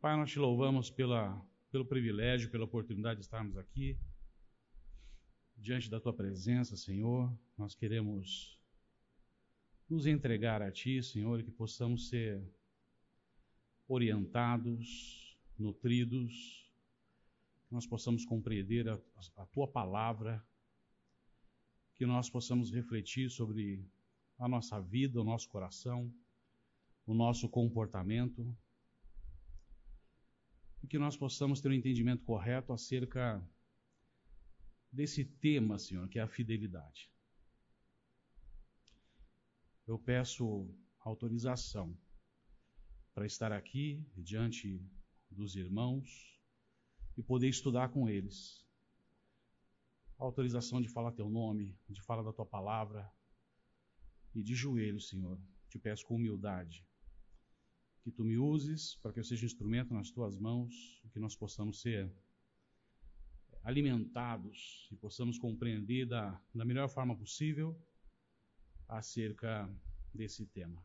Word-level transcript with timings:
Pai, 0.00 0.16
nós 0.16 0.30
te 0.30 0.38
louvamos 0.38 0.88
pela, 0.88 1.46
pelo 1.70 1.84
privilégio, 1.84 2.50
pela 2.50 2.64
oportunidade 2.64 3.20
de 3.20 3.26
estarmos 3.26 3.58
aqui 3.58 3.98
diante 5.54 5.90
da 5.90 6.00
tua 6.00 6.14
presença, 6.14 6.74
Senhor. 6.74 7.30
Nós 7.58 7.74
queremos 7.74 8.58
nos 9.86 10.06
entregar 10.06 10.62
a 10.62 10.72
ti, 10.72 11.02
Senhor, 11.02 11.38
e 11.38 11.44
que 11.44 11.50
possamos 11.50 12.08
ser 12.08 12.42
orientados, 13.86 15.38
nutridos, 15.58 16.66
que 17.68 17.74
nós 17.74 17.86
possamos 17.86 18.24
compreender 18.24 18.88
a, 18.88 18.98
a 19.36 19.44
tua 19.44 19.68
palavra, 19.68 20.42
que 21.96 22.06
nós 22.06 22.30
possamos 22.30 22.72
refletir 22.72 23.28
sobre 23.28 23.86
a 24.38 24.48
nossa 24.48 24.80
vida, 24.80 25.20
o 25.20 25.24
nosso 25.24 25.46
coração, 25.50 26.10
o 27.04 27.12
nosso 27.12 27.50
comportamento, 27.50 28.56
e 30.82 30.86
que 30.86 30.98
nós 30.98 31.16
possamos 31.16 31.60
ter 31.60 31.68
um 31.68 31.74
entendimento 31.74 32.24
correto 32.24 32.72
acerca 32.72 33.42
desse 34.90 35.24
tema, 35.24 35.78
Senhor, 35.78 36.08
que 36.08 36.18
é 36.18 36.22
a 36.22 36.28
fidelidade. 36.28 37.10
Eu 39.86 39.98
peço 39.98 40.68
autorização 41.00 41.96
para 43.14 43.26
estar 43.26 43.52
aqui 43.52 44.04
diante 44.16 44.82
dos 45.30 45.56
irmãos 45.56 46.38
e 47.16 47.22
poder 47.22 47.48
estudar 47.48 47.90
com 47.90 48.08
eles. 48.08 48.64
Autorização 50.18 50.80
de 50.80 50.88
falar 50.88 51.12
teu 51.12 51.28
nome, 51.28 51.78
de 51.88 52.00
falar 52.02 52.22
da 52.22 52.32
tua 52.32 52.46
palavra 52.46 53.10
e 54.34 54.42
de 54.42 54.54
joelhos, 54.54 55.08
Senhor. 55.08 55.40
Te 55.68 55.78
peço 55.78 56.06
com 56.06 56.16
humildade 56.16 56.86
que 58.02 58.10
tu 58.10 58.24
me 58.24 58.36
uses 58.38 58.96
para 58.96 59.12
que 59.12 59.20
eu 59.20 59.24
seja 59.24 59.44
um 59.44 59.46
instrumento 59.46 59.92
nas 59.92 60.10
tuas 60.10 60.38
mãos, 60.38 61.02
que 61.12 61.18
nós 61.18 61.36
possamos 61.36 61.80
ser 61.80 62.12
alimentados 63.62 64.88
e 64.90 64.96
possamos 64.96 65.38
compreender 65.38 66.06
da, 66.06 66.40
da 66.54 66.64
melhor 66.64 66.88
forma 66.88 67.16
possível 67.16 67.78
acerca 68.88 69.68
desse 70.14 70.46
tema. 70.46 70.82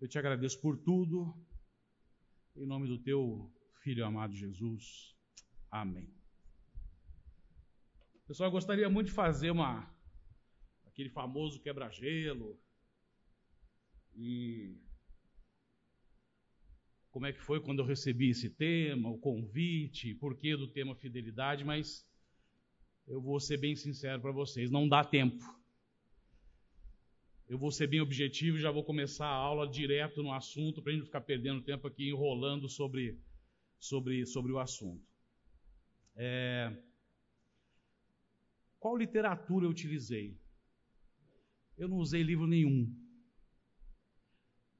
Eu 0.00 0.08
te 0.08 0.18
agradeço 0.18 0.60
por 0.60 0.78
tudo, 0.78 1.34
em 2.56 2.66
nome 2.66 2.86
do 2.86 2.98
teu 2.98 3.52
Filho 3.82 4.04
amado 4.04 4.34
Jesus. 4.34 5.16
Amém. 5.70 6.12
Pessoal, 8.26 8.48
eu 8.48 8.52
gostaria 8.52 8.88
muito 8.88 9.08
de 9.08 9.12
fazer 9.14 9.50
uma 9.50 9.90
aquele 10.84 11.08
famoso 11.10 11.60
quebra-gelo 11.60 12.60
e 14.14 14.76
como 17.18 17.26
é 17.26 17.32
que 17.32 17.40
foi 17.40 17.60
quando 17.60 17.80
eu 17.80 17.84
recebi 17.84 18.30
esse 18.30 18.48
tema, 18.48 19.10
o 19.10 19.18
convite, 19.18 20.14
porquê 20.14 20.56
do 20.56 20.68
tema 20.68 20.94
fidelidade, 20.94 21.64
mas 21.64 22.06
eu 23.08 23.20
vou 23.20 23.40
ser 23.40 23.56
bem 23.56 23.74
sincero 23.74 24.22
para 24.22 24.30
vocês, 24.30 24.70
não 24.70 24.88
dá 24.88 25.02
tempo. 25.02 25.44
Eu 27.48 27.58
vou 27.58 27.72
ser 27.72 27.88
bem 27.88 28.00
objetivo 28.00 28.56
e 28.56 28.60
já 28.60 28.70
vou 28.70 28.84
começar 28.84 29.26
a 29.26 29.34
aula 29.34 29.68
direto 29.68 30.22
no 30.22 30.32
assunto, 30.32 30.80
para 30.80 30.92
a 30.92 30.94
gente 30.94 31.06
ficar 31.06 31.22
perdendo 31.22 31.60
tempo 31.60 31.88
aqui 31.88 32.08
enrolando 32.08 32.68
sobre, 32.68 33.18
sobre, 33.80 34.24
sobre 34.24 34.52
o 34.52 34.60
assunto. 34.60 35.04
É... 36.14 36.72
Qual 38.78 38.96
literatura 38.96 39.66
eu 39.66 39.70
utilizei? 39.70 40.38
Eu 41.76 41.88
não 41.88 41.96
usei 41.96 42.22
livro 42.22 42.46
nenhum 42.46 42.88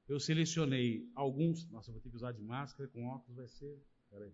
eu 0.09 0.19
selecionei 0.19 1.07
alguns. 1.13 1.69
Nossa, 1.69 1.91
vou 1.91 2.01
ter 2.01 2.09
que 2.09 2.15
usar 2.15 2.31
de 2.31 2.41
máscara, 2.41 2.89
com 2.89 3.05
óculos 3.07 3.37
vai 3.37 3.47
ser. 3.47 3.79
Peraí. 4.09 4.33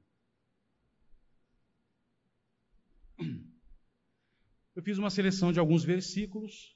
Eu 4.75 4.83
fiz 4.83 4.97
uma 4.97 5.09
seleção 5.09 5.51
de 5.51 5.59
alguns 5.59 5.83
versículos. 5.83 6.75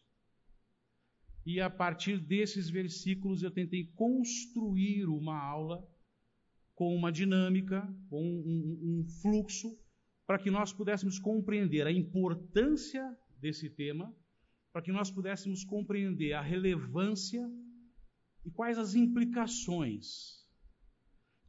E 1.46 1.60
a 1.62 1.70
partir 1.70 2.20
desses 2.20 2.70
versículos 2.70 3.42
eu 3.42 3.52
tentei 3.52 3.86
construir 3.88 5.06
uma 5.06 5.38
aula 5.38 5.86
com 6.76 6.94
uma 6.96 7.12
dinâmica, 7.12 7.82
com 8.10 8.22
um, 8.22 9.00
um 9.00 9.06
fluxo, 9.22 9.78
para 10.28 10.38
que 10.38 10.52
nós 10.52 10.72
pudéssemos 10.72 11.18
compreender 11.18 11.88
a 11.88 11.92
importância 11.92 13.18
desse 13.38 13.70
tema, 13.70 14.14
para 14.72 14.82
que 14.82 14.92
nós 14.92 15.10
pudéssemos 15.10 15.64
compreender 15.64 16.34
a 16.34 16.42
relevância 16.42 17.50
e 18.46 18.52
quais 18.52 18.78
as 18.78 18.96
implicações? 18.96 20.46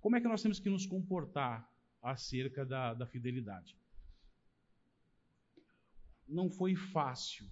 Como 0.00 0.16
é 0.16 0.20
que 0.20 0.28
nós 0.28 0.42
temos 0.42 0.58
que 0.58 0.70
nos 0.70 0.86
comportar 0.86 1.68
acerca 2.02 2.64
da, 2.64 2.94
da 2.94 3.06
fidelidade? 3.06 3.76
Não 6.26 6.50
foi 6.50 6.74
fácil. 6.74 7.48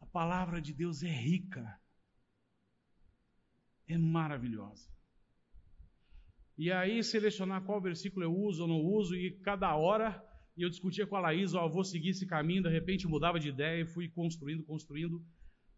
A 0.00 0.06
palavra 0.06 0.60
de 0.60 0.72
Deus 0.72 1.02
é 1.02 1.10
rica, 1.10 1.80
é 3.86 3.96
maravilhosa. 3.96 4.88
E 6.58 6.70
aí, 6.70 7.02
selecionar 7.02 7.64
qual 7.64 7.80
versículo 7.80 8.24
eu 8.24 8.36
uso 8.36 8.62
ou 8.62 8.68
não 8.68 8.80
uso, 8.80 9.16
e 9.16 9.30
cada 9.40 9.74
hora 9.76 10.22
eu 10.56 10.68
discutia 10.68 11.06
com 11.06 11.16
a 11.16 11.20
Laís, 11.20 11.54
ó, 11.54 11.66
vou 11.68 11.82
seguir 11.82 12.10
esse 12.10 12.26
caminho, 12.26 12.62
de 12.62 12.68
repente 12.68 13.06
mudava 13.06 13.40
de 13.40 13.48
ideia 13.48 13.82
e 13.82 13.86
fui 13.86 14.08
construindo, 14.08 14.62
construindo, 14.64 15.24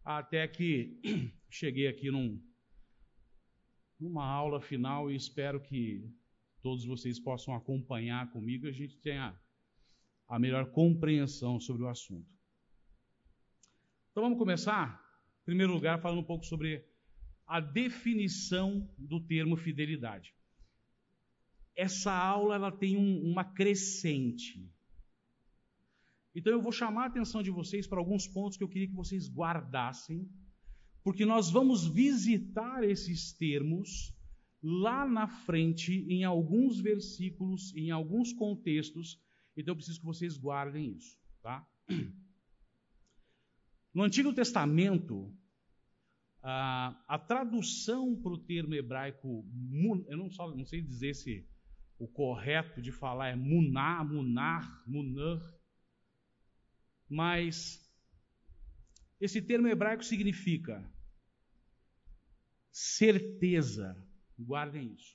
até 0.05 0.47
que 0.49 1.01
cheguei 1.51 1.87
aqui 1.87 2.11
num, 2.11 2.41
numa 3.99 4.25
aula 4.25 4.61
final 4.61 5.11
e 5.11 5.17
espero 5.17 5.61
que 5.61 6.09
todos 6.61 6.85
vocês 6.85 7.19
possam 7.19 7.55
acompanhar 7.55 8.31
comigo 8.31 8.67
a 8.67 8.73
gente 8.73 8.99
tenha 8.99 9.39
a 10.29 10.39
melhor 10.39 10.71
compreensão 10.73 11.61
sobre 11.61 11.83
o 11.83 11.89
assunto. 11.89 12.31
Então 14.11 14.23
vamos 14.23 14.39
começar, 14.39 14.99
em 15.43 15.45
primeiro 15.45 15.73
lugar, 15.73 16.01
falando 16.01 16.21
um 16.21 16.25
pouco 16.25 16.45
sobre 16.45 16.85
a 17.47 17.61
definição 17.61 18.89
do 18.97 19.21
termo 19.21 19.57
fidelidade. 19.57 20.35
Essa 21.77 22.13
aula 22.13 22.55
ela 22.55 22.73
tem 22.73 22.97
um, 22.97 23.31
uma 23.31 23.45
crescente. 23.45 24.71
Então 26.35 26.53
eu 26.53 26.63
vou 26.63 26.73
chamar 26.73 27.05
a 27.05 27.07
atenção 27.07 27.43
de 27.43 27.51
vocês 27.51 27.87
para 27.87 27.99
alguns 27.99 28.27
pontos 28.27 28.57
que 28.57 28.65
eu 28.65 28.69
queria 28.69 28.89
que 28.89 28.95
vocês 28.95 29.29
guardassem, 29.29 30.29
porque 31.05 31.27
nós 31.27 31.51
vamos 31.51 31.87
visitar 31.87 32.83
esses 32.85 33.33
termos 33.33 34.15
lá 34.63 35.07
na 35.07 35.27
frente, 35.27 36.07
em 36.09 36.25
alguns 36.25 36.81
versículos, 36.81 37.75
em 37.75 37.91
alguns 37.91 38.33
contextos. 38.33 39.21
Então 39.57 39.73
eu 39.73 39.77
preciso 39.77 40.01
que 40.01 40.07
vocês 40.07 40.39
guardem 40.39 40.97
isso, 40.97 41.19
tá? 41.43 41.67
No 43.93 44.03
Antigo 44.05 44.33
Testamento, 44.33 45.31
a, 46.43 46.99
a 47.07 47.19
tradução 47.19 48.17
para 48.17 48.33
o 48.33 48.39
termo 48.39 48.75
hebraico, 48.75 49.47
eu 50.09 50.17
não, 50.17 50.31
só, 50.31 50.55
não 50.55 50.65
sei 50.65 50.81
dizer 50.81 51.15
se 51.15 51.47
o 51.99 52.09
correto 52.09 52.81
de 52.81 52.91
falar 52.91 53.29
é 53.29 53.37
muná, 53.37 54.03
munar, 54.03 54.83
munar, 54.87 55.41
mas 57.13 57.87
esse 59.21 59.43
termo 59.43 59.69
hebraico 59.69 60.03
significa 60.03 60.83
certeza, 62.71 63.95
guardem 64.39 64.95
isso. 64.95 65.15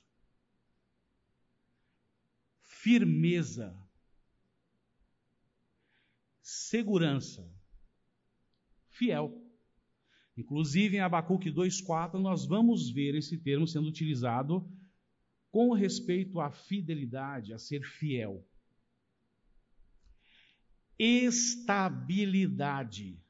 Firmeza, 2.62 3.76
segurança, 6.40 7.52
fiel. 8.90 9.44
Inclusive 10.36 10.98
em 10.98 11.00
Abacuque 11.00 11.50
2,4 11.50 12.20
nós 12.20 12.46
vamos 12.46 12.88
ver 12.88 13.16
esse 13.16 13.36
termo 13.38 13.66
sendo 13.66 13.88
utilizado 13.88 14.72
com 15.50 15.72
respeito 15.72 16.38
à 16.38 16.48
fidelidade, 16.52 17.52
a 17.52 17.58
ser 17.58 17.82
fiel 17.82 18.48
estabilidade, 20.98 23.22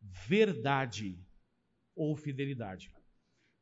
verdade 0.00 1.18
ou 1.94 2.16
fidelidade. 2.16 2.92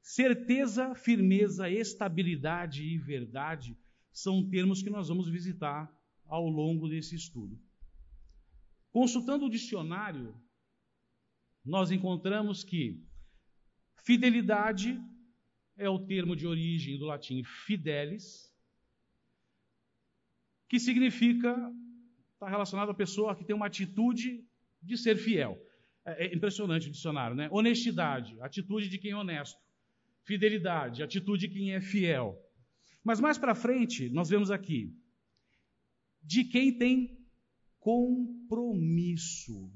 Certeza, 0.02 0.94
firmeza, 0.94 1.70
estabilidade 1.70 2.82
e 2.82 2.98
verdade 2.98 3.76
são 4.12 4.48
termos 4.48 4.82
que 4.82 4.90
nós 4.90 5.08
vamos 5.08 5.28
visitar 5.28 5.90
ao 6.24 6.48
longo 6.48 6.88
desse 6.88 7.14
estudo. 7.14 7.60
Consultando 8.90 9.46
o 9.46 9.50
dicionário, 9.50 10.34
nós 11.64 11.90
encontramos 11.90 12.64
que 12.64 13.04
fidelidade 14.02 14.98
é 15.76 15.88
o 15.88 16.04
termo 16.06 16.34
de 16.34 16.46
origem 16.46 16.98
do 16.98 17.06
latim 17.06 17.44
fidelis, 17.44 18.52
que 20.68 20.80
significa 20.80 21.54
está 22.40 22.48
relacionado 22.48 22.90
à 22.90 22.94
pessoa 22.94 23.36
que 23.36 23.44
tem 23.44 23.54
uma 23.54 23.66
atitude 23.66 24.42
de 24.82 24.96
ser 24.96 25.16
fiel. 25.16 25.62
É, 26.06 26.24
é 26.24 26.34
impressionante 26.34 26.88
o 26.88 26.90
dicionário, 26.90 27.36
né? 27.36 27.48
Honestidade, 27.52 28.40
atitude 28.40 28.88
de 28.88 28.98
quem 28.98 29.10
é 29.10 29.16
honesto. 29.16 29.60
Fidelidade, 30.24 31.02
atitude 31.02 31.46
de 31.46 31.52
quem 31.52 31.74
é 31.74 31.82
fiel. 31.82 32.42
Mas 33.04 33.20
mais 33.20 33.36
para 33.36 33.54
frente, 33.54 34.08
nós 34.08 34.30
vemos 34.30 34.50
aqui 34.50 34.96
de 36.22 36.44
quem 36.44 36.76
tem 36.76 37.18
compromisso. 37.78 39.70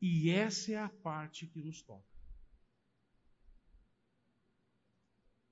E 0.00 0.30
essa 0.30 0.72
é 0.72 0.76
a 0.78 0.88
parte 0.88 1.46
que 1.46 1.62
nos 1.62 1.80
toca. 1.80 2.10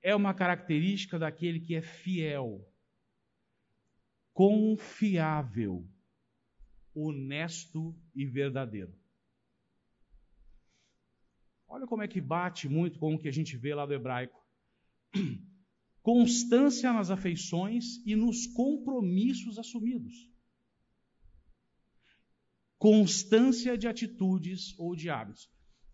É 0.03 0.14
uma 0.17 0.35
característica 0.35 1.19
daquele 1.19 1.61
que 1.61 1.75
é 1.76 1.82
fiel, 1.82 2.69
confiável, 4.32 5.88
honesto 6.94 7.94
e 8.15 8.25
verdadeiro. 8.27 8.94
Olha 11.69 11.87
como 11.87 12.03
é 12.03 12.09
que 12.09 12.21
bate 12.21 12.69
muito 12.69 12.99
com 12.99 13.15
o 13.15 13.19
que 13.19 13.29
a 13.29 13.32
gente 13.32 13.56
vê 13.56 13.75
lá 13.75 13.87
do 13.87 13.94
hebraico. 13.94 14.41
Constância 16.03 16.93
nas 16.93 17.11
afeições 17.11 18.05
e 18.05 18.17
nos 18.17 18.47
compromissos 18.47 19.59
assumidos. 19.59 20.29
Constância 22.79 23.77
de 23.77 23.87
atitudes 23.87 24.77
ou 24.79 24.97
de 24.97 25.11
hábitos. 25.11 25.49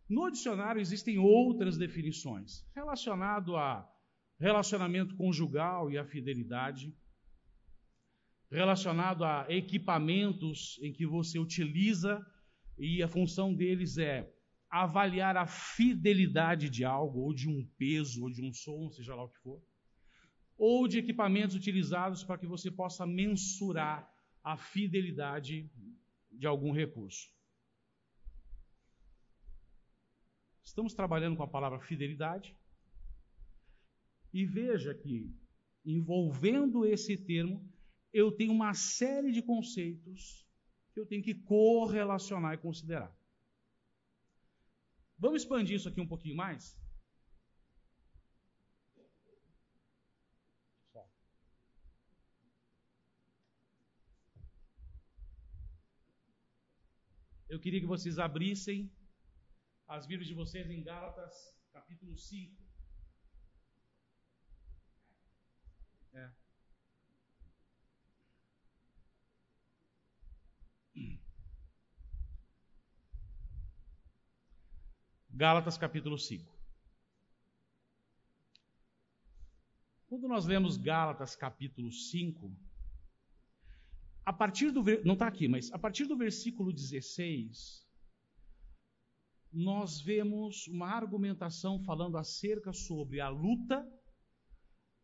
No 0.08 0.30
dicionário 0.30 0.80
existem 0.80 1.18
outras 1.18 1.76
definições 1.76 2.64
relacionado 2.72 3.56
a 3.56 3.86
relacionamento 4.38 5.16
conjugal 5.16 5.90
e 5.90 5.98
a 5.98 6.04
fidelidade, 6.04 6.94
relacionado 8.50 9.24
a 9.24 9.46
equipamentos 9.48 10.78
em 10.82 10.92
que 10.92 11.06
você 11.06 11.38
utiliza 11.38 12.24
e 12.78 13.02
a 13.02 13.08
função 13.08 13.54
deles 13.54 13.98
é 13.98 14.32
avaliar 14.68 15.36
a 15.36 15.46
fidelidade 15.46 16.68
de 16.68 16.84
algo, 16.84 17.20
ou 17.20 17.34
de 17.34 17.48
um 17.48 17.66
peso, 17.78 18.22
ou 18.22 18.30
de 18.30 18.42
um 18.42 18.52
som, 18.52 18.90
seja 18.90 19.14
lá 19.14 19.24
o 19.24 19.28
que 19.28 19.38
for, 19.38 19.62
ou 20.56 20.86
de 20.88 20.98
equipamentos 20.98 21.54
utilizados 21.56 22.24
para 22.24 22.38
que 22.38 22.46
você 22.46 22.70
possa 22.70 23.06
mensurar 23.06 24.10
a 24.42 24.56
fidelidade 24.56 25.70
de 26.30 26.46
algum 26.46 26.72
recurso. 26.72 27.28
Estamos 30.62 30.94
trabalhando 30.94 31.36
com 31.36 31.42
a 31.42 31.48
palavra 31.48 31.80
fidelidade. 31.80 32.54
E 34.32 34.44
veja 34.44 34.94
que, 34.94 35.34
envolvendo 35.84 36.84
esse 36.84 37.16
termo, 37.16 37.66
eu 38.12 38.32
tenho 38.32 38.52
uma 38.52 38.74
série 38.74 39.32
de 39.32 39.42
conceitos 39.42 40.46
que 40.92 41.00
eu 41.00 41.06
tenho 41.06 41.22
que 41.22 41.34
correlacionar 41.34 42.54
e 42.54 42.58
considerar. 42.58 43.14
Vamos 45.18 45.42
expandir 45.42 45.76
isso 45.76 45.88
aqui 45.88 46.00
um 46.00 46.08
pouquinho 46.08 46.36
mais? 46.36 46.76
Eu 57.48 57.60
queria 57.60 57.80
que 57.80 57.86
vocês 57.86 58.18
abrissem 58.18 58.92
as 59.86 60.04
Bíblias 60.04 60.28
de 60.28 60.34
vocês 60.34 60.68
em 60.68 60.82
Gálatas, 60.82 61.56
capítulo 61.72 62.16
5. 62.18 62.60
É. 66.12 66.30
Gálatas 75.36 75.76
capítulo 75.76 76.16
5. 76.18 76.50
Quando 80.06 80.26
nós 80.26 80.46
lemos 80.46 80.78
Gálatas 80.78 81.36
capítulo 81.36 81.92
5, 81.92 82.56
a 84.24 84.32
partir 84.32 84.70
do 84.70 84.82
não 85.04 85.12
está 85.12 85.28
aqui, 85.28 85.46
mas 85.46 85.70
a 85.72 85.78
partir 85.78 86.06
do 86.06 86.16
versículo 86.16 86.72
16, 86.72 87.86
nós 89.52 90.00
vemos 90.00 90.66
uma 90.68 90.88
argumentação 90.88 91.84
falando 91.84 92.16
acerca 92.16 92.72
sobre 92.72 93.20
a 93.20 93.28
luta 93.28 93.86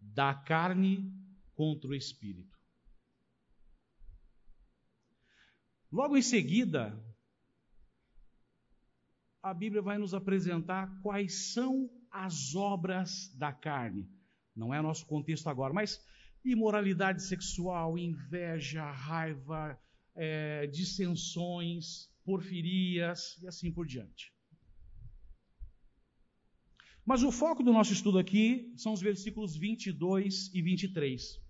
da 0.01 0.35
carne 0.35 1.13
contra 1.55 1.91
o 1.91 1.95
espírito. 1.95 2.57
Logo 5.91 6.17
em 6.17 6.23
seguida, 6.23 6.99
a 9.43 9.53
Bíblia 9.53 9.83
vai 9.83 9.99
nos 9.99 10.15
apresentar 10.15 11.01
quais 11.03 11.53
são 11.53 11.91
as 12.11 12.55
obras 12.55 13.29
da 13.37 13.53
carne. 13.53 14.09
Não 14.55 14.73
é 14.73 14.81
nosso 14.81 15.05
contexto 15.07 15.49
agora, 15.49 15.75
mas 15.75 16.01
imoralidade 16.45 17.23
sexual, 17.23 17.99
inveja, 17.99 18.89
raiva, 18.91 19.79
é, 20.15 20.67
dissensões, 20.69 22.09
porfirias 22.25 23.39
e 23.43 23.49
assim 23.49 23.73
por 23.73 23.87
diante. 23.87 24.33
Mas 27.05 27.25
o 27.25 27.33
foco 27.33 27.65
do 27.65 27.73
nosso 27.73 27.93
estudo 27.93 28.19
aqui 28.19 28.73
são 28.77 28.93
os 28.93 29.01
versículos 29.01 29.57
22 29.57 30.55
e 30.55 30.63
23, 30.63 31.41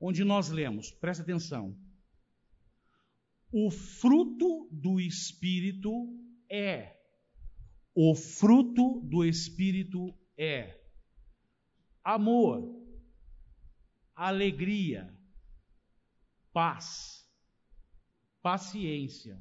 onde 0.00 0.22
nós 0.22 0.50
lemos, 0.50 0.92
presta 0.92 1.24
atenção, 1.24 1.76
o 3.50 3.70
fruto 3.70 4.68
do 4.70 5.00
Espírito 5.00 5.90
é. 6.54 7.00
O 7.94 8.14
fruto 8.14 9.00
do 9.02 9.24
Espírito 9.24 10.12
é 10.36 10.80
amor, 12.02 12.82
alegria, 14.14 15.16
paz, 16.52 17.28
paciência, 18.42 19.40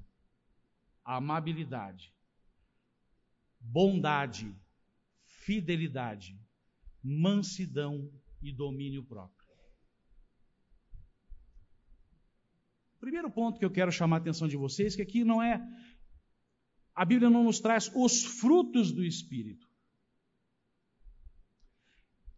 amabilidade, 1.03 2.13
bondade, 3.59 4.55
fidelidade, 5.25 6.39
mansidão 7.03 8.11
e 8.41 8.51
domínio 8.51 9.03
próprio. 9.03 9.43
Primeiro 12.99 13.29
ponto 13.29 13.59
que 13.59 13.65
eu 13.65 13.71
quero 13.71 13.91
chamar 13.91 14.17
a 14.17 14.19
atenção 14.19 14.47
de 14.47 14.55
vocês, 14.55 14.95
que 14.95 15.01
aqui 15.01 15.23
não 15.25 15.41
é 15.43 15.61
a 16.95 17.03
Bíblia 17.05 17.29
não 17.29 17.43
nos 17.43 17.59
traz 17.59 17.91
os 17.95 18.23
frutos 18.23 18.91
do 18.91 19.03
Espírito. 19.03 19.67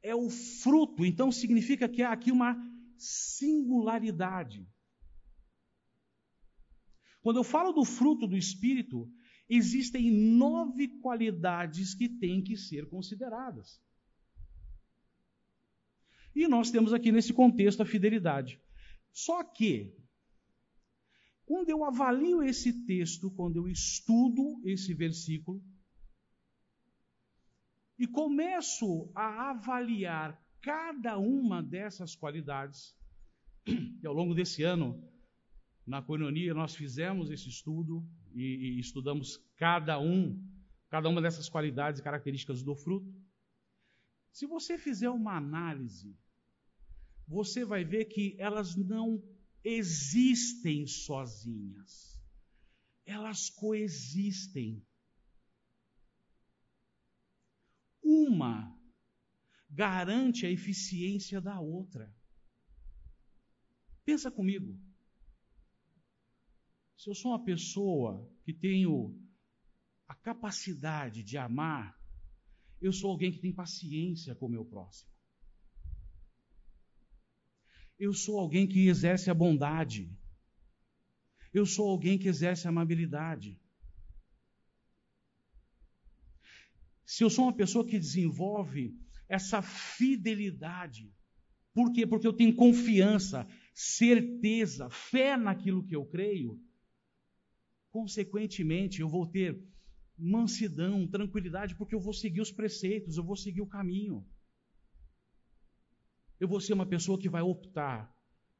É 0.01 0.15
o 0.15 0.29
fruto, 0.29 1.03
então 1.03 1.31
significa 1.31 1.89
que 1.89 2.01
há 2.01 2.11
aqui 2.11 2.31
uma 2.31 2.55
singularidade. 2.97 4.67
Quando 7.21 7.37
eu 7.37 7.43
falo 7.43 7.71
do 7.71 7.83
fruto 7.83 8.27
do 8.27 8.37
Espírito, 8.37 9.11
existem 9.49 10.11
nove 10.11 10.87
qualidades 10.99 11.95
que 11.95 12.07
têm 12.07 12.43
que 12.43 12.55
ser 12.55 12.87
consideradas. 12.87 13.81
E 16.35 16.47
nós 16.47 16.69
temos 16.69 16.93
aqui 16.93 17.11
nesse 17.11 17.33
contexto 17.33 17.81
a 17.81 17.85
fidelidade. 17.85 18.61
Só 19.11 19.43
que 19.43 19.95
quando 21.45 21.69
eu 21.69 21.83
avalio 21.83 22.41
esse 22.41 22.85
texto, 22.85 23.29
quando 23.31 23.57
eu 23.57 23.67
estudo 23.67 24.61
esse 24.65 24.93
versículo, 24.93 25.63
e 27.97 28.07
começo 28.07 29.09
a 29.15 29.51
avaliar 29.51 30.41
cada 30.61 31.17
uma 31.17 31.61
dessas 31.61 32.15
qualidades, 32.15 32.97
e 34.01 34.05
ao 34.05 34.13
longo 34.13 34.33
desse 34.33 34.63
ano, 34.63 35.01
na 35.85 36.01
Coinonia, 36.01 36.53
nós 36.53 36.75
fizemos 36.75 37.29
esse 37.29 37.47
estudo 37.47 38.03
e, 38.33 38.77
e 38.77 38.79
estudamos 38.79 39.37
cada 39.55 39.99
um, 39.99 40.43
cada 40.89 41.07
uma 41.07 41.21
dessas 41.21 41.47
qualidades 41.47 41.99
e 41.99 42.03
características 42.03 42.63
do 42.63 42.75
fruto. 42.75 43.13
Se 44.31 44.47
você 44.47 44.77
fizer 44.77 45.09
uma 45.09 45.37
análise, 45.37 46.17
você 47.27 47.63
vai 47.63 47.85
ver 47.85 48.05
que 48.05 48.35
elas 48.39 48.75
não 48.75 49.23
existem 49.65 50.85
sozinhas, 50.85 52.21
elas 53.03 53.49
coexistem. 53.49 54.85
Uma 58.03 58.79
garante 59.67 60.45
a 60.45 60.51
eficiência 60.51 61.41
da 61.41 61.59
outra. 61.59 62.15
Pensa 64.05 64.29
comigo. 64.29 64.79
Se 66.95 67.09
eu 67.09 67.15
sou 67.15 67.31
uma 67.31 67.43
pessoa 67.43 68.31
que 68.43 68.53
tenho 68.53 69.19
a 70.07 70.13
capacidade 70.13 71.23
de 71.23 71.37
amar, 71.37 71.99
eu 72.79 72.93
sou 72.93 73.09
alguém 73.09 73.31
que 73.31 73.39
tem 73.39 73.51
paciência 73.51 74.35
com 74.35 74.45
o 74.45 74.49
meu 74.49 74.63
próximo. 74.63 75.14
Eu 77.97 78.13
sou 78.13 78.39
alguém 78.39 78.67
que 78.67 78.87
exerce 78.87 79.29
a 79.29 79.33
bondade. 79.33 80.11
Eu 81.53 81.65
sou 81.65 81.89
alguém 81.89 82.17
que 82.17 82.27
exerce 82.27 82.67
a 82.67 82.69
amabilidade. 82.69 83.59
se 87.05 87.23
eu 87.23 87.29
sou 87.29 87.45
uma 87.45 87.53
pessoa 87.53 87.85
que 87.85 87.99
desenvolve 87.99 88.97
essa 89.29 89.61
fidelidade, 89.61 91.13
por 91.73 91.93
quê? 91.93 92.05
Porque 92.07 92.27
eu 92.27 92.33
tenho 92.33 92.55
confiança, 92.55 93.47
certeza, 93.73 94.89
fé 94.89 95.37
naquilo 95.37 95.85
que 95.85 95.95
eu 95.95 96.05
creio, 96.05 96.59
consequentemente 97.91 99.01
eu 99.01 99.07
vou 99.07 99.27
ter 99.27 99.61
mansidão, 100.17 101.07
tranquilidade, 101.07 101.75
porque 101.75 101.93
eu 101.93 101.99
vou 101.99 102.13
seguir 102.13 102.41
os 102.41 102.51
preceitos, 102.51 103.17
eu 103.17 103.23
vou 103.23 103.35
seguir 103.35 103.61
o 103.61 103.67
caminho. 103.67 104.25
Eu 106.39 106.47
vou 106.47 106.59
ser 106.59 106.73
uma 106.73 106.85
pessoa 106.85 107.19
que 107.19 107.29
vai 107.29 107.41
optar 107.41 108.13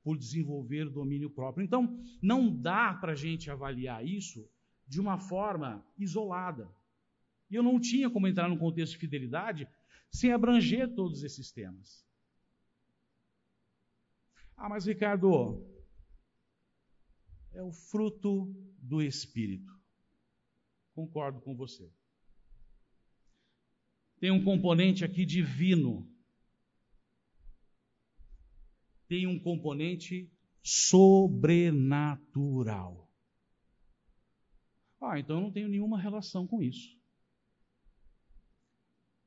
por 0.03 0.17
desenvolver 0.17 0.89
domínio 0.89 1.29
próprio. 1.29 1.63
Então, 1.63 1.99
não 2.21 2.55
dá 2.55 2.93
para 2.93 3.13
a 3.13 3.15
gente 3.15 3.49
avaliar 3.49 4.05
isso 4.05 4.47
de 4.87 5.01
uma 5.01 5.17
forma 5.17 5.85
isolada. 5.97 6.69
E 7.49 7.55
eu 7.55 7.63
não 7.63 7.79
tinha 7.79 8.09
como 8.09 8.27
entrar 8.27 8.47
no 8.47 8.57
contexto 8.57 8.93
de 8.93 8.99
fidelidade 8.99 9.67
sem 10.11 10.31
abranger 10.31 10.93
todos 10.93 11.23
esses 11.23 11.51
temas. 11.51 12.05
Ah, 14.55 14.69
mas 14.69 14.85
Ricardo, 14.85 15.65
é 17.51 17.61
o 17.61 17.71
fruto 17.71 18.53
do 18.79 19.01
Espírito. 19.01 19.73
Concordo 20.93 21.41
com 21.41 21.55
você. 21.55 21.91
Tem 24.19 24.31
um 24.31 24.43
componente 24.43 25.03
aqui 25.03 25.25
divino. 25.25 26.09
Tem 29.07 29.27
um 29.27 29.39
componente 29.39 30.27
sobrenatural. 30.63 33.05
Ah, 35.01 35.19
então 35.19 35.35
eu 35.37 35.43
não 35.43 35.51
tenho 35.51 35.67
nenhuma 35.67 35.99
relação 35.99 36.47
com 36.47 36.63
isso. 36.63 36.97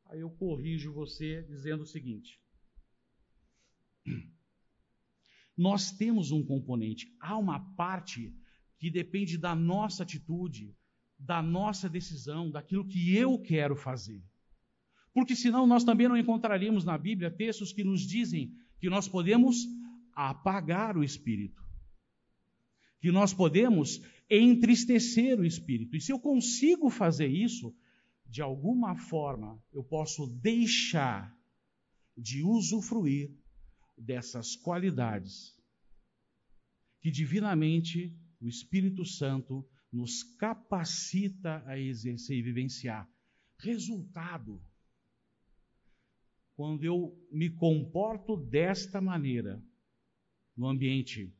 Aí 0.06 0.20
eu 0.20 0.30
corrijo 0.30 0.90
você 0.92 1.42
dizendo 1.42 1.82
o 1.82 1.86
seguinte: 1.86 2.40
nós 5.56 5.92
temos 5.92 6.32
um 6.32 6.44
componente, 6.44 7.14
há 7.20 7.36
uma 7.36 7.60
parte 7.74 8.34
que 8.78 8.90
depende 8.90 9.36
da 9.36 9.54
nossa 9.54 10.02
atitude, 10.02 10.74
da 11.18 11.42
nossa 11.42 11.88
decisão, 11.88 12.50
daquilo 12.50 12.86
que 12.86 13.14
eu 13.14 13.38
quero 13.40 13.76
fazer. 13.76 14.22
Porque 15.12 15.34
senão 15.34 15.66
nós 15.66 15.84
também 15.84 16.08
não 16.08 16.16
encontraríamos 16.16 16.84
na 16.84 16.96
Bíblia 16.96 17.30
textos 17.30 17.72
que 17.72 17.82
nos 17.82 18.02
dizem 18.02 18.54
que 18.78 18.88
nós 18.88 19.08
podemos 19.08 19.66
apagar 20.14 20.96
o 20.96 21.04
espírito, 21.04 21.62
que 23.00 23.10
nós 23.10 23.32
podemos 23.32 24.00
entristecer 24.30 25.38
o 25.38 25.44
espírito. 25.44 25.96
E 25.96 26.00
se 26.00 26.12
eu 26.12 26.18
consigo 26.18 26.90
fazer 26.90 27.28
isso, 27.28 27.74
de 28.26 28.42
alguma 28.42 28.96
forma 28.96 29.62
eu 29.72 29.82
posso 29.82 30.26
deixar 30.26 31.34
de 32.16 32.42
usufruir 32.42 33.30
dessas 33.96 34.56
qualidades 34.56 35.56
que 37.00 37.10
divinamente 37.10 38.14
o 38.40 38.48
Espírito 38.48 39.04
Santo 39.04 39.66
nos 39.92 40.22
capacita 40.22 41.62
a 41.66 41.78
exercer 41.78 42.36
e 42.36 42.42
vivenciar. 42.42 43.08
Resultado: 43.58 44.62
quando 46.58 46.82
eu 46.82 47.16
me 47.30 47.48
comporto 47.48 48.36
desta 48.36 49.00
maneira, 49.00 49.62
no 50.56 50.66
ambiente 50.66 51.32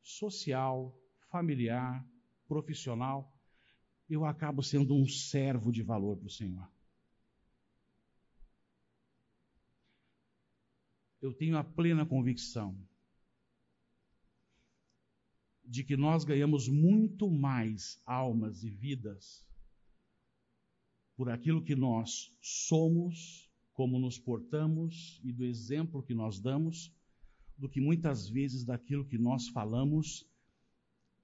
social, 0.00 0.98
familiar, 1.30 2.02
profissional, 2.48 3.30
eu 4.08 4.24
acabo 4.24 4.62
sendo 4.62 4.94
um 4.94 5.06
servo 5.06 5.70
de 5.70 5.82
valor 5.82 6.16
para 6.16 6.26
o 6.26 6.30
Senhor. 6.30 6.66
Eu 11.20 11.34
tenho 11.34 11.58
a 11.58 11.62
plena 11.62 12.06
convicção 12.06 12.74
de 15.62 15.84
que 15.84 15.98
nós 15.98 16.24
ganhamos 16.24 16.66
muito 16.66 17.30
mais 17.30 18.00
almas 18.06 18.64
e 18.64 18.70
vidas 18.70 19.46
por 21.14 21.28
aquilo 21.28 21.62
que 21.62 21.76
nós 21.76 22.34
somos, 22.40 23.51
como 23.72 23.98
nos 23.98 24.18
portamos 24.18 25.20
e 25.24 25.32
do 25.32 25.44
exemplo 25.44 26.02
que 26.02 26.14
nós 26.14 26.40
damos, 26.40 26.94
do 27.56 27.68
que 27.68 27.80
muitas 27.80 28.28
vezes 28.28 28.64
daquilo 28.64 29.06
que 29.06 29.18
nós 29.18 29.48
falamos 29.48 30.28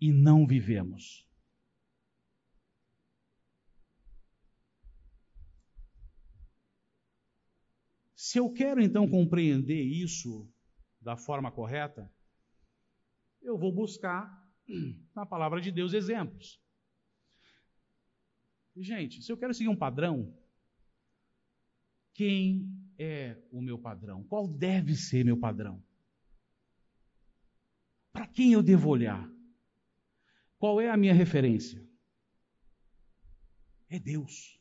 e 0.01 0.13
não 0.13 0.47
vivemos. 0.47 1.29
Se 8.15 8.39
eu 8.39 8.53
quero 8.53 8.83
então 8.83 9.09
compreender 9.09 9.83
isso 9.83 10.47
da 11.01 11.17
forma 11.17 11.51
correta, 11.51 12.13
eu 13.41 13.57
vou 13.57 13.73
buscar 13.73 14.47
na 15.15 15.25
palavra 15.25 15.61
de 15.61 15.73
Deus 15.73 15.93
exemplos. 15.93 16.61
Gente, 18.77 19.23
se 19.23 19.33
eu 19.33 19.37
quero 19.37 19.55
seguir 19.55 19.69
um 19.69 19.77
padrão, 19.77 20.38
quem 22.19 22.69
é 22.99 23.37
o 23.53 23.63
meu 23.63 23.79
padrão? 23.79 24.25
Qual 24.25 24.49
deve 24.49 24.97
ser 24.97 25.25
meu 25.25 25.37
padrão? 25.37 25.81
Para 28.13 28.27
quem 28.27 28.53
eu 28.53 28.61
devo 28.61 28.89
olhar? 28.89 29.31
Qual 30.59 30.81
é 30.81 30.91
a 30.91 30.97
minha 30.97 31.15
referência? 31.15 31.81
É 33.89 34.01
Deus. 34.01 34.61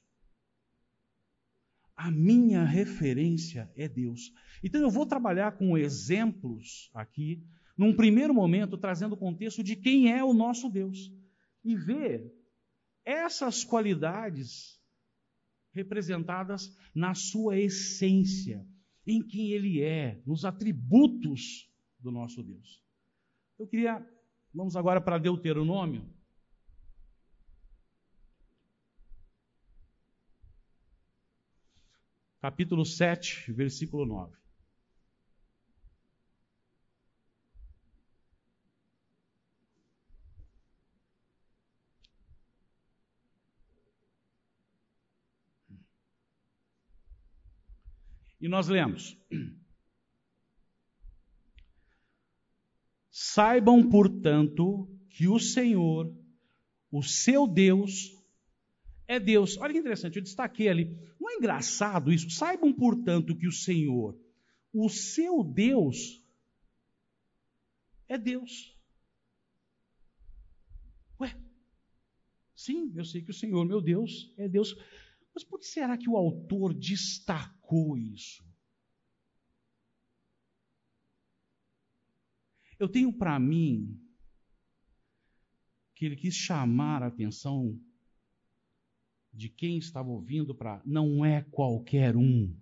A 1.96 2.12
minha 2.12 2.64
referência 2.64 3.72
é 3.76 3.90
Deus. 3.90 4.32
Então 4.64 4.80
eu 4.80 4.92
vou 4.92 5.08
trabalhar 5.08 5.58
com 5.58 5.76
exemplos 5.76 6.92
aqui, 6.94 7.44
num 7.76 7.96
primeiro 7.96 8.36
momento, 8.36 8.78
trazendo 8.78 9.14
o 9.14 9.18
contexto 9.18 9.64
de 9.64 9.76
quem 9.76 10.14
é 10.14 10.24
o 10.24 10.32
nosso 10.32 10.70
Deus. 10.70 11.12
E 11.64 11.76
ver 11.76 12.32
essas 13.04 13.64
qualidades 13.64 14.77
representadas 15.78 16.76
na 16.94 17.14
sua 17.14 17.58
essência, 17.58 18.66
em 19.06 19.22
quem 19.22 19.52
Ele 19.52 19.82
é, 19.82 20.22
nos 20.26 20.44
atributos 20.44 21.72
do 22.00 22.12
nosso 22.12 22.44
Deus. 22.44 22.84
Eu 23.58 23.68
queria, 23.68 24.06
vamos 24.54 24.76
agora 24.76 25.00
para 25.00 25.18
Deuteronômio, 25.18 26.06
capítulo 32.42 32.86
7, 32.86 33.52
versículo 33.52 34.06
9. 34.06 34.47
E 48.40 48.48
nós 48.48 48.68
lemos: 48.68 49.18
Saibam, 53.10 53.90
portanto, 53.90 54.88
que 55.10 55.28
o 55.28 55.40
Senhor, 55.40 56.16
o 56.92 57.02
seu 57.02 57.48
Deus, 57.48 58.16
é 59.08 59.20
Deus. 59.20 59.58
Olha 59.58 59.74
que 59.74 59.80
interessante, 59.80 60.18
eu 60.18 60.22
destaquei 60.22 60.70
ali. 60.70 60.96
Não 61.20 61.30
é 61.30 61.36
engraçado 61.36 62.12
isso? 62.12 62.30
Saibam, 62.30 62.72
portanto, 62.74 63.36
que 63.36 63.48
o 63.48 63.52
Senhor, 63.52 64.20
o 64.72 64.90
seu 64.90 65.44
Deus, 65.44 66.24
é 68.08 68.18
Deus. 68.18 68.78
Ué, 71.20 71.36
sim, 72.56 72.94
eu 72.96 73.04
sei 73.04 73.22
que 73.22 73.32
o 73.32 73.34
Senhor, 73.34 73.66
meu 73.66 73.82
Deus, 73.82 74.32
é 74.38 74.48
Deus. 74.48 74.76
Mas 75.38 75.44
por 75.44 75.60
que 75.60 75.68
será 75.68 75.96
que 75.96 76.10
o 76.10 76.18
autor 76.18 76.74
destacou 76.74 77.96
isso? 77.96 78.44
Eu 82.80 82.90
tenho 82.90 83.14
para 83.14 83.38
mim 83.40 84.04
que 85.94 86.08
ele 86.08 86.16
quis 86.16 86.34
chamar 86.34 87.04
a 87.04 87.06
atenção 87.06 87.80
de 89.32 89.48
quem 89.48 89.78
estava 89.78 90.10
ouvindo 90.10 90.56
para 90.56 90.82
não 90.84 91.24
é 91.24 91.44
qualquer 91.44 92.18
um. 92.18 92.60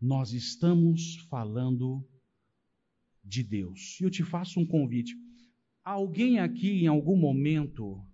Nós 0.00 0.32
estamos 0.32 1.16
falando 1.28 2.08
de 3.24 3.42
Deus. 3.42 3.98
E 4.00 4.04
eu 4.04 4.10
te 4.10 4.22
faço 4.22 4.60
um 4.60 4.64
convite. 4.64 5.16
Alguém 5.82 6.38
aqui 6.38 6.84
em 6.84 6.86
algum 6.86 7.16
momento 7.16 8.07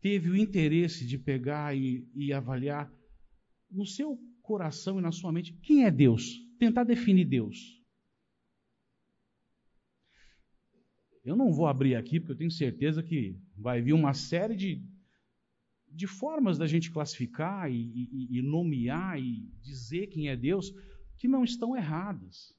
teve 0.00 0.30
o 0.30 0.36
interesse 0.36 1.06
de 1.06 1.18
pegar 1.18 1.76
e, 1.76 2.08
e 2.14 2.32
avaliar 2.32 2.92
no 3.70 3.84
seu 3.84 4.18
coração 4.42 4.98
e 4.98 5.02
na 5.02 5.12
sua 5.12 5.32
mente 5.32 5.52
quem 5.62 5.84
é 5.84 5.90
Deus? 5.90 6.38
Tentar 6.58 6.84
definir 6.84 7.24
Deus. 7.24 7.78
Eu 11.24 11.36
não 11.36 11.52
vou 11.52 11.66
abrir 11.66 11.94
aqui, 11.94 12.18
porque 12.18 12.32
eu 12.32 12.38
tenho 12.38 12.50
certeza 12.50 13.02
que 13.02 13.38
vai 13.56 13.82
vir 13.82 13.92
uma 13.92 14.14
série 14.14 14.56
de, 14.56 14.82
de 15.86 16.06
formas 16.06 16.56
da 16.56 16.66
gente 16.66 16.90
classificar 16.90 17.70
e, 17.70 17.76
e, 17.76 18.38
e 18.38 18.42
nomear 18.42 19.20
e 19.20 19.46
dizer 19.62 20.06
quem 20.06 20.30
é 20.30 20.36
Deus 20.36 20.72
que 21.18 21.28
não 21.28 21.44
estão 21.44 21.76
erradas. 21.76 22.56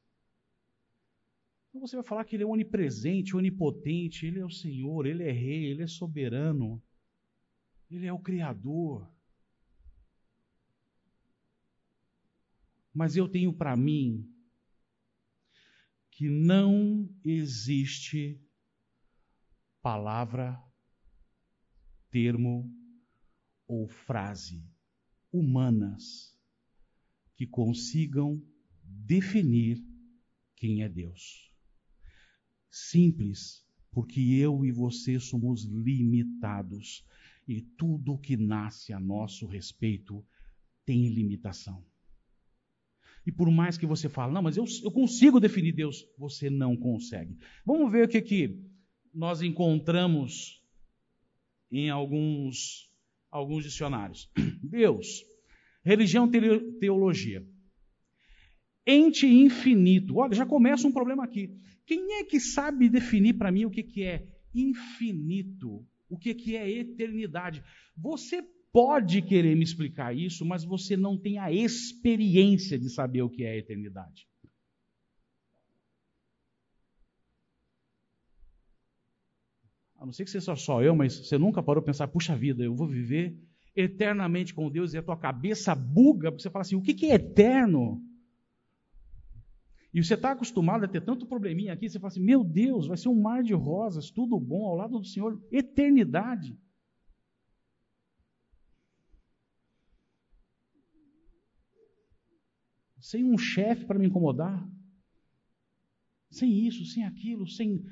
Então 1.70 1.82
você 1.82 1.96
vai 1.96 2.06
falar 2.06 2.26
que 2.26 2.36
ele 2.36 2.44
é 2.44 2.48
onipresente, 2.48 3.36
onipotente, 3.36 4.26
ele 4.26 4.40
é 4.40 4.46
o 4.46 4.52
Senhor, 4.52 5.06
ele 5.06 5.24
é 5.24 5.32
rei, 5.32 5.66
ele 5.66 5.84
é 5.84 5.88
soberano, 5.88 6.82
ele 7.90 8.06
é 8.06 8.14
o 8.14 8.20
Criador. 8.20 9.10
Mas 12.94 13.16
eu 13.16 13.28
tenho 13.28 13.54
para 13.54 13.76
mim 13.76 14.30
que 16.12 16.30
não 16.30 17.10
existe 17.24 18.42
palavra, 19.82 20.62
termo 22.12 22.70
ou 23.66 23.88
frase 23.88 24.68
humanas 25.32 26.36
que 27.36 27.48
consigam 27.48 28.44
definir 28.84 29.82
quem 30.56 30.84
é 30.84 30.90
Deus. 30.90 31.54
Simples, 32.70 33.66
porque 33.92 34.20
eu 34.20 34.66
e 34.66 34.72
você 34.72 35.20
somos 35.20 35.64
limitados 35.64 37.06
e 37.50 37.62
tudo 37.62 38.16
que 38.16 38.38
nasce 38.38 38.94
a 38.94 39.00
nosso 39.00 39.48
respeito 39.48 40.24
tem 40.86 41.10
limitação. 41.10 41.84
E 43.26 43.32
por 43.32 43.50
mais 43.50 43.76
que 43.76 43.88
você 43.88 44.08
fale, 44.08 44.32
não, 44.32 44.44
mas 44.44 44.56
eu, 44.56 44.66
eu 44.84 44.92
consigo 44.92 45.40
definir 45.40 45.72
Deus, 45.74 46.06
você 46.16 46.48
não 46.48 46.78
consegue. 46.78 47.36
Vamos 47.66 47.92
ver 47.92 48.06
o 48.06 48.08
que, 48.08 48.22
que 48.22 48.64
nós 49.12 49.42
encontramos 49.42 50.64
em 51.72 51.90
alguns, 51.90 52.88
alguns 53.32 53.64
dicionários. 53.64 54.32
Deus, 54.62 55.24
religião, 55.84 56.30
teologia. 56.80 57.44
Ente 58.86 59.26
infinito. 59.26 60.18
Olha, 60.18 60.36
já 60.36 60.46
começa 60.46 60.88
um 60.88 60.94
problema 60.94 61.24
aqui. 61.24 61.52
Quem 61.84 62.20
é 62.20 62.24
que 62.24 62.40
sabe 62.40 62.90
definir 62.90 63.34
para 63.40 63.52
mim 63.52 63.66
o 63.66 63.72
que, 63.72 63.82
que 63.82 64.04
é 64.04 64.28
infinito? 64.54 65.84
O 66.10 66.18
que, 66.18 66.34
que 66.34 66.58
é 66.58 66.70
eternidade? 66.70 67.64
Você 67.96 68.44
pode 68.72 69.22
querer 69.22 69.56
me 69.56 69.64
explicar 69.64 70.16
isso, 70.16 70.46
mas 70.46 70.64
você 70.64 70.98
não 70.98 71.18
tem 71.18 71.38
a 71.38 71.52
experiência 71.52 72.78
de 72.78 72.90
saber 72.90 73.22
o 73.22 73.30
que 73.30 73.44
é 73.44 73.58
eternidade. 73.58 74.28
A 79.98 80.06
não 80.06 80.14
ser 80.14 80.24
que 80.24 80.32
seja 80.32 80.56
só 80.56 80.82
eu, 80.82 80.96
mas 80.96 81.28
você 81.28 81.38
nunca 81.38 81.62
parou 81.62 81.84
para 81.84 81.92
pensar, 81.92 82.08
puxa 82.08 82.36
vida, 82.36 82.64
eu 82.64 82.74
vou 82.74 82.88
viver 82.88 83.38
eternamente 83.76 84.54
com 84.54 84.70
Deus 84.70 84.94
e 84.94 84.98
a 84.98 85.04
tua 85.04 85.18
cabeça 85.18 85.76
buga, 85.76 86.32
porque 86.32 86.42
você 86.42 86.50
fala 86.50 86.62
assim, 86.62 86.76
o 86.76 86.82
que 86.82 87.06
é 87.06 87.16
eterno? 87.16 88.02
E 89.94 90.04
você 90.04 90.14
está 90.14 90.32
acostumado 90.32 90.86
a 90.86 90.88
ter 90.88 91.02
tanto 91.02 91.26
probleminha 91.26 91.74
aqui, 91.74 91.90
você 91.90 92.00
fala 92.00 92.12
assim, 92.12 92.24
meu 92.24 92.44
Deus, 92.44 92.88
vai 92.88 92.96
ser 92.96 93.10
um 93.10 93.20
mar 93.20 93.42
de 93.42 93.54
rosas, 93.54 94.12
tudo 94.12 94.40
bom, 94.40 94.66
ao 94.66 94.76
lado 94.76 95.00
do 95.00 95.06
Senhor, 95.06 95.42
eternidade. 95.52 96.58
Sem 103.00 103.24
um 103.24 103.38
chefe 103.38 103.86
para 103.86 103.98
me 103.98 104.06
incomodar, 104.06 104.70
sem 106.30 106.68
isso, 106.68 106.86
sem 106.86 107.06
aquilo, 107.06 107.48
sem 107.48 107.84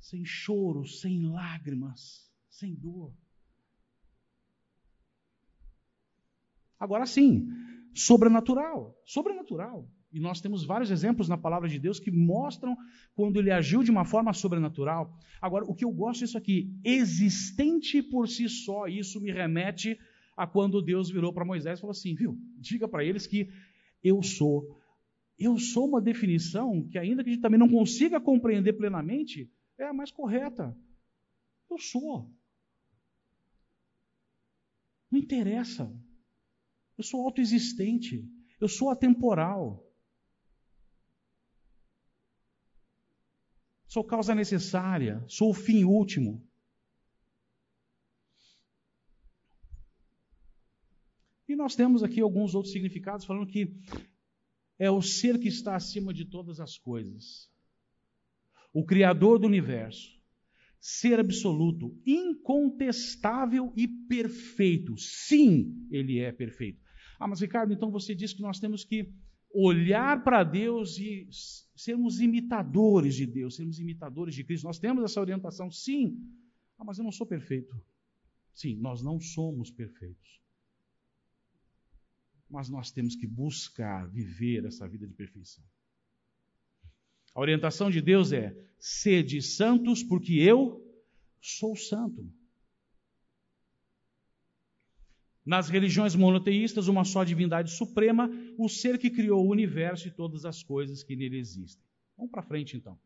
sem 0.00 0.24
choro, 0.24 0.86
sem 0.86 1.26
lágrimas, 1.26 2.32
sem 2.48 2.74
dor. 2.74 3.12
Agora 6.78 7.04
sim, 7.04 7.48
sobrenatural, 7.94 8.98
sobrenatural. 9.04 9.86
E 10.12 10.18
nós 10.18 10.40
temos 10.40 10.64
vários 10.64 10.90
exemplos 10.90 11.28
na 11.28 11.38
palavra 11.38 11.68
de 11.68 11.78
Deus 11.78 12.00
que 12.00 12.10
mostram 12.10 12.76
quando 13.14 13.38
ele 13.38 13.50
agiu 13.50 13.82
de 13.82 13.90
uma 13.90 14.04
forma 14.04 14.32
sobrenatural. 14.32 15.16
Agora, 15.40 15.64
o 15.64 15.74
que 15.74 15.84
eu 15.84 15.90
gosto 15.90 16.20
disso 16.20 16.36
aqui, 16.36 16.74
existente 16.84 18.02
por 18.02 18.28
si 18.28 18.48
só, 18.48 18.88
isso 18.88 19.20
me 19.20 19.30
remete 19.30 19.98
a 20.36 20.46
quando 20.46 20.82
Deus 20.82 21.10
virou 21.10 21.32
para 21.32 21.44
Moisés 21.44 21.78
e 21.78 21.80
falou 21.80 21.92
assim: 21.92 22.14
viu, 22.14 22.36
diga 22.58 22.88
para 22.88 23.04
eles 23.04 23.26
que 23.26 23.48
eu 24.02 24.22
sou. 24.22 24.80
Eu 25.38 25.58
sou 25.58 25.88
uma 25.88 26.00
definição 26.00 26.86
que, 26.88 26.98
ainda 26.98 27.22
que 27.22 27.30
a 27.30 27.32
gente 27.32 27.42
também 27.42 27.58
não 27.58 27.68
consiga 27.68 28.20
compreender 28.20 28.74
plenamente, 28.74 29.50
é 29.78 29.86
a 29.86 29.92
mais 29.92 30.10
correta. 30.10 30.76
Eu 31.70 31.78
sou. 31.78 32.30
Não 35.10 35.18
interessa. 35.18 35.90
Eu 36.98 37.04
sou 37.04 37.24
autoexistente. 37.24 38.28
Eu 38.60 38.68
sou 38.68 38.90
atemporal. 38.90 39.89
Sou 43.90 44.04
causa 44.04 44.34
necessária. 44.34 45.22
Sou 45.28 45.50
o 45.50 45.54
fim 45.54 45.84
último. 45.84 46.42
E 51.48 51.56
nós 51.56 51.74
temos 51.74 52.02
aqui 52.02 52.20
alguns 52.20 52.54
outros 52.54 52.72
significados 52.72 53.26
falando 53.26 53.50
que 53.50 53.76
é 54.78 54.90
o 54.90 55.02
ser 55.02 55.38
que 55.38 55.48
está 55.48 55.74
acima 55.74 56.14
de 56.14 56.24
todas 56.24 56.60
as 56.60 56.78
coisas 56.78 57.50
o 58.72 58.84
Criador 58.84 59.38
do 59.38 59.46
universo, 59.46 60.16
ser 60.80 61.18
absoluto, 61.18 61.92
incontestável 62.06 63.72
e 63.76 63.86
perfeito. 63.86 64.96
Sim, 64.96 65.88
ele 65.90 66.20
é 66.20 66.32
perfeito. 66.32 66.80
Ah, 67.18 67.26
mas 67.26 67.40
Ricardo, 67.40 67.72
então 67.72 67.90
você 67.90 68.14
diz 68.14 68.32
que 68.32 68.40
nós 68.40 68.58
temos 68.60 68.84
que 68.84 69.12
olhar 69.52 70.22
para 70.22 70.44
Deus 70.44 70.96
e 70.98 71.28
sermos 71.74 72.20
imitadores 72.20 73.14
de 73.14 73.26
Deus, 73.26 73.56
sermos 73.56 73.78
imitadores 73.78 74.34
de 74.34 74.44
Cristo. 74.44 74.64
Nós 74.64 74.78
temos 74.78 75.04
essa 75.04 75.20
orientação, 75.20 75.70
sim. 75.70 76.18
Ah, 76.78 76.84
mas 76.84 76.98
eu 76.98 77.04
não 77.04 77.12
sou 77.12 77.26
perfeito. 77.26 77.74
Sim, 78.54 78.76
nós 78.76 79.02
não 79.02 79.20
somos 79.20 79.70
perfeitos. 79.70 80.40
Mas 82.48 82.68
nós 82.68 82.90
temos 82.90 83.14
que 83.14 83.26
buscar 83.26 84.08
viver 84.08 84.64
essa 84.64 84.88
vida 84.88 85.06
de 85.06 85.14
perfeição. 85.14 85.64
A 87.34 87.40
orientação 87.40 87.90
de 87.90 88.00
Deus 88.00 88.32
é: 88.32 88.56
sede 88.78 89.40
santos, 89.40 90.02
porque 90.02 90.34
eu 90.34 90.84
sou 91.40 91.76
santo. 91.76 92.30
Nas 95.50 95.68
religiões 95.68 96.14
monoteístas, 96.14 96.86
uma 96.86 97.04
só 97.04 97.24
divindade 97.24 97.72
suprema, 97.72 98.30
o 98.56 98.68
ser 98.68 98.96
que 98.96 99.10
criou 99.10 99.44
o 99.44 99.50
universo 99.50 100.06
e 100.06 100.10
todas 100.12 100.44
as 100.44 100.62
coisas 100.62 101.02
que 101.02 101.16
nele 101.16 101.40
existem. 101.40 101.84
Vamos 102.16 102.30
para 102.30 102.40
frente 102.40 102.76
então. 102.76 102.96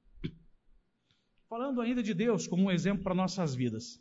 Falando 1.49 1.81
ainda 1.81 2.03
de 2.03 2.13
Deus 2.13 2.47
como 2.47 2.65
um 2.65 2.71
exemplo 2.71 3.03
para 3.03 3.15
nossas 3.15 3.55
vidas. 3.55 3.99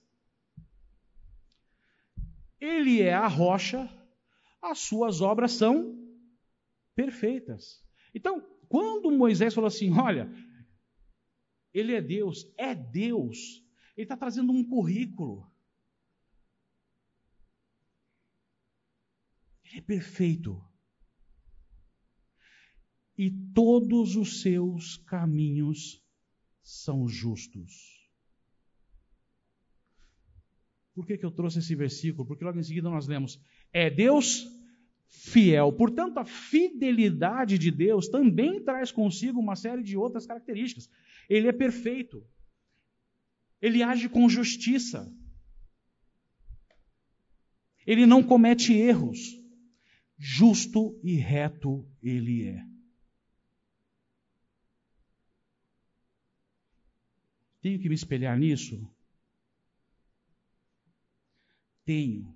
Ele 2.60 3.02
é 3.02 3.14
a 3.14 3.30
rocha, 3.30 3.90
as 4.62 4.80
suas 4.80 5.22
obras 5.22 5.54
são 5.54 5.98
perfeitas. 6.94 7.82
Então, 8.14 8.46
quando 8.68 9.10
Moisés 9.10 9.54
falou 9.54 9.70
assim: 9.70 9.90
olha, 9.98 10.30
ele 11.74 11.94
é 11.94 12.02
Deus, 12.02 12.46
é 12.58 12.76
Deus, 12.76 13.64
ele 13.96 14.04
está 14.04 14.18
trazendo 14.18 14.52
um 14.52 14.68
currículo. 14.68 15.50
Ele 19.63 19.63
é 19.63 19.63
perfeito. 19.82 20.62
E 23.18 23.30
todos 23.54 24.16
os 24.16 24.42
seus 24.42 24.98
caminhos 24.98 26.04
são 26.62 27.08
justos. 27.08 27.94
Por 30.94 31.06
que, 31.06 31.18
que 31.18 31.26
eu 31.26 31.32
trouxe 31.32 31.60
esse 31.60 31.76
versículo? 31.76 32.26
Porque 32.26 32.44
logo 32.44 32.60
em 32.60 32.64
seguida 32.64 32.90
nós 32.90 33.08
lemos: 33.08 33.42
é 33.72 33.90
Deus 33.90 34.48
fiel. 35.08 35.72
Portanto, 35.74 36.18
a 36.18 36.26
fidelidade 36.26 37.58
de 37.58 37.72
Deus 37.72 38.08
também 38.08 38.64
traz 38.64 38.92
consigo 38.92 39.40
uma 39.40 39.56
série 39.56 39.84
de 39.84 39.98
outras 39.98 40.26
características. 40.26 40.90
Ele 41.30 41.48
é 41.48 41.52
perfeito. 41.52 42.26
Ele 43.62 43.82
age 43.82 44.10
com 44.10 44.28
justiça. 44.28 45.12
Ele 47.86 48.06
não 48.06 48.24
comete 48.24 48.74
erros. 48.74 49.43
Justo 50.18 51.00
e 51.04 51.16
reto 51.16 51.88
ele 52.02 52.48
é. 52.48 52.66
Tenho 57.62 57.80
que 57.80 57.88
me 57.88 57.96
espelhar 57.96 58.38
nisso? 58.38 58.86
Tenho. 61.86 62.36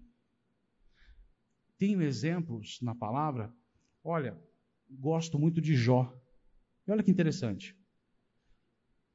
Tenho 1.77 2.01
exemplos 2.01 2.81
na 2.81 2.95
palavra. 2.95 3.53
Olha, 4.03 4.41
gosto 4.89 5.37
muito 5.37 5.61
de 5.61 5.75
Jó. 5.75 6.13
E 6.87 6.91
olha 6.91 7.03
que 7.03 7.11
interessante. 7.11 7.77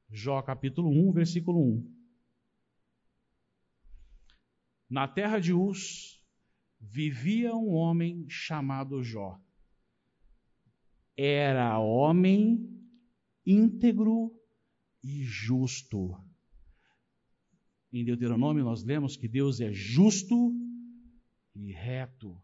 Jó 0.09 0.41
capítulo 0.43 0.89
1, 0.89 1.11
versículo 1.11 1.59
1. 1.59 1.93
Na 4.87 5.07
terra 5.07 5.39
de 5.39 5.51
Uz 5.51 6.12
vivia 6.83 7.55
um 7.55 7.69
homem 7.69 8.27
chamado 8.29 9.01
Jó. 9.01 9.39
Era 11.15 11.79
homem 11.79 12.69
íntegro 13.45 14.35
e 15.01 15.23
justo. 15.23 16.17
Em 17.91 18.03
Deuteronômio 18.03 18.63
nós 18.63 18.83
lemos 18.83 19.15
que 19.15 19.27
Deus 19.27 19.61
é 19.61 19.71
justo 19.71 20.53
e 21.55 21.71
reto. 21.71 22.41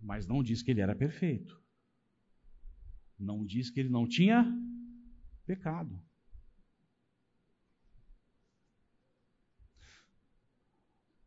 Mas 0.00 0.26
não 0.26 0.42
diz 0.42 0.62
que 0.62 0.70
ele 0.70 0.80
era 0.80 0.94
perfeito. 0.94 1.62
Não 3.18 3.44
diz 3.44 3.70
que 3.70 3.80
ele 3.80 3.90
não 3.90 4.06
tinha 4.06 4.44
pecado. 5.46 6.02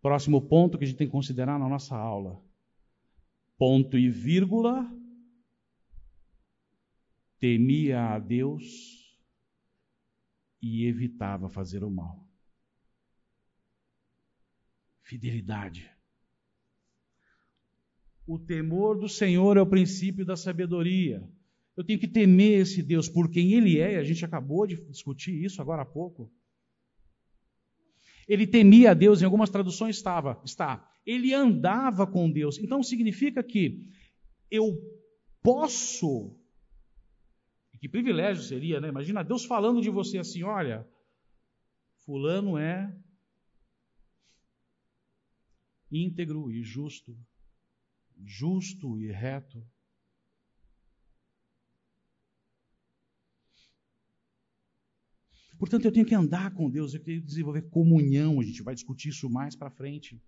Próximo 0.04 0.42
ponto 0.42 0.78
que 0.78 0.84
a 0.84 0.88
gente 0.88 0.98
tem 0.98 1.08
que 1.08 1.14
considerar 1.14 1.58
na 1.58 1.70
nossa 1.70 1.96
aula. 1.96 2.44
Ponto 3.58 3.98
e 3.98 4.10
vírgula. 4.10 4.86
Temia 7.40 8.10
a 8.10 8.20
Deus 8.20 9.18
e 10.62 10.86
evitava 10.86 11.48
fazer 11.48 11.86
o 11.86 11.90
mal. 11.90 12.30
Fidelidade. 15.04 15.90
O 18.28 18.38
temor 18.38 19.00
do 19.00 19.08
Senhor 19.08 19.56
é 19.56 19.62
o 19.62 19.70
princípio 19.70 20.26
da 20.26 20.36
sabedoria. 20.36 21.26
Eu 21.78 21.84
tenho 21.86 22.00
que 22.00 22.10
temer 22.10 22.60
esse 22.60 22.84
Deus 22.84 23.08
por 23.08 23.32
quem 23.32 23.54
Ele 23.54 23.80
é, 23.80 23.98
a 23.98 24.04
gente 24.04 24.26
acabou 24.26 24.68
de 24.68 24.76
discutir 24.90 25.46
isso 25.46 25.62
agora 25.62 25.84
há 25.84 25.86
pouco. 25.86 26.30
Ele 28.28 28.48
temia 28.48 28.92
a 28.92 28.94
Deus, 28.94 29.22
em 29.22 29.26
algumas 29.26 29.50
traduções 29.50 29.98
estava, 29.98 30.42
está. 30.46 30.90
Ele 31.06 31.34
andava 31.34 32.08
com 32.08 32.32
Deus. 32.32 32.58
Então 32.58 32.82
significa 32.82 33.44
que 33.44 33.90
eu 34.50 34.78
posso 35.42 36.38
que 37.84 37.90
privilégio 37.90 38.42
seria, 38.42 38.80
né? 38.80 38.88
Imagina 38.88 39.26
Deus 39.26 39.44
falando 39.44 39.82
de 39.82 39.90
você 39.90 40.18
assim: 40.18 40.42
olha, 40.42 40.88
Fulano 42.06 42.58
é 42.58 42.98
íntegro 45.92 46.50
e 46.50 46.64
justo, 46.64 47.14
justo 48.24 48.98
e 48.98 49.12
reto. 49.12 49.62
Portanto, 55.64 55.86
eu 55.86 55.94
tenho 55.94 56.06
que 56.06 56.14
andar 56.14 56.54
com 56.54 56.70
Deus, 56.70 56.94
eu 56.94 57.02
tenho 57.02 57.22
que 57.22 57.26
desenvolver 57.26 57.62
comunhão, 57.70 58.42
a 58.42 58.44
gente 58.44 58.62
vai 58.62 58.76
discutir 58.76 59.08
isso 59.08 59.30
mais 59.30 59.56
para 59.56 59.72
frente. 59.72 60.22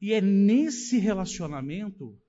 E 0.00 0.12
é 0.12 0.20
nesse 0.20 0.98
relacionamento 0.98 2.20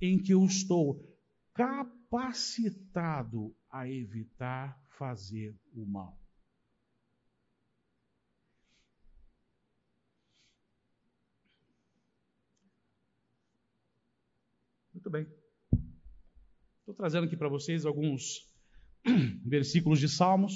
em 0.00 0.18
que 0.18 0.32
eu 0.32 0.42
estou 0.46 1.06
capacitado 1.52 3.54
a 3.70 3.86
evitar 3.86 4.82
fazer 4.88 5.54
o 5.74 5.84
mal. 5.84 6.18
Muito 14.94 15.10
bem. 15.10 15.26
Estou 16.78 16.94
trazendo 16.94 17.26
aqui 17.26 17.36
para 17.36 17.50
vocês 17.50 17.84
alguns 17.84 18.53
versículos 19.44 20.00
de 20.00 20.08
Salmos. 20.08 20.52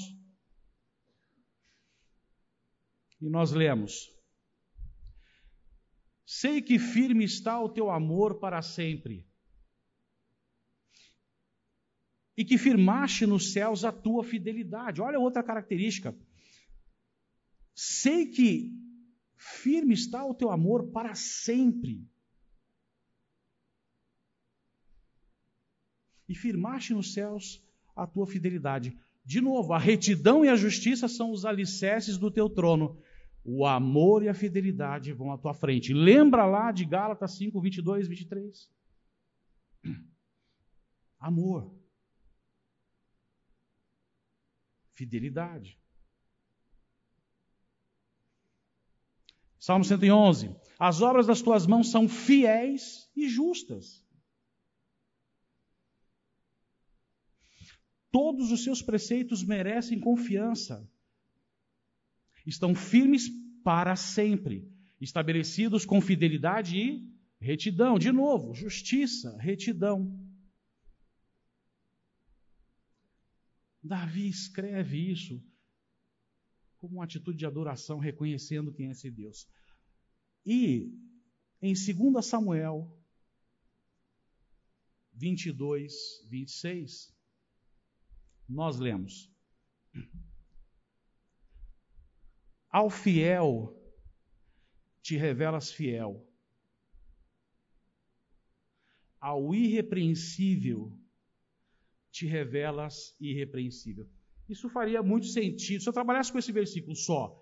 E 3.21 3.29
nós 3.29 3.51
lemos: 3.51 4.09
Sei 6.25 6.61
que 6.61 6.79
firme 6.79 7.25
está 7.25 7.59
o 7.59 7.69
teu 7.69 7.89
amor 7.89 8.39
para 8.39 8.61
sempre 8.61 9.29
e 12.39 12.45
que 12.45 12.57
firmaste 12.57 13.25
nos 13.25 13.51
céus 13.51 13.83
a 13.83 13.91
tua 13.91 14.23
fidelidade. 14.23 15.01
Olha 15.01 15.19
outra 15.19 15.43
característica. 15.43 16.17
Sei 17.75 18.27
que 18.27 18.71
firme 19.35 19.93
está 19.93 20.25
o 20.25 20.33
teu 20.33 20.49
amor 20.49 20.89
para 20.89 21.13
sempre. 21.15 22.09
E 26.29 26.33
firmaste 26.33 26.93
nos 26.93 27.11
céus 27.11 27.61
a 28.03 28.07
tua 28.07 28.27
fidelidade. 28.27 28.97
De 29.25 29.41
novo, 29.41 29.73
a 29.73 29.79
retidão 29.79 30.43
e 30.43 30.49
a 30.49 30.55
justiça 30.55 31.07
são 31.07 31.31
os 31.31 31.45
alicerces 31.45 32.17
do 32.17 32.31
teu 32.31 32.49
trono. 32.49 32.97
O 33.43 33.65
amor 33.65 34.23
e 34.23 34.29
a 34.29 34.33
fidelidade 34.33 35.13
vão 35.13 35.31
à 35.31 35.37
tua 35.37 35.53
frente. 35.53 35.93
Lembra 35.93 36.45
lá 36.45 36.71
de 36.71 36.85
Gálatas 36.85 37.37
5, 37.37 37.59
22, 37.59 38.07
23? 38.07 38.69
Amor. 41.19 41.79
fidelidade. 44.99 45.79
Salmo 49.57 49.85
111: 49.85 50.53
As 50.77 51.01
obras 51.01 51.25
das 51.25 51.41
tuas 51.41 51.65
mãos 51.65 51.89
são 51.89 52.09
fiéis 52.09 53.09
e 53.15 53.29
justas. 53.29 54.05
Todos 58.11 58.51
os 58.51 58.63
seus 58.63 58.81
preceitos 58.81 59.43
merecem 59.43 59.99
confiança. 59.99 60.89
Estão 62.45 62.73
firmes 62.73 63.29
para 63.63 63.95
sempre, 63.95 64.67
estabelecidos 64.99 65.85
com 65.85 66.01
fidelidade 66.01 66.77
e 66.77 67.07
retidão. 67.39 67.99
De 67.99 68.11
novo, 68.11 68.53
justiça, 68.53 69.37
retidão. 69.37 70.17
Davi 73.81 74.27
escreve 74.27 75.11
isso 75.11 75.43
como 76.77 76.95
uma 76.95 77.03
atitude 77.03 77.37
de 77.37 77.45
adoração, 77.45 77.99
reconhecendo 77.99 78.73
quem 78.73 78.87
é 78.87 78.91
esse 78.91 79.11
Deus. 79.11 79.47
E 80.45 80.93
em 81.61 81.73
2 81.73 82.25
Samuel 82.25 82.97
22, 85.13 86.25
26, 86.29 87.13
nós 88.49 88.79
lemos: 88.79 89.31
Ao 92.69 92.89
fiel 92.89 93.75
te 95.01 95.15
revelas 95.15 95.71
fiel, 95.71 96.27
ao 99.19 99.53
irrepreensível 99.53 100.97
te 102.11 102.25
revelas 102.25 103.15
irrepreensível. 103.19 104.09
Isso 104.47 104.67
faria 104.69 105.03
muito 105.03 105.27
sentido. 105.27 105.81
Se 105.81 105.87
eu 105.87 105.93
trabalhasse 105.93 106.31
com 106.31 106.39
esse 106.39 106.51
versículo 106.51 106.95
só, 106.95 107.39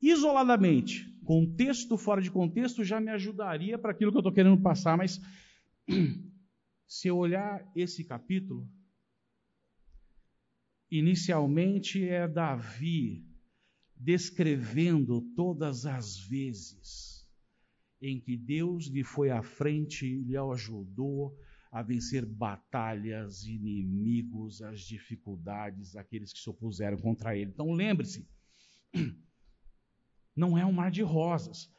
isoladamente, 0.00 1.14
contexto 1.24 1.98
fora 1.98 2.22
de 2.22 2.30
contexto, 2.30 2.82
já 2.82 2.98
me 3.00 3.10
ajudaria 3.10 3.78
para 3.78 3.90
aquilo 3.90 4.10
que 4.10 4.16
eu 4.16 4.20
estou 4.20 4.32
querendo 4.32 4.60
passar, 4.62 4.96
mas 4.96 5.20
se 6.88 7.08
eu 7.08 7.18
olhar 7.18 7.70
esse 7.76 8.02
capítulo, 8.02 8.66
inicialmente 10.90 12.08
é 12.08 12.26
Davi 12.26 13.24
descrevendo 13.96 15.20
todas 15.36 15.86
as 15.86 16.18
vezes 16.18 17.28
em 18.00 18.18
que 18.18 18.36
Deus 18.36 18.86
lhe 18.86 19.04
foi 19.04 19.30
à 19.30 19.42
frente, 19.42 20.06
lhe 20.06 20.36
ajudou, 20.36 21.36
a 21.70 21.82
vencer 21.82 22.26
batalhas, 22.26 23.44
inimigos, 23.44 24.60
as 24.62 24.80
dificuldades, 24.80 25.94
aqueles 25.94 26.32
que 26.32 26.40
se 26.40 26.50
opuseram 26.50 26.96
contra 26.96 27.36
ele. 27.36 27.50
Então 27.50 27.70
lembre-se, 27.72 28.26
não 30.34 30.58
é 30.58 30.66
um 30.66 30.72
mar 30.72 30.90
de 30.90 31.02
rosas. 31.02 31.70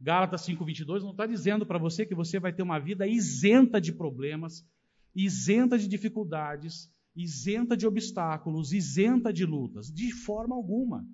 Gálatas 0.00 0.42
5:22 0.42 1.02
não 1.02 1.10
está 1.10 1.26
dizendo 1.26 1.66
para 1.66 1.78
você 1.78 2.06
que 2.06 2.14
você 2.14 2.38
vai 2.38 2.52
ter 2.52 2.62
uma 2.62 2.78
vida 2.78 3.06
isenta 3.06 3.80
de 3.80 3.92
problemas, 3.92 4.64
isenta 5.12 5.76
de 5.76 5.88
dificuldades, 5.88 6.88
isenta 7.18 7.76
de 7.76 7.84
obstáculos, 7.84 8.72
isenta 8.72 9.32
de 9.32 9.44
lutas, 9.44 9.92
de 9.92 10.12
forma 10.12 10.54
alguma. 10.54 11.04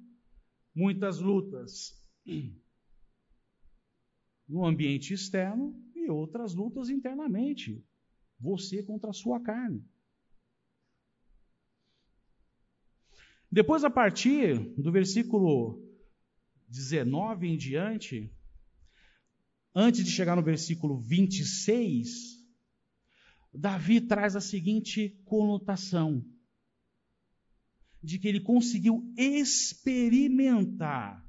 Muitas 0.75 1.19
lutas 1.19 1.99
no 4.47 4.67
ambiente 4.67 5.15
externo 5.15 5.75
e 5.95 6.11
outras 6.11 6.55
lutas 6.55 6.91
internamente. 6.91 7.83
Você 8.39 8.83
contra 8.83 9.11
a 9.11 9.15
sua 9.15 9.41
carne. 9.41 9.83
Depois, 13.51 13.85
a 13.85 13.91
partir 13.91 14.59
do 14.77 14.93
versículo 14.93 15.83
19 16.69 17.47
em 17.47 17.57
diante, 17.57 18.31
antes 19.75 20.05
de 20.05 20.11
chegar 20.11 20.37
no 20.37 20.43
versículo 20.43 20.99
26, 20.99 22.44
Davi 23.55 24.01
traz 24.01 24.35
a 24.35 24.41
seguinte 24.41 25.11
conotação: 25.25 26.25
de 28.03 28.19
que 28.19 28.27
ele 28.27 28.41
conseguiu 28.41 29.13
experimentar 29.17 31.25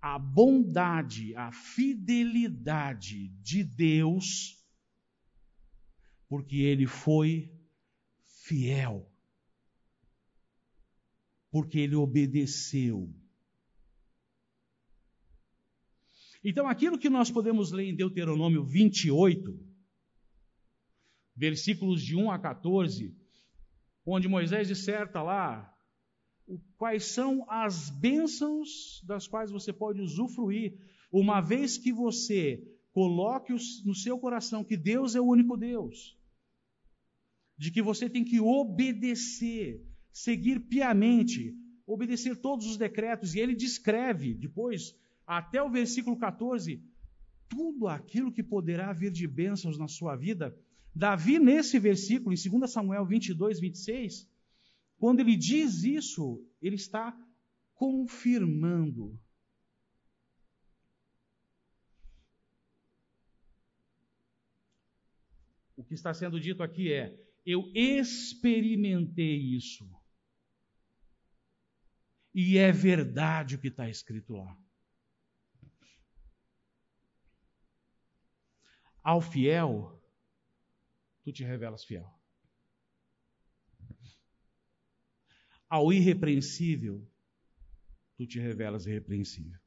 a 0.00 0.18
bondade, 0.18 1.34
a 1.34 1.50
fidelidade 1.50 3.30
de 3.42 3.64
Deus, 3.64 4.64
porque 6.28 6.56
ele 6.56 6.86
foi 6.86 7.52
fiel, 8.24 9.10
porque 11.50 11.80
ele 11.80 11.96
obedeceu. 11.96 13.12
Então, 16.44 16.68
aquilo 16.68 16.96
que 16.96 17.10
nós 17.10 17.28
podemos 17.28 17.72
ler 17.72 17.88
em 17.88 17.96
Deuteronômio 17.96 18.64
28, 18.64 19.75
versículos 21.36 22.02
de 22.02 22.16
1 22.16 22.30
a 22.30 22.38
14, 22.38 23.14
onde 24.04 24.28
Moisés 24.28 24.68
disserta 24.68 25.22
lá 25.22 25.72
quais 26.76 27.04
são 27.04 27.44
as 27.50 27.90
bênçãos 27.90 29.02
das 29.04 29.26
quais 29.26 29.50
você 29.50 29.72
pode 29.72 30.00
usufruir, 30.00 30.78
uma 31.12 31.40
vez 31.40 31.76
que 31.76 31.92
você 31.92 32.62
coloque 32.92 33.52
no 33.84 33.94
seu 33.94 34.18
coração 34.18 34.64
que 34.64 34.76
Deus 34.76 35.14
é 35.14 35.20
o 35.20 35.26
único 35.26 35.56
Deus, 35.56 36.16
de 37.58 37.70
que 37.70 37.82
você 37.82 38.08
tem 38.08 38.24
que 38.24 38.40
obedecer, 38.40 39.84
seguir 40.12 40.60
piamente, 40.60 41.54
obedecer 41.86 42.36
todos 42.36 42.66
os 42.66 42.76
decretos, 42.76 43.34
e 43.34 43.40
ele 43.40 43.54
descreve 43.54 44.34
depois, 44.34 44.94
até 45.26 45.62
o 45.62 45.70
versículo 45.70 46.16
14, 46.16 46.82
tudo 47.48 47.88
aquilo 47.88 48.32
que 48.32 48.42
poderá 48.42 48.92
vir 48.92 49.10
de 49.10 49.26
bênçãos 49.26 49.78
na 49.78 49.88
sua 49.88 50.16
vida. 50.16 50.56
Davi, 50.96 51.38
nesse 51.38 51.78
versículo, 51.78 52.34
em 52.34 52.58
2 52.58 52.72
Samuel 52.72 53.04
22, 53.04 53.60
26, 53.60 54.26
quando 54.96 55.20
ele 55.20 55.36
diz 55.36 55.84
isso, 55.84 56.42
ele 56.60 56.76
está 56.76 57.14
confirmando. 57.74 59.20
O 65.76 65.84
que 65.84 65.92
está 65.92 66.14
sendo 66.14 66.40
dito 66.40 66.62
aqui 66.62 66.90
é: 66.90 67.14
eu 67.44 67.70
experimentei 67.74 69.36
isso. 69.36 69.86
E 72.34 72.56
é 72.56 72.72
verdade 72.72 73.56
o 73.56 73.58
que 73.58 73.68
está 73.68 73.86
escrito 73.90 74.32
lá. 74.32 74.58
Ao 79.02 79.20
fiel, 79.20 79.95
tu 81.26 81.32
te 81.32 81.42
revelas 81.42 81.84
fiel. 81.84 82.08
Ao 85.68 85.92
irrepreensível, 85.92 87.04
tu 88.16 88.24
te 88.24 88.38
revelas 88.38 88.86
irrepreensível. 88.86 89.58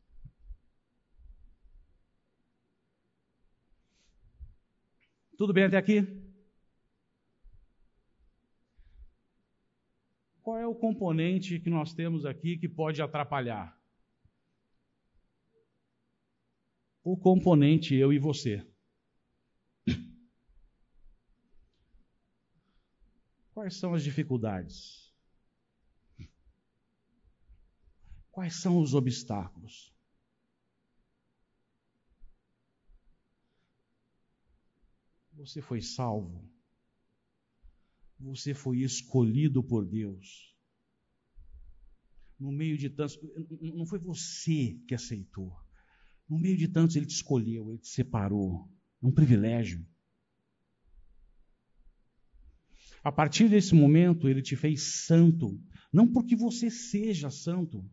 Tudo 5.37 5.51
bem 5.51 5.65
até 5.65 5.75
aqui? 5.75 6.01
Qual 10.41 10.57
é 10.57 10.65
o 10.65 10.73
componente 10.73 11.59
que 11.59 11.69
nós 11.69 11.93
temos 11.93 12.25
aqui 12.25 12.57
que 12.57 12.69
pode 12.69 13.01
atrapalhar? 13.01 13.77
O 17.03 17.17
componente 17.17 17.95
eu 17.95 18.13
e 18.13 18.17
você. 18.17 18.65
Quais 23.69 23.77
são 23.77 23.93
as 23.93 24.03
dificuldades? 24.03 25.13
Quais 28.31 28.55
são 28.55 28.81
os 28.81 28.95
obstáculos? 28.95 29.93
Você 35.33 35.61
foi 35.61 35.83
salvo. 35.83 36.51
Você 38.19 38.55
foi 38.55 38.79
escolhido 38.79 39.63
por 39.63 39.85
Deus. 39.85 40.51
No 42.39 42.51
meio 42.51 42.75
de 42.75 42.89
tantos. 42.89 43.19
Não 43.61 43.85
foi 43.85 43.99
você 43.99 44.81
que 44.87 44.95
aceitou. 44.95 45.55
No 46.27 46.39
meio 46.39 46.57
de 46.57 46.67
tantos, 46.67 46.95
Ele 46.95 47.05
te 47.05 47.13
escolheu, 47.13 47.69
Ele 47.69 47.77
te 47.77 47.89
separou. 47.89 48.67
É 48.99 49.05
um 49.05 49.11
privilégio. 49.11 49.85
A 53.03 53.11
partir 53.11 53.49
desse 53.49 53.73
momento, 53.73 54.27
Ele 54.27 54.41
te 54.41 54.55
fez 54.55 55.05
santo. 55.05 55.59
Não 55.91 56.07
porque 56.07 56.35
você 56.35 56.69
seja 56.69 57.29
santo, 57.29 57.83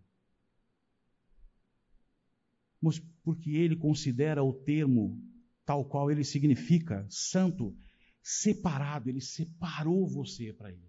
mas 2.80 2.98
porque 3.22 3.50
ele 3.50 3.76
considera 3.76 4.44
o 4.44 4.52
termo 4.52 5.20
tal 5.64 5.84
qual 5.84 6.10
ele 6.10 6.22
significa, 6.22 7.04
santo, 7.10 7.76
separado, 8.22 9.08
ele 9.08 9.20
separou 9.20 10.06
você 10.06 10.52
para 10.52 10.70
ele. 10.70 10.88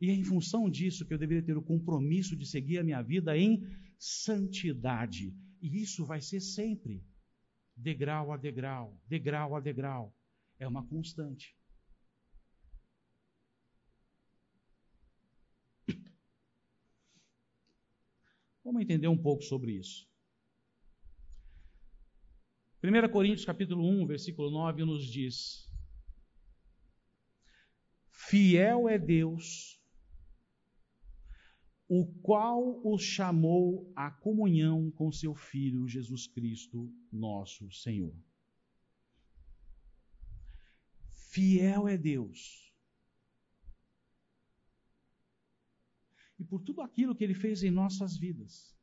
E 0.00 0.10
é 0.10 0.14
em 0.14 0.24
função 0.24 0.68
disso 0.68 1.06
que 1.06 1.14
eu 1.14 1.18
deveria 1.18 1.44
ter 1.44 1.56
o 1.56 1.62
compromisso 1.62 2.36
de 2.36 2.46
seguir 2.46 2.78
a 2.78 2.84
minha 2.84 3.02
vida 3.02 3.36
em 3.36 3.62
santidade. 3.98 5.34
E 5.62 5.82
isso 5.82 6.04
vai 6.04 6.20
ser 6.20 6.40
sempre, 6.40 7.02
degrau 7.76 8.32
a 8.32 8.36
degrau, 8.36 8.98
degrau 9.06 9.56
a 9.56 9.60
degrau. 9.60 10.14
É 10.58 10.66
uma 10.68 10.86
constante. 10.86 11.56
Vamos 18.70 18.82
entender 18.82 19.08
um 19.08 19.18
pouco 19.20 19.42
sobre 19.42 19.72
isso. 19.72 20.08
1 22.84 23.10
Coríntios 23.10 23.44
capítulo 23.44 23.84
1, 23.84 24.06
versículo 24.06 24.48
9 24.48 24.84
nos 24.84 25.04
diz: 25.10 25.68
Fiel 28.12 28.88
é 28.88 28.96
Deus, 28.96 29.82
o 31.88 32.06
qual 32.22 32.80
os 32.86 33.02
chamou 33.02 33.92
à 33.96 34.08
comunhão 34.08 34.88
com 34.92 35.10
seu 35.10 35.34
Filho 35.34 35.88
Jesus 35.88 36.28
Cristo, 36.28 36.94
nosso 37.10 37.68
Senhor. 37.72 38.14
Fiel 41.12 41.88
é 41.88 41.98
Deus. 41.98 42.69
Por 46.50 46.60
tudo 46.62 46.82
aquilo 46.82 47.14
que 47.14 47.24
Ele 47.24 47.34
fez 47.34 47.62
em 47.62 47.70
nossas 47.70 48.16
vidas, 48.16 48.76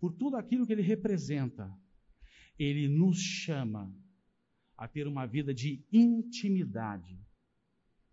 por 0.00 0.12
tudo 0.12 0.36
aquilo 0.36 0.66
que 0.66 0.72
Ele 0.72 0.82
representa, 0.82 1.72
ele 2.58 2.88
nos 2.88 3.18
chama 3.18 3.94
a 4.76 4.88
ter 4.88 5.06
uma 5.06 5.26
vida 5.26 5.54
de 5.54 5.84
intimidade, 5.92 7.18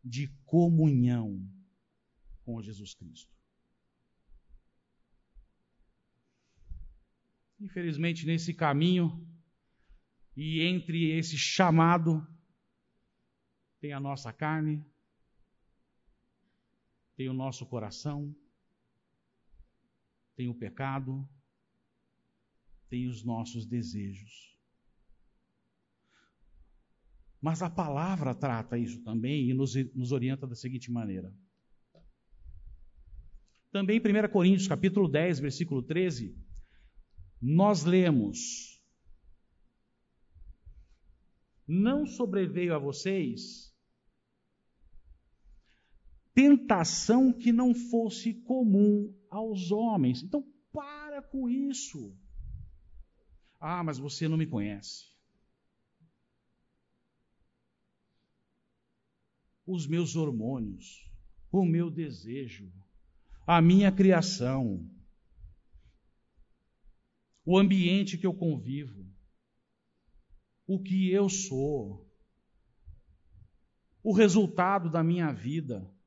de 0.03 0.27
comunhão 0.45 1.45
com 2.43 2.61
Jesus 2.61 2.93
Cristo. 2.93 3.35
Infelizmente, 7.59 8.25
nesse 8.25 8.53
caminho 8.53 9.27
e 10.35 10.61
entre 10.61 11.11
esse 11.11 11.37
chamado, 11.37 12.25
tem 13.81 13.91
a 13.91 13.99
nossa 13.99 14.31
carne, 14.31 14.85
tem 17.19 17.27
o 17.27 17.33
nosso 17.33 17.65
coração, 17.65 18.33
tem 20.37 20.47
o 20.47 20.53
pecado, 20.53 21.27
tem 22.87 23.09
os 23.09 23.25
nossos 23.25 23.65
desejos. 23.65 24.57
Mas 27.41 27.61
a 27.61 27.69
palavra 27.69 28.33
trata 28.33 28.77
isso 28.77 29.03
também 29.03 29.49
e 29.49 29.53
nos, 29.53 29.75
nos 29.93 30.13
orienta 30.13 30.47
da 30.47 30.55
seguinte 30.55 30.89
maneira. 30.89 31.35
Também 33.69 33.97
em 33.97 33.99
1 33.99 34.31
Coríntios, 34.31 34.69
capítulo 34.69 35.09
10, 35.09 35.41
versículo 35.41 35.83
13, 35.83 36.33
nós 37.41 37.83
lemos: 37.83 38.81
Não 41.67 42.05
sobreveio 42.05 42.73
a 42.73 42.79
vocês 42.79 43.68
tentação 46.39 47.33
que 47.33 47.51
não 47.51 47.75
fosse 47.75 48.33
comum 48.33 49.13
aos 49.29 49.71
homens. 49.71 50.23
Então, 50.23 50.41
para 50.71 51.21
com 51.21 51.49
isso. 51.49 52.17
Ah, 53.59 53.83
mas 53.83 53.97
você 53.97 54.25
não 54.25 54.37
me 54.37 54.47
conhece. 54.47 55.09
Os 59.67 59.85
meus 59.85 60.15
hormônios, 60.15 61.11
o 61.51 61.65
meu 61.65 61.91
desejo, 61.91 62.71
a 63.45 63.61
minha 63.61 63.91
criação, 63.91 64.89
o 67.45 67.57
ambiente 67.57 68.17
que 68.17 68.25
eu 68.25 68.33
convivo, 68.33 69.05
o 70.65 70.81
que 70.81 71.11
eu 71.11 71.27
sou. 71.27 72.07
o 74.01 74.13
resultado 74.13 74.89
da 74.89 75.03
minha 75.03 75.33
vida. 75.33 75.98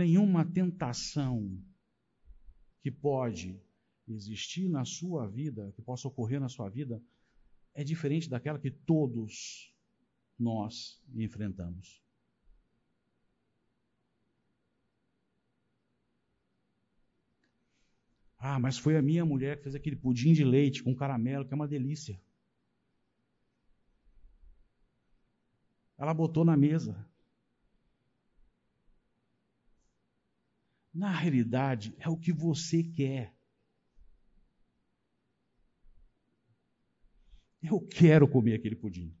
Nenhuma 0.00 0.46
tentação 0.46 1.62
que 2.80 2.90
pode 2.90 3.60
existir 4.08 4.66
na 4.66 4.82
sua 4.82 5.26
vida, 5.28 5.70
que 5.76 5.82
possa 5.82 6.08
ocorrer 6.08 6.40
na 6.40 6.48
sua 6.48 6.70
vida, 6.70 7.02
é 7.74 7.84
diferente 7.84 8.26
daquela 8.26 8.58
que 8.58 8.70
todos 8.70 9.70
nós 10.38 10.98
enfrentamos. 11.14 12.02
Ah, 18.38 18.58
mas 18.58 18.78
foi 18.78 18.96
a 18.96 19.02
minha 19.02 19.26
mulher 19.26 19.58
que 19.58 19.64
fez 19.64 19.74
aquele 19.74 19.96
pudim 19.96 20.32
de 20.32 20.44
leite 20.44 20.82
com 20.82 20.96
caramelo, 20.96 21.46
que 21.46 21.52
é 21.52 21.56
uma 21.56 21.68
delícia. 21.68 22.18
Ela 25.98 26.14
botou 26.14 26.42
na 26.42 26.56
mesa. 26.56 27.09
Na 31.00 31.12
realidade, 31.12 31.94
é 31.98 32.10
o 32.10 32.16
que 32.18 32.30
você 32.30 32.84
quer. 32.84 33.34
Eu 37.62 37.80
quero 37.80 38.28
comer 38.28 38.56
aquele 38.56 38.76
pudim. 38.76 39.16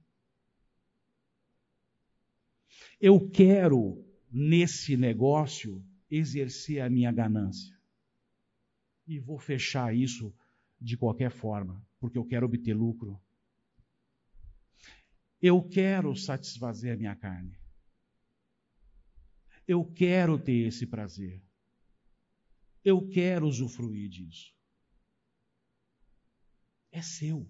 Eu 3.00 3.30
quero, 3.30 4.06
nesse 4.30 4.94
negócio, 4.94 5.82
exercer 6.10 6.82
a 6.82 6.90
minha 6.90 7.10
ganância 7.10 7.74
e 9.06 9.18
vou 9.18 9.38
fechar 9.38 9.96
isso 9.96 10.34
de 10.78 10.98
qualquer 10.98 11.30
forma, 11.30 11.82
porque 11.98 12.18
eu 12.18 12.26
quero 12.26 12.44
obter 12.44 12.74
lucro. 12.74 13.18
Eu 15.40 15.66
quero 15.66 16.14
satisfazer 16.14 16.92
a 16.92 16.98
minha 16.98 17.16
carne. 17.16 17.58
Eu 19.66 19.82
quero 19.82 20.38
ter 20.38 20.66
esse 20.66 20.86
prazer. 20.86 21.42
Eu 22.84 23.08
quero 23.08 23.46
usufruir 23.46 24.08
disso. 24.08 24.52
É 26.90 27.02
seu. 27.02 27.46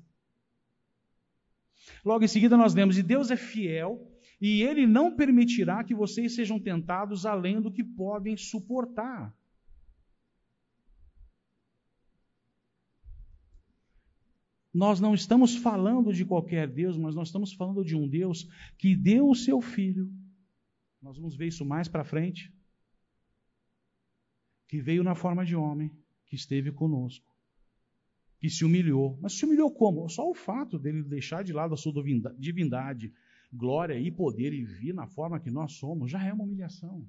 Logo 2.05 2.25
em 2.25 2.29
seguida 2.29 2.57
nós 2.57 2.75
lemos: 2.75 2.99
E 2.99 3.03
Deus 3.03 3.31
é 3.31 3.37
fiel, 3.37 4.11
e 4.41 4.63
Ele 4.63 4.87
não 4.87 5.15
permitirá 5.15 5.83
que 5.85 5.95
vocês 5.95 6.35
sejam 6.35 6.59
tentados 6.59 7.27
além 7.27 7.61
do 7.61 7.73
que 7.73 7.85
podem 7.85 8.37
suportar. 8.37 9.35
Nós 14.73 15.01
não 15.01 15.15
estamos 15.15 15.57
falando 15.57 16.13
de 16.13 16.25
qualquer 16.25 16.69
Deus, 16.69 16.97
mas 16.97 17.15
nós 17.15 17.29
estamos 17.29 17.53
falando 17.53 17.85
de 17.85 17.97
um 17.97 18.09
Deus 18.09 18.49
que 18.79 18.95
deu 18.95 19.29
o 19.29 19.35
seu 19.35 19.61
filho. 19.61 20.09
Nós 21.03 21.17
vamos 21.17 21.35
ver 21.35 21.49
isso 21.49 21.65
mais 21.65 21.89
para 21.89 22.05
frente. 22.05 22.53
Que 24.71 24.81
veio 24.81 25.03
na 25.03 25.17
forma 25.17 25.45
de 25.45 25.57
homem, 25.57 25.91
que 26.27 26.37
esteve 26.37 26.71
conosco, 26.71 27.27
que 28.39 28.49
se 28.49 28.65
humilhou. 28.65 29.19
Mas 29.21 29.33
se 29.33 29.45
humilhou 29.45 29.69
como? 29.69 30.09
Só 30.09 30.31
o 30.31 30.33
fato 30.33 30.79
dele 30.79 31.03
deixar 31.03 31.43
de 31.43 31.53
lado 31.53 31.75
a 31.75 31.77
sua 31.77 31.93
divindade, 32.39 33.13
glória 33.53 33.99
e 33.99 34.13
poder 34.13 34.53
e 34.53 34.65
vir 34.65 34.95
na 34.95 35.09
forma 35.09 35.41
que 35.41 35.51
nós 35.51 35.73
somos 35.73 36.09
já 36.09 36.25
é 36.25 36.33
uma 36.33 36.45
humilhação. 36.45 37.05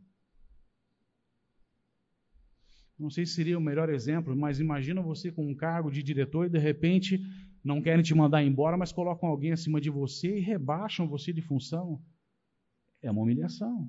Não 2.98 3.12
sei 3.12 3.28
se 3.28 3.36
seria 3.36 3.60
o 3.60 3.62
melhor 3.62 3.90
exemplo, 3.90 4.36
mas 4.36 4.60
imagina 4.60 5.00
você 5.00 5.32
com 5.32 5.48
um 5.48 5.54
cargo 5.54 5.92
de 5.92 6.02
diretor 6.02 6.48
e 6.48 6.50
de 6.50 6.58
repente 6.58 7.24
não 7.64 7.80
querem 7.80 8.02
te 8.02 8.16
mandar 8.16 8.44
embora, 8.44 8.76
mas 8.76 8.92
colocam 8.92 9.30
alguém 9.30 9.52
acima 9.52 9.80
de 9.80 9.92
você 9.92 10.40
e 10.40 10.42
rebaixam 10.42 11.08
você 11.08 11.32
de 11.32 11.44
função. 11.44 12.02
É 13.04 13.12
uma 13.12 13.22
humilhação. 13.22 13.88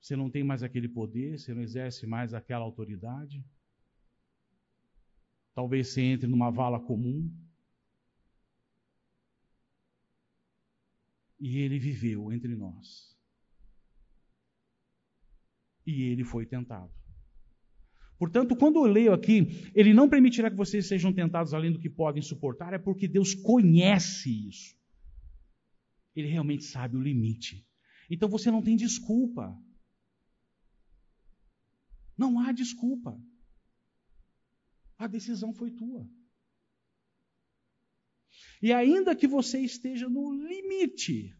Você 0.00 0.14
não 0.14 0.30
tem 0.30 0.44
mais 0.44 0.62
aquele 0.62 0.88
poder, 0.88 1.38
você 1.38 1.52
não 1.52 1.62
exerce 1.62 2.06
mais 2.06 2.34
aquela 2.34 2.64
autoridade. 2.64 3.44
Talvez 5.54 5.88
você 5.88 6.02
entre 6.02 6.26
numa 6.26 6.50
vala 6.50 6.78
comum. 6.78 7.32
E 11.40 11.58
ele 11.58 11.78
viveu 11.78 12.32
entre 12.32 12.54
nós. 12.54 13.16
E 15.86 16.02
ele 16.02 16.24
foi 16.24 16.46
tentado. 16.46 16.92
Portanto, 18.18 18.56
quando 18.56 18.76
eu 18.76 18.84
leio 18.84 19.12
aqui, 19.12 19.70
ele 19.74 19.92
não 19.92 20.08
permitirá 20.08 20.50
que 20.50 20.56
vocês 20.56 20.86
sejam 20.86 21.12
tentados 21.12 21.52
além 21.52 21.70
do 21.70 21.78
que 21.78 21.90
podem 21.90 22.22
suportar, 22.22 22.72
é 22.72 22.78
porque 22.78 23.06
Deus 23.06 23.34
conhece 23.34 24.48
isso. 24.48 24.74
Ele 26.14 26.28
realmente 26.28 26.64
sabe 26.64 26.96
o 26.96 27.02
limite. 27.02 27.66
Então 28.10 28.28
você 28.28 28.50
não 28.50 28.62
tem 28.62 28.74
desculpa. 28.74 29.54
Não 32.16 32.38
há 32.40 32.52
desculpa. 32.52 33.20
A 34.98 35.06
decisão 35.06 35.52
foi 35.52 35.70
tua. 35.70 36.08
E 38.62 38.72
ainda 38.72 39.14
que 39.14 39.26
você 39.26 39.60
esteja 39.60 40.08
no 40.08 40.32
limite, 40.32 41.36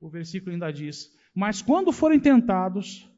o 0.00 0.08
versículo 0.08 0.52
ainda 0.52 0.70
diz: 0.72 1.12
Mas 1.34 1.60
quando 1.60 1.92
forem 1.92 2.20
tentados, 2.20 3.08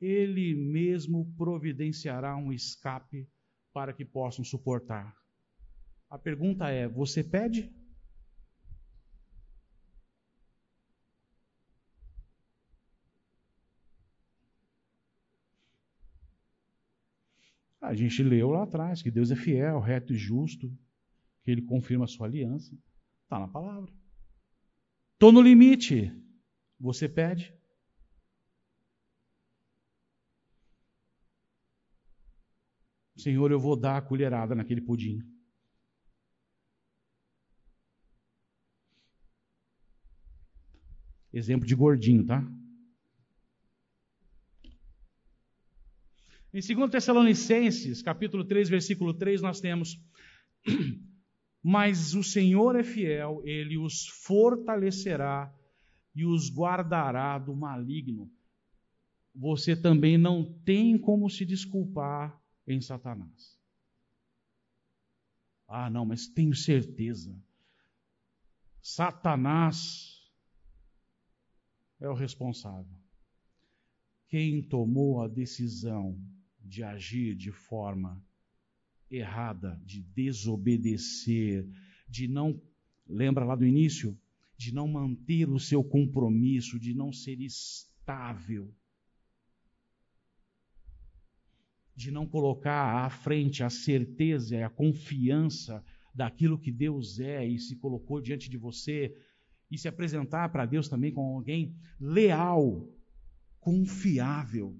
ele 0.00 0.54
mesmo 0.54 1.32
providenciará 1.36 2.36
um 2.36 2.52
escape 2.52 3.28
para 3.72 3.92
que 3.92 4.04
possam 4.04 4.44
suportar. 4.44 5.16
A 6.10 6.18
pergunta 6.18 6.68
é: 6.68 6.86
você 6.86 7.24
pede? 7.24 7.72
A 17.92 17.94
gente 17.94 18.22
leu 18.22 18.48
lá 18.48 18.62
atrás 18.62 19.02
que 19.02 19.10
Deus 19.10 19.30
é 19.30 19.36
fiel, 19.36 19.78
reto 19.78 20.14
e 20.14 20.16
justo, 20.16 20.66
que 21.44 21.50
Ele 21.50 21.60
confirma 21.60 22.06
a 22.06 22.08
sua 22.08 22.26
aliança. 22.26 22.74
Está 23.24 23.38
na 23.38 23.46
palavra. 23.46 23.92
Estou 25.12 25.30
no 25.30 25.42
limite. 25.42 26.10
Você 26.80 27.06
pede? 27.06 27.54
Senhor, 33.14 33.50
eu 33.50 33.60
vou 33.60 33.76
dar 33.76 33.98
a 33.98 34.00
colherada 34.00 34.54
naquele 34.54 34.80
pudim. 34.80 35.20
Exemplo 41.30 41.66
de 41.66 41.74
gordinho, 41.74 42.24
tá? 42.24 42.42
Em 46.54 46.60
2 46.60 46.90
Tessalonicenses, 46.90 48.02
capítulo 48.02 48.44
3, 48.44 48.68
versículo 48.68 49.14
3, 49.14 49.40
nós 49.40 49.58
temos: 49.58 49.98
Mas 51.64 52.14
o 52.14 52.22
Senhor 52.22 52.76
é 52.76 52.84
fiel, 52.84 53.40
ele 53.42 53.78
os 53.78 54.06
fortalecerá 54.06 55.50
e 56.14 56.26
os 56.26 56.54
guardará 56.54 57.38
do 57.38 57.56
maligno. 57.56 58.30
Você 59.34 59.74
também 59.74 60.18
não 60.18 60.44
tem 60.44 60.98
como 60.98 61.30
se 61.30 61.46
desculpar 61.46 62.38
em 62.66 62.82
Satanás. 62.82 63.58
Ah, 65.66 65.88
não, 65.88 66.04
mas 66.04 66.26
tenho 66.26 66.54
certeza. 66.54 67.34
Satanás 68.82 70.30
é 71.98 72.06
o 72.10 72.14
responsável. 72.14 72.94
Quem 74.28 74.62
tomou 74.62 75.22
a 75.22 75.28
decisão 75.28 76.20
de 76.64 76.82
agir 76.82 77.34
de 77.34 77.50
forma 77.50 78.22
errada, 79.10 79.80
de 79.84 80.02
desobedecer, 80.02 81.66
de 82.08 82.26
não, 82.28 82.60
lembra 83.06 83.44
lá 83.44 83.54
do 83.54 83.66
início, 83.66 84.18
de 84.56 84.72
não 84.72 84.86
manter 84.86 85.48
o 85.48 85.58
seu 85.58 85.82
compromisso, 85.82 86.78
de 86.78 86.94
não 86.94 87.12
ser 87.12 87.40
estável, 87.40 88.74
de 91.94 92.10
não 92.10 92.26
colocar 92.26 93.04
à 93.04 93.10
frente 93.10 93.62
a 93.62 93.68
certeza 93.68 94.56
e 94.56 94.62
a 94.62 94.70
confiança 94.70 95.84
daquilo 96.14 96.58
que 96.58 96.72
Deus 96.72 97.20
é 97.20 97.46
e 97.46 97.58
se 97.58 97.76
colocou 97.76 98.20
diante 98.20 98.48
de 98.48 98.56
você 98.56 99.14
e 99.70 99.78
se 99.78 99.88
apresentar 99.88 100.50
para 100.50 100.66
Deus 100.66 100.88
também 100.88 101.12
como 101.12 101.36
alguém 101.36 101.74
leal, 101.98 102.88
confiável, 103.58 104.78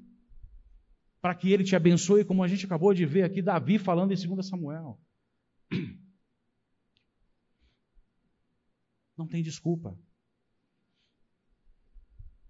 para 1.22 1.34
que 1.36 1.50
ele 1.52 1.62
te 1.62 1.74
abençoe, 1.76 2.24
como 2.24 2.42
a 2.42 2.48
gente 2.48 2.66
acabou 2.66 2.92
de 2.92 3.06
ver 3.06 3.22
aqui 3.22 3.40
Davi 3.40 3.78
falando 3.78 4.12
em 4.12 4.16
2 4.16 4.44
Samuel. 4.44 5.00
Não 9.16 9.28
tem 9.28 9.40
desculpa. 9.42 9.96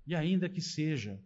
E 0.06 0.14
ainda 0.14 0.48
que 0.48 0.62
seja 0.62 1.22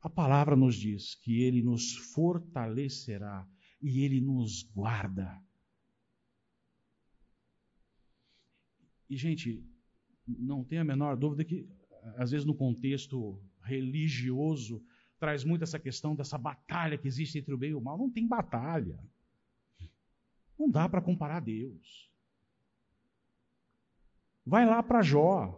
a 0.00 0.08
palavra 0.08 0.56
nos 0.56 0.74
diz 0.74 1.14
que 1.16 1.42
Ele 1.42 1.62
nos 1.62 1.96
fortalecerá 2.14 3.46
e 3.82 4.02
Ele 4.02 4.20
nos 4.20 4.62
guarda. 4.62 5.38
E, 9.08 9.16
gente, 9.16 9.62
não 10.26 10.64
tem 10.64 10.78
a 10.78 10.84
menor 10.84 11.16
dúvida 11.16 11.44
que, 11.44 11.68
às 12.16 12.30
vezes, 12.30 12.46
no 12.46 12.54
contexto 12.54 13.42
religioso, 13.62 14.82
traz 15.20 15.44
muito 15.44 15.62
essa 15.62 15.78
questão 15.78 16.16
dessa 16.16 16.38
batalha 16.38 16.96
que 16.96 17.06
existe 17.06 17.38
entre 17.38 17.52
o 17.52 17.58
bem 17.58 17.70
e 17.70 17.74
o 17.74 17.80
mal. 17.80 17.98
Não 17.98 18.10
tem 18.10 18.26
batalha. 18.26 18.98
Não 20.58 20.68
dá 20.68 20.88
para 20.88 21.02
comparar 21.02 21.36
a 21.36 21.40
Deus. 21.40 22.10
Vai 24.44 24.64
lá 24.64 24.82
para 24.82 25.02
Jó. 25.02 25.56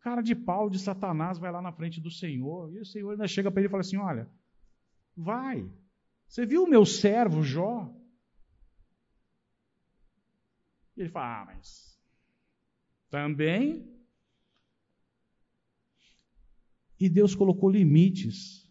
Cara 0.00 0.22
de 0.22 0.34
pau 0.34 0.70
de 0.70 0.78
Satanás 0.78 1.38
vai 1.38 1.50
lá 1.50 1.60
na 1.60 1.72
frente 1.72 2.00
do 2.00 2.10
Senhor. 2.10 2.72
E 2.72 2.80
o 2.80 2.86
Senhor 2.86 3.10
ainda 3.10 3.26
chega 3.26 3.50
para 3.50 3.60
ele 3.60 3.68
e 3.68 3.70
fala 3.70 3.82
assim: 3.82 3.96
Olha, 3.96 4.30
vai. 5.16 5.68
Você 6.26 6.46
viu 6.46 6.64
o 6.64 6.68
meu 6.68 6.86
servo 6.86 7.42
Jó? 7.42 7.92
E 10.96 11.00
ele 11.00 11.10
fala: 11.10 11.42
Ah, 11.42 11.44
mas 11.46 12.00
também 13.10 13.91
E 17.02 17.08
Deus 17.08 17.34
colocou 17.34 17.68
limites. 17.68 18.70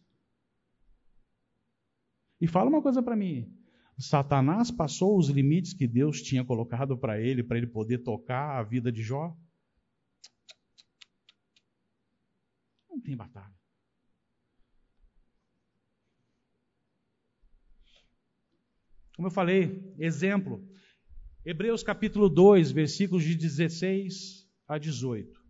E 2.39 2.47
fala 2.47 2.69
uma 2.69 2.81
coisa 2.81 3.03
para 3.03 3.13
mim: 3.13 3.53
Satanás 3.99 4.71
passou 4.71 5.17
os 5.17 5.27
limites 5.27 5.73
que 5.73 5.85
Deus 5.85 6.21
tinha 6.21 6.45
colocado 6.45 6.97
para 6.97 7.19
ele, 7.19 7.43
para 7.43 7.57
ele 7.57 7.67
poder 7.67 7.97
tocar 7.97 8.57
a 8.57 8.63
vida 8.63 8.89
de 8.89 9.03
Jó? 9.03 9.37
Não 12.89 13.01
tem 13.01 13.17
batalha. 13.17 13.53
Como 19.13 19.27
eu 19.27 19.31
falei, 19.31 19.93
exemplo, 19.99 20.65
Hebreus 21.45 21.83
capítulo 21.83 22.29
2, 22.29 22.71
versículos 22.71 23.25
de 23.25 23.35
16 23.35 24.49
a 24.69 24.77
18. 24.77 25.40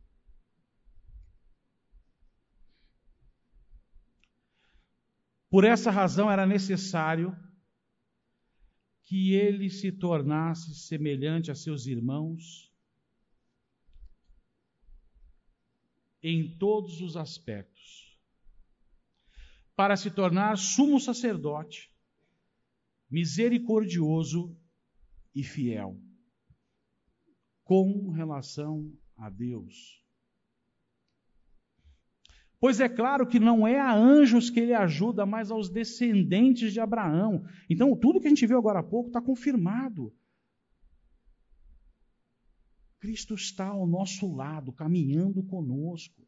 Por 5.52 5.66
essa 5.66 5.92
razão 5.92 6.32
era 6.32 6.48
necessário 6.48 7.38
que 9.04 9.34
ele 9.34 9.70
se 9.70 9.92
tornasse 9.92 10.74
semelhante 10.74 11.52
a 11.52 11.56
seus 11.56 11.88
irmãos 11.88 12.74
em 16.24 16.58
todos 16.58 17.02
os 17.02 17.18
aspectos, 17.18 18.18
para 19.76 19.98
se 19.98 20.10
tornar 20.10 20.58
sumo 20.58 21.02
sacerdote, 21.02 21.94
misericordioso 23.10 24.58
e 25.36 25.44
fiel, 25.44 26.02
com 27.66 28.10
relação 28.12 28.98
a 29.18 29.30
Deus 29.30 30.02
Pois 32.62 32.80
é 32.80 32.88
claro 32.88 33.26
que 33.26 33.40
não 33.40 33.68
é 33.68 33.80
a 33.80 33.92
anjos 33.92 34.52
que 34.52 34.60
ele 34.60 34.72
ajuda, 34.72 35.26
mas 35.26 35.50
aos 35.50 35.68
descendentes 35.68 36.72
de 36.72 36.80
Abraão. 36.80 37.44
Então, 37.68 37.98
tudo 37.98 38.22
que 38.22 38.28
a 38.28 38.30
gente 38.30 38.46
viu 38.46 38.60
agora 38.60 38.82
há 38.82 38.84
pouco 38.84 39.10
está 39.10 39.20
confirmado. 39.20 40.14
Cristo 43.00 43.34
está 43.34 43.66
ao 43.66 43.88
nosso 43.88 44.32
lado, 44.32 44.72
caminhando 44.72 45.42
conosco. 45.42 46.22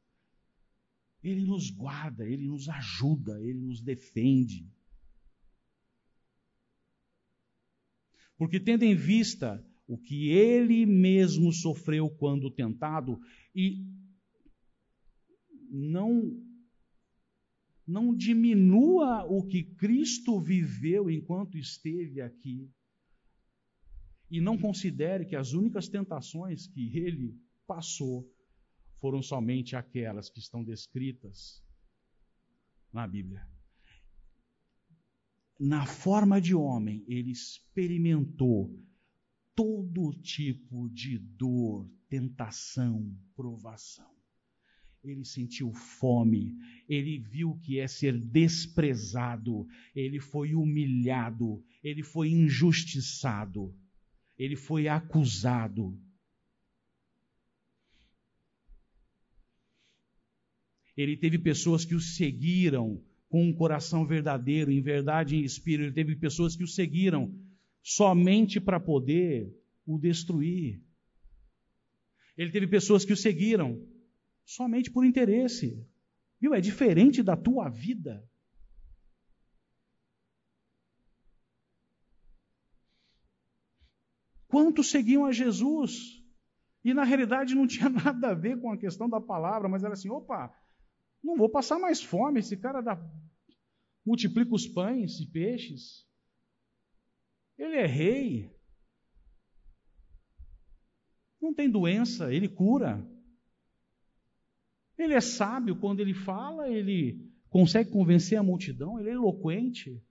Ele 1.21 1.45
nos 1.45 1.69
guarda, 1.69 2.27
ele 2.27 2.47
nos 2.47 2.67
ajuda, 2.67 3.39
ele 3.39 3.59
nos 3.59 3.79
defende. 3.79 4.67
Porque, 8.35 8.59
tendo 8.59 8.81
em 8.81 8.95
vista 8.95 9.63
o 9.85 9.99
que 9.99 10.29
ele 10.29 10.87
mesmo 10.87 11.53
sofreu 11.53 12.09
quando 12.09 12.49
tentado, 12.49 13.19
e 13.53 13.85
não 15.73 16.39
não 17.85 18.15
diminua 18.15 19.25
o 19.25 19.45
que 19.45 19.61
Cristo 19.61 20.39
viveu 20.39 21.09
enquanto 21.09 21.57
esteve 21.57 22.21
aqui. 22.21 22.71
E 24.31 24.39
não 24.39 24.57
considere 24.57 25.25
que 25.25 25.35
as 25.35 25.51
únicas 25.51 25.89
tentações 25.89 26.65
que 26.65 26.97
ele 26.97 27.37
passou 27.67 28.25
foram 29.01 29.21
somente 29.21 29.75
aquelas 29.75 30.29
que 30.29 30.39
estão 30.39 30.63
descritas 30.63 31.61
na 32.91 33.05
Bíblia. 33.05 33.45
Na 35.59 35.85
forma 35.85 36.39
de 36.39 36.55
homem, 36.55 37.03
ele 37.05 37.31
experimentou 37.31 38.73
todo 39.53 40.13
tipo 40.21 40.89
de 40.89 41.19
dor, 41.19 41.91
tentação, 42.07 43.13
provação 43.35 44.12
ele 45.03 45.25
sentiu 45.25 45.73
fome, 45.73 46.55
ele 46.87 47.19
viu 47.19 47.51
o 47.51 47.59
que 47.59 47.79
é 47.79 47.87
ser 47.87 48.17
desprezado, 48.17 49.67
ele 49.93 50.19
foi 50.19 50.55
humilhado, 50.55 51.61
ele 51.83 52.01
foi 52.01 52.29
injustiçado, 52.29 53.75
ele 54.37 54.55
foi 54.55 54.87
acusado. 54.87 55.99
Ele 60.95 61.17
teve 61.17 61.37
pessoas 61.37 61.83
que 61.83 61.95
o 61.95 61.99
seguiram 61.99 63.03
com 63.27 63.43
um 63.43 63.53
coração 63.53 64.05
verdadeiro, 64.05 64.71
em 64.71 64.81
verdade 64.81 65.35
e 65.35 65.39
em 65.39 65.43
espírito. 65.43 65.85
Ele 65.85 65.93
teve 65.93 66.15
pessoas 66.15 66.55
que 66.55 66.63
o 66.63 66.67
seguiram 66.67 67.33
somente 67.81 68.61
para 68.61 68.79
poder 68.79 69.51
o 69.85 69.97
destruir. 69.97 70.79
Ele 72.37 72.51
teve 72.51 72.67
pessoas 72.67 73.03
que 73.03 73.11
o 73.11 73.17
seguiram 73.17 73.81
somente 74.45 74.91
por 74.91 75.05
interesse. 75.05 75.85
Viu? 76.39 76.53
É 76.53 76.61
diferente 76.61 77.23
da 77.23 77.37
tua 77.37 77.69
vida. 77.69 78.27
Quantos 84.47 84.91
seguiam 84.91 85.25
a 85.25 85.31
Jesus? 85.31 86.21
E 86.83 86.93
na 86.93 87.03
realidade 87.03 87.55
não 87.55 87.65
tinha 87.67 87.89
nada 87.89 88.29
a 88.29 88.33
ver 88.33 88.59
com 88.59 88.71
a 88.71 88.77
questão 88.77 89.09
da 89.09 89.19
palavra, 89.19 89.67
mas 89.67 89.83
era 89.83 89.93
assim: 89.93 90.09
opa, 90.09 90.53
não 91.23 91.35
vou 91.35 91.49
passar 91.49 91.79
mais 91.79 92.03
fome, 92.03 92.39
esse 92.39 92.57
cara 92.57 92.81
dá, 92.81 93.01
multiplica 94.05 94.53
os 94.53 94.67
pães 94.67 95.19
e 95.19 95.25
peixes. 95.25 96.05
Ele 97.57 97.77
é 97.77 97.85
rei. 97.85 98.51
Não 101.41 101.53
tem 101.53 101.69
doença, 101.69 102.33
ele 102.33 102.47
cura. 102.47 103.05
Ele 104.97 105.13
é 105.13 105.21
sábio 105.21 105.75
quando 105.75 105.99
ele 105.99 106.13
fala, 106.13 106.69
ele 106.69 107.31
consegue 107.49 107.89
convencer 107.89 108.37
a 108.37 108.43
multidão, 108.43 108.99
ele 108.99 109.09
é 109.09 109.13
eloquente. 109.13 110.01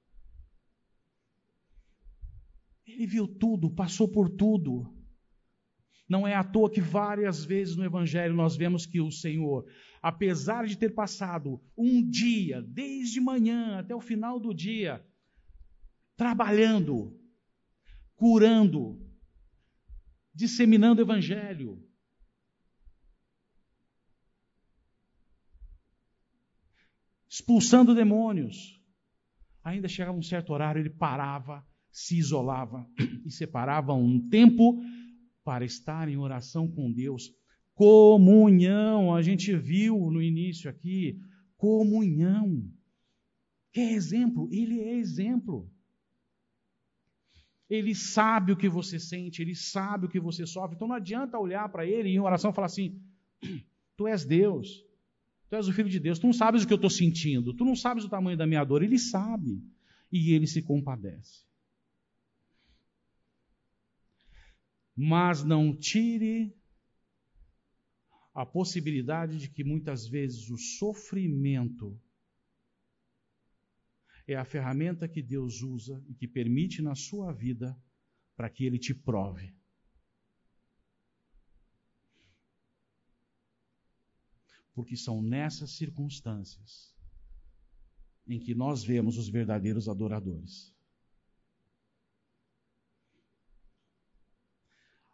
Ele 2.87 3.07
viu 3.07 3.27
tudo, 3.27 3.71
passou 3.71 4.09
por 4.09 4.29
tudo. 4.29 4.93
Não 6.09 6.27
é 6.27 6.35
à 6.35 6.45
toa 6.45 6.71
que 6.71 6.81
várias 6.81 7.45
vezes 7.45 7.77
no 7.77 7.85
Evangelho 7.85 8.35
nós 8.35 8.57
vemos 8.57 8.85
que 8.85 9.01
o 9.01 9.11
Senhor, 9.11 9.65
apesar 10.03 10.67
de 10.67 10.77
ter 10.77 10.91
passado 10.91 11.61
um 11.77 12.07
dia, 12.07 12.61
desde 12.61 13.21
manhã 13.21 13.79
até 13.79 13.95
o 13.95 14.01
final 14.01 14.39
do 14.39 14.53
dia, 14.53 15.05
trabalhando, 16.17 17.19
curando, 18.15 19.01
disseminando 20.35 21.01
o 21.01 21.05
Evangelho, 21.05 21.83
expulsando 27.33 27.95
demônios. 27.95 28.79
Ainda 29.65 29.89
chegava 29.89 30.19
um 30.19 30.23
certo 30.23 30.53
horário, 30.53 30.81
ele 30.81 30.91
parava, 30.91 31.67
se 31.91 32.19
isolava 32.19 32.87
e 33.25 33.31
separava 33.31 33.95
um 33.95 34.29
tempo 34.29 34.79
para 35.43 35.65
estar 35.65 36.09
em 36.11 36.19
oração 36.19 36.69
com 36.69 36.93
Deus. 36.93 37.33
Comunhão, 37.75 39.15
a 39.15 39.23
gente 39.23 39.57
viu 39.57 40.11
no 40.11 40.21
início 40.21 40.69
aqui, 40.69 41.19
comunhão. 41.57 42.71
Quer 43.73 43.93
exemplo? 43.93 44.47
Ele 44.53 44.81
é 44.81 44.95
exemplo. 44.97 45.73
Ele 47.71 47.95
sabe 47.95 48.53
o 48.53 48.57
que 48.57 48.69
você 48.69 49.01
sente, 49.01 49.41
ele 49.41 49.55
sabe 49.55 50.05
o 50.05 50.09
que 50.11 50.21
você 50.21 50.45
sofre. 50.45 50.77
Então 50.77 50.87
não 50.87 50.97
adianta 50.97 51.39
olhar 51.39 51.67
para 51.71 51.87
ele 51.87 52.11
em 52.11 52.21
oração 52.21 52.51
e 52.51 52.55
falar 52.55 52.67
assim: 52.67 53.01
Tu 53.97 54.07
és 54.07 54.27
Deus, 54.27 54.85
Tu 55.53 55.57
és 55.57 55.69
o 55.69 55.73
filho 55.75 55.91
de 55.91 56.01
Deus, 56.01 56.19
tu 56.19 56.25
não 56.25 56.33
sabes 56.33 56.63
o 56.63 56.67
que 56.67 56.73
eu 56.73 56.77
estou 56.77 56.89
sentindo, 56.89 57.53
tu 57.53 57.63
não 57.63 57.77
sabes 57.77 58.05
o 58.05 58.09
tamanho 58.09 58.39
da 58.39 58.47
minha 58.47 58.65
dor. 58.65 58.83
Ele 58.83 58.99
sabe 58.99 59.63
e 60.11 60.33
ele 60.33 60.47
se 60.47 60.63
compadece. 60.63 61.45
Mas 64.97 65.45
não 65.45 65.77
tire 65.77 66.57
a 68.33 68.47
possibilidade 68.47 69.37
de 69.37 69.51
que 69.51 69.63
muitas 69.63 70.09
vezes 70.09 70.49
o 70.49 70.57
sofrimento 70.57 72.01
é 74.27 74.35
a 74.35 74.47
ferramenta 74.47 75.07
que 75.07 75.21
Deus 75.21 75.61
usa 75.61 76.03
e 76.09 76.15
que 76.15 76.27
permite 76.27 76.81
na 76.81 76.95
sua 76.95 77.31
vida 77.31 77.79
para 78.35 78.49
que 78.49 78.65
Ele 78.65 78.79
te 78.79 78.95
prove. 78.95 79.55
Porque 84.75 84.97
são 84.97 85.23
nessas 85.23 85.73
circunstâncias 85.73 86.93
em 88.27 88.39
que 88.39 88.55
nós 88.55 88.83
vemos 88.85 89.19
os 89.19 89.29
verdadeiros 89.29 89.89
adoradores. 89.89 90.73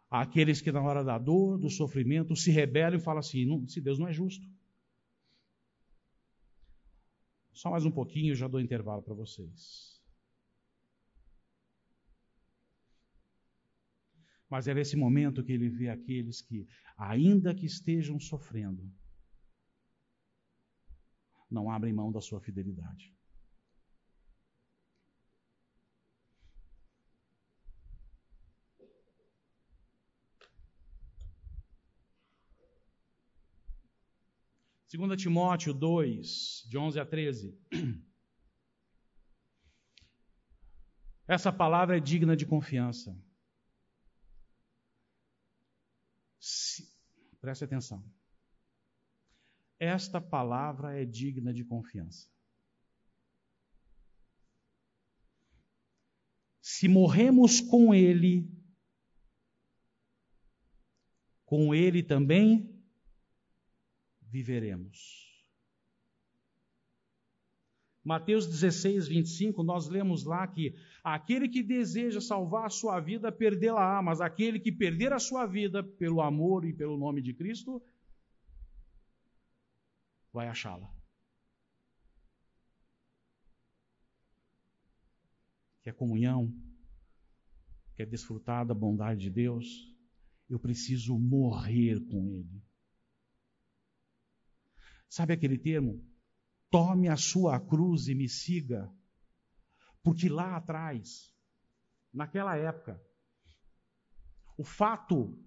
Aqueles 0.09 0.59
que, 0.59 0.71
na 0.71 0.81
hora 0.81 1.03
da 1.03 1.17
dor, 1.19 1.57
do 1.57 1.69
sofrimento, 1.69 2.35
se 2.35 2.49
rebelam 2.49 2.97
e 2.99 3.03
falam 3.03 3.19
assim: 3.19 3.67
se 3.67 3.79
Deus 3.79 3.99
não 3.99 4.07
é 4.07 4.13
justo. 4.13 4.47
Só 7.53 7.69
mais 7.69 7.85
um 7.85 7.91
pouquinho, 7.91 8.33
já 8.33 8.47
dou 8.47 8.59
intervalo 8.59 9.03
para 9.03 9.13
vocês. 9.13 10.01
Mas 14.49 14.67
é 14.67 14.73
nesse 14.73 14.95
momento 14.95 15.43
que 15.43 15.51
ele 15.51 15.69
vê 15.69 15.89
aqueles 15.89 16.41
que, 16.41 16.67
ainda 16.97 17.53
que 17.53 17.67
estejam 17.67 18.19
sofrendo, 18.19 18.91
não 21.49 21.69
abrem 21.71 21.93
mão 21.93 22.11
da 22.11 22.21
sua 22.21 22.39
fidelidade. 22.39 23.13
Segunda 34.89 35.15
Timóteo 35.15 35.71
2, 35.71 36.65
de 36.67 36.75
11 36.75 36.99
a 36.99 37.05
13. 37.05 37.55
Essa 41.27 41.53
palavra 41.53 41.95
é 41.95 41.99
digna 41.99 42.35
de 42.35 42.43
confiança. 42.43 43.15
Se, 46.39 46.91
preste 47.39 47.63
atenção. 47.63 48.03
Esta 49.79 50.19
palavra 50.19 50.99
é 50.99 51.05
digna 51.05 51.53
de 51.53 51.63
confiança. 51.63 52.29
Se 56.61 56.87
morremos 56.87 57.61
com 57.61 57.93
Ele, 57.93 58.47
com 61.45 61.73
Ele 61.73 62.03
também 62.03 62.77
viveremos. 64.21 65.27
Mateus 68.03 68.47
16, 68.47 69.07
25, 69.07 69.61
nós 69.63 69.87
lemos 69.87 70.23
lá 70.23 70.47
que 70.47 70.75
aquele 71.03 71.47
que 71.47 71.61
deseja 71.61 72.19
salvar 72.19 72.65
a 72.65 72.69
sua 72.69 72.99
vida, 72.99 73.31
perdê-la-á, 73.31 74.01
mas 74.01 74.19
aquele 74.21 74.59
que 74.59 74.71
perder 74.71 75.13
a 75.13 75.19
sua 75.19 75.45
vida 75.45 75.83
pelo 75.83 76.21
amor 76.21 76.65
e 76.65 76.73
pelo 76.73 76.97
nome 76.97 77.21
de 77.21 77.33
Cristo, 77.33 77.81
vai 80.31 80.47
achá-la. 80.47 80.93
Quer 85.83 85.93
comunhão? 85.93 86.53
Quer 87.95 88.05
desfrutar 88.05 88.65
da 88.65 88.73
bondade 88.73 89.21
de 89.21 89.29
Deus? 89.29 89.65
Eu 90.49 90.59
preciso 90.59 91.17
morrer 91.17 91.99
com 92.07 92.27
Ele. 92.27 92.63
Sabe 95.09 95.33
aquele 95.33 95.57
termo? 95.57 96.03
Tome 96.69 97.07
a 97.07 97.17
sua 97.17 97.59
cruz 97.59 98.07
e 98.07 98.15
me 98.15 98.29
siga. 98.29 98.91
Porque 100.03 100.29
lá 100.29 100.55
atrás, 100.55 101.33
naquela 102.13 102.55
época, 102.55 103.01
o 104.57 104.63
fato 104.63 105.37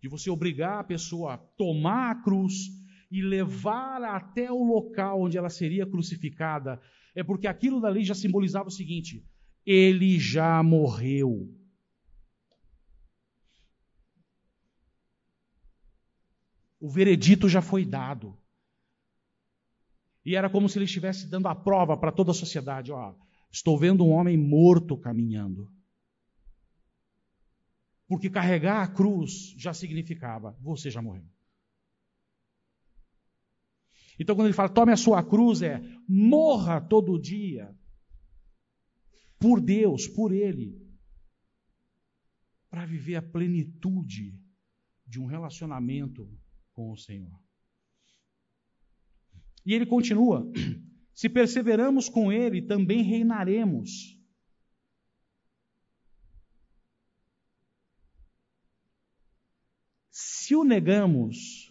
de 0.00 0.08
você 0.08 0.30
obrigar 0.30 0.80
a 0.80 0.84
pessoa 0.84 1.34
a 1.34 1.38
tomar 1.38 2.10
a 2.10 2.22
cruz 2.22 2.68
e 3.10 3.22
levar 3.22 4.02
até 4.02 4.50
o 4.50 4.64
local 4.64 5.22
onde 5.22 5.38
ela 5.38 5.48
seria 5.48 5.86
crucificada, 5.86 6.80
é 7.14 7.22
porque 7.22 7.46
aquilo 7.46 7.80
dali 7.80 8.04
já 8.04 8.14
simbolizava 8.14 8.68
o 8.68 8.72
seguinte: 8.72 9.24
ele 9.64 10.18
já 10.18 10.62
morreu. 10.62 11.52
O 16.78 16.90
veredito 16.90 17.48
já 17.48 17.62
foi 17.62 17.84
dado. 17.84 18.38
E 20.24 20.34
era 20.34 20.50
como 20.50 20.68
se 20.68 20.76
ele 20.78 20.84
estivesse 20.84 21.28
dando 21.28 21.48
a 21.48 21.54
prova 21.54 21.96
para 21.96 22.12
toda 22.12 22.32
a 22.32 22.34
sociedade: 22.34 22.92
ó, 22.92 23.14
estou 23.50 23.78
vendo 23.78 24.04
um 24.04 24.10
homem 24.10 24.36
morto 24.36 24.96
caminhando. 24.96 25.72
Porque 28.08 28.30
carregar 28.30 28.82
a 28.82 28.88
cruz 28.88 29.54
já 29.56 29.72
significava: 29.72 30.56
você 30.60 30.90
já 30.90 31.00
morreu. 31.00 31.35
Então, 34.18 34.34
quando 34.34 34.46
ele 34.46 34.54
fala, 34.54 34.68
tome 34.68 34.92
a 34.92 34.96
sua 34.96 35.22
cruz, 35.22 35.62
é 35.62 35.82
morra 36.08 36.80
todo 36.80 37.20
dia. 37.20 37.74
Por 39.38 39.60
Deus, 39.60 40.08
por 40.08 40.32
Ele. 40.32 40.80
Para 42.70 42.86
viver 42.86 43.16
a 43.16 43.22
plenitude 43.22 44.38
de 45.06 45.20
um 45.20 45.26
relacionamento 45.26 46.28
com 46.72 46.90
o 46.90 46.96
Senhor. 46.96 47.38
E 49.64 49.74
ele 49.74 49.84
continua: 49.84 50.50
se 51.14 51.28
perseveramos 51.28 52.08
com 52.08 52.32
Ele, 52.32 52.62
também 52.62 53.02
reinaremos. 53.02 54.16
Se 60.10 60.54
o 60.54 60.64
negamos, 60.64 61.65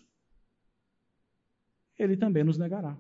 ele 1.97 2.17
também 2.17 2.43
nos 2.43 2.57
negará. 2.57 2.97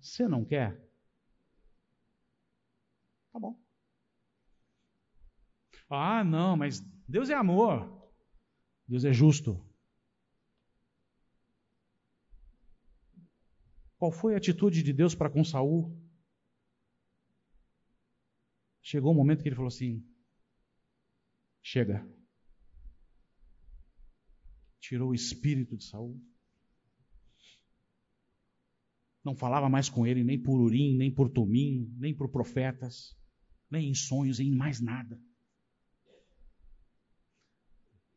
Você 0.00 0.26
não 0.26 0.44
quer? 0.44 0.80
Tá 3.32 3.38
bom. 3.38 3.58
Ah, 5.90 6.24
não, 6.24 6.56
mas 6.56 6.80
Deus 7.08 7.28
é 7.28 7.34
amor. 7.34 8.10
Deus 8.86 9.04
é 9.04 9.12
justo. 9.12 9.62
Qual 13.98 14.12
foi 14.12 14.34
a 14.34 14.38
atitude 14.38 14.82
de 14.82 14.92
Deus 14.92 15.14
para 15.14 15.30
com 15.30 15.44
Saul? 15.44 15.96
Chegou 18.82 19.12
um 19.12 19.16
momento 19.16 19.42
que 19.42 19.48
ele 19.48 19.56
falou 19.56 19.68
assim: 19.68 20.06
chega 21.62 22.06
tirou 24.84 25.10
o 25.10 25.14
espírito 25.14 25.76
de 25.76 25.84
Saul. 25.84 26.20
Não 29.24 29.34
falava 29.34 29.68
mais 29.68 29.88
com 29.88 30.06
ele 30.06 30.22
nem 30.22 30.38
por 30.38 30.60
Urim, 30.60 30.96
nem 30.96 31.10
por 31.10 31.30
Tumim, 31.30 31.90
nem 31.96 32.14
por 32.14 32.28
profetas, 32.28 33.16
nem 33.70 33.88
em 33.88 33.94
sonhos, 33.94 34.38
em 34.38 34.54
mais 34.54 34.80
nada. 34.80 35.18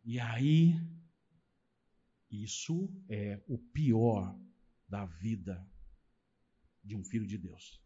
E 0.04 0.20
aí, 0.20 0.76
isso 2.30 2.90
é 3.10 3.42
o 3.48 3.58
pior 3.58 4.38
da 4.90 5.06
vida 5.06 5.66
de 6.84 6.96
um 6.96 7.04
filho 7.04 7.26
de 7.26 7.38
Deus. 7.38 7.82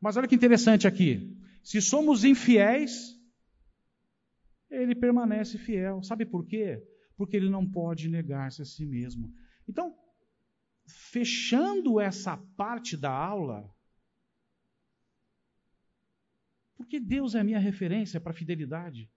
Mas 0.00 0.16
olha 0.16 0.28
que 0.28 0.34
interessante 0.34 0.86
aqui. 0.86 1.38
Se 1.62 1.82
somos 1.82 2.24
infiéis, 2.24 3.15
ele 4.82 4.94
permanece 4.94 5.58
fiel. 5.58 6.02
Sabe 6.02 6.26
por 6.26 6.46
quê? 6.46 6.82
Porque 7.16 7.36
ele 7.36 7.48
não 7.48 7.68
pode 7.68 8.08
negar-se 8.08 8.62
a 8.62 8.64
si 8.64 8.84
mesmo. 8.84 9.32
Então, 9.68 9.96
fechando 10.86 11.98
essa 11.98 12.36
parte 12.56 12.96
da 12.96 13.10
aula, 13.10 13.74
porque 16.76 17.00
Deus 17.00 17.34
é 17.34 17.40
a 17.40 17.44
minha 17.44 17.58
referência 17.58 18.20
para 18.20 18.34
fidelidade. 18.34 19.10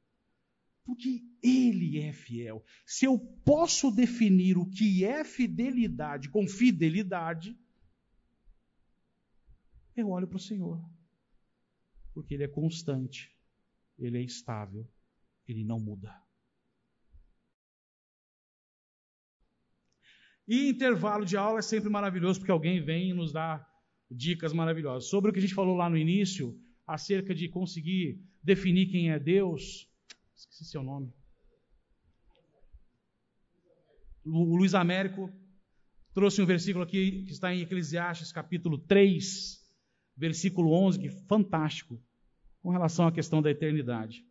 Porque 0.85 1.23
Ele 1.43 1.99
é 1.99 2.11
fiel. 2.11 2.65
Se 2.83 3.05
eu 3.05 3.19
posso 3.45 3.91
definir 3.91 4.57
o 4.57 4.65
que 4.65 5.05
é 5.05 5.23
fidelidade 5.23 6.29
com 6.29 6.47
fidelidade, 6.47 7.55
eu 9.95 10.09
olho 10.09 10.27
para 10.27 10.37
o 10.37 10.39
Senhor. 10.39 10.83
Porque 12.11 12.33
Ele 12.33 12.45
é 12.45 12.47
constante, 12.47 13.31
Ele 13.99 14.17
é 14.17 14.21
estável 14.21 14.89
ele 15.51 15.63
não 15.63 15.79
muda. 15.79 16.13
E 20.47 20.69
intervalo 20.69 21.25
de 21.25 21.37
aula 21.37 21.59
é 21.59 21.61
sempre 21.61 21.89
maravilhoso, 21.89 22.39
porque 22.39 22.51
alguém 22.51 22.81
vem 22.81 23.11
e 23.11 23.13
nos 23.13 23.31
dá 23.31 23.63
dicas 24.09 24.51
maravilhosas. 24.51 25.09
Sobre 25.09 25.29
o 25.29 25.33
que 25.33 25.37
a 25.37 25.41
gente 25.41 25.53
falou 25.53 25.75
lá 25.75 25.87
no 25.87 25.97
início, 25.97 26.59
acerca 26.87 27.35
de 27.35 27.47
conseguir 27.47 28.19
definir 28.41 28.87
quem 28.87 29.11
é 29.11 29.19
Deus. 29.19 29.87
Esqueci 30.35 30.65
seu 30.65 30.81
nome. 30.81 31.13
O 34.25 34.55
Luiz 34.57 34.73
Américo 34.73 35.31
trouxe 36.13 36.41
um 36.41 36.45
versículo 36.45 36.83
aqui 36.83 37.23
que 37.25 37.31
está 37.31 37.53
em 37.53 37.61
Eclesiastes 37.61 38.31
capítulo 38.31 38.77
3, 38.79 39.63
versículo 40.17 40.73
11, 40.73 40.99
que 40.99 41.07
é 41.07 41.11
fantástico. 41.11 42.01
com 42.61 42.71
relação 42.71 43.07
à 43.07 43.11
questão 43.11 43.41
da 43.41 43.49
eternidade. 43.49 44.28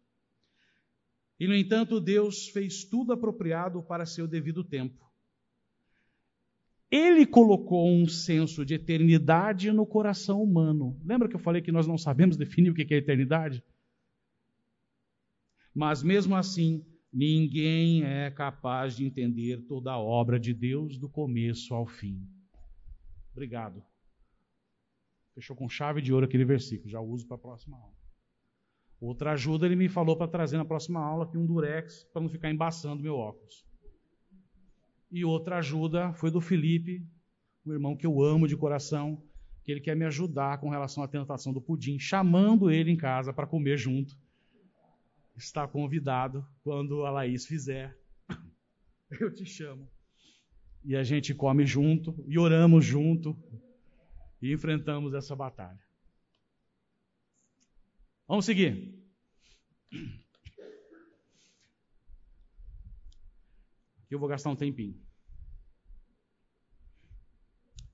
E, 1.38 1.46
no 1.46 1.54
entanto, 1.54 2.00
Deus 2.00 2.48
fez 2.48 2.84
tudo 2.84 3.12
apropriado 3.12 3.82
para 3.82 4.04
seu 4.04 4.26
devido 4.26 4.64
tempo. 4.64 5.08
Ele 6.90 7.26
colocou 7.26 7.88
um 7.88 8.08
senso 8.08 8.64
de 8.64 8.74
eternidade 8.74 9.70
no 9.70 9.86
coração 9.86 10.42
humano. 10.42 10.98
Lembra 11.04 11.28
que 11.28 11.36
eu 11.36 11.40
falei 11.40 11.60
que 11.60 11.70
nós 11.70 11.86
não 11.86 11.98
sabemos 11.98 12.36
definir 12.38 12.70
o 12.70 12.74
que 12.74 12.92
é 12.92 12.96
eternidade? 12.96 13.62
Mas 15.74 16.02
mesmo 16.02 16.34
assim, 16.34 16.84
ninguém 17.12 18.02
é 18.02 18.30
capaz 18.30 18.96
de 18.96 19.04
entender 19.04 19.62
toda 19.68 19.92
a 19.92 19.98
obra 19.98 20.40
de 20.40 20.52
Deus 20.54 20.98
do 20.98 21.08
começo 21.08 21.74
ao 21.74 21.86
fim. 21.86 22.26
Obrigado. 23.32 23.82
Fechou 25.34 25.54
com 25.54 25.68
chave 25.68 26.00
de 26.00 26.12
ouro 26.12 26.26
aquele 26.26 26.44
versículo, 26.44 26.90
já 26.90 27.00
uso 27.00 27.26
para 27.26 27.36
a 27.36 27.40
próxima 27.40 27.76
aula. 27.76 27.97
Outra 29.00 29.32
ajuda 29.32 29.66
ele 29.66 29.76
me 29.76 29.88
falou 29.88 30.16
para 30.16 30.26
trazer 30.26 30.56
na 30.56 30.64
próxima 30.64 31.00
aula 31.00 31.24
aqui 31.24 31.38
um 31.38 31.46
durex 31.46 32.04
para 32.12 32.20
não 32.20 32.28
ficar 32.28 32.50
embaçando 32.50 33.02
meu 33.02 33.14
óculos. 33.14 33.64
E 35.10 35.24
outra 35.24 35.58
ajuda 35.58 36.12
foi 36.14 36.30
do 36.30 36.40
Felipe, 36.40 37.06
um 37.64 37.72
irmão 37.72 37.96
que 37.96 38.06
eu 38.06 38.20
amo 38.20 38.48
de 38.48 38.56
coração, 38.56 39.22
que 39.64 39.70
ele 39.70 39.80
quer 39.80 39.94
me 39.94 40.04
ajudar 40.04 40.58
com 40.58 40.68
relação 40.68 41.02
à 41.02 41.08
tentação 41.08 41.52
do 41.52 41.60
pudim, 41.60 41.98
chamando 41.98 42.70
ele 42.70 42.90
em 42.90 42.96
casa 42.96 43.32
para 43.32 43.46
comer 43.46 43.78
junto. 43.78 44.16
Está 45.36 45.68
convidado 45.68 46.44
quando 46.62 47.06
a 47.06 47.10
Laís 47.10 47.46
fizer. 47.46 47.96
Eu 49.20 49.32
te 49.32 49.46
chamo. 49.46 49.88
E 50.84 50.96
a 50.96 51.04
gente 51.04 51.34
come 51.34 51.64
junto 51.64 52.14
e 52.26 52.38
oramos 52.38 52.84
junto 52.84 53.36
e 54.42 54.52
enfrentamos 54.52 55.14
essa 55.14 55.36
batalha. 55.36 55.87
Vamos 58.28 58.44
seguir. 58.44 58.94
Aqui 64.02 64.14
eu 64.14 64.18
vou 64.18 64.28
gastar 64.28 64.50
um 64.50 64.56
tempinho. 64.56 65.02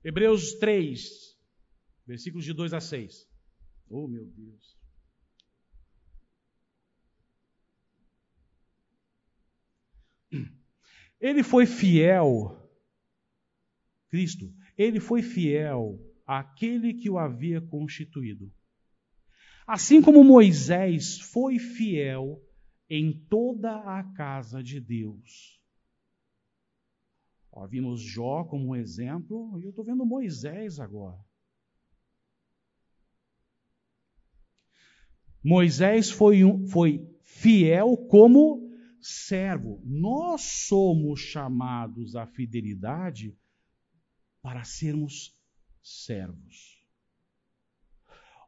Hebreus 0.03 0.55
3, 0.55 1.39
versículos 2.05 2.43
de 2.43 2.51
2 2.53 2.73
a 2.73 2.81
6. 2.81 3.25
Oh, 3.89 4.09
meu 4.09 4.25
Deus. 4.25 4.77
Ele 11.17 11.43
foi 11.43 11.65
fiel, 11.65 12.61
Cristo, 14.09 14.53
ele 14.77 14.99
foi 14.99 15.21
fiel 15.23 15.97
àquele 16.25 16.93
que 16.93 17.09
o 17.09 17.17
havia 17.17 17.61
constituído 17.61 18.53
Assim 19.67 20.01
como 20.01 20.23
Moisés 20.23 21.19
foi 21.19 21.57
fiel 21.57 22.41
em 22.89 23.25
toda 23.27 23.77
a 23.77 24.03
casa 24.13 24.61
de 24.61 24.79
Deus. 24.79 25.59
Ó, 27.51 27.65
vimos 27.65 28.01
Jó 28.01 28.43
como 28.43 28.69
um 28.69 28.75
exemplo, 28.75 29.59
e 29.59 29.63
eu 29.63 29.69
estou 29.69 29.83
vendo 29.83 30.05
Moisés 30.05 30.79
agora. 30.79 31.19
Moisés 35.43 36.11
foi, 36.11 36.43
um, 36.43 36.67
foi 36.67 37.07
fiel 37.23 37.95
como 38.09 38.69
servo. 38.99 39.81
Nós 39.85 40.41
somos 40.41 41.19
chamados 41.19 42.15
à 42.15 42.27
fidelidade 42.27 43.37
para 44.41 44.63
sermos 44.63 45.39
servos. 45.81 46.74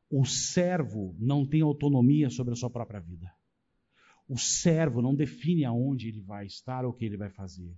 O 0.09 0.25
servo 0.25 1.15
não 1.19 1.45
tem 1.45 1.61
autonomia 1.61 2.29
sobre 2.29 2.53
a 2.53 2.55
sua 2.55 2.69
própria 2.69 2.99
vida. 2.99 3.31
O 4.27 4.37
servo 4.37 5.01
não 5.01 5.15
define 5.15 5.65
aonde 5.65 6.09
ele 6.09 6.21
vai 6.21 6.45
estar 6.45 6.85
ou 6.85 6.91
o 6.91 6.93
que 6.93 7.05
ele 7.05 7.17
vai 7.17 7.29
fazer. 7.29 7.75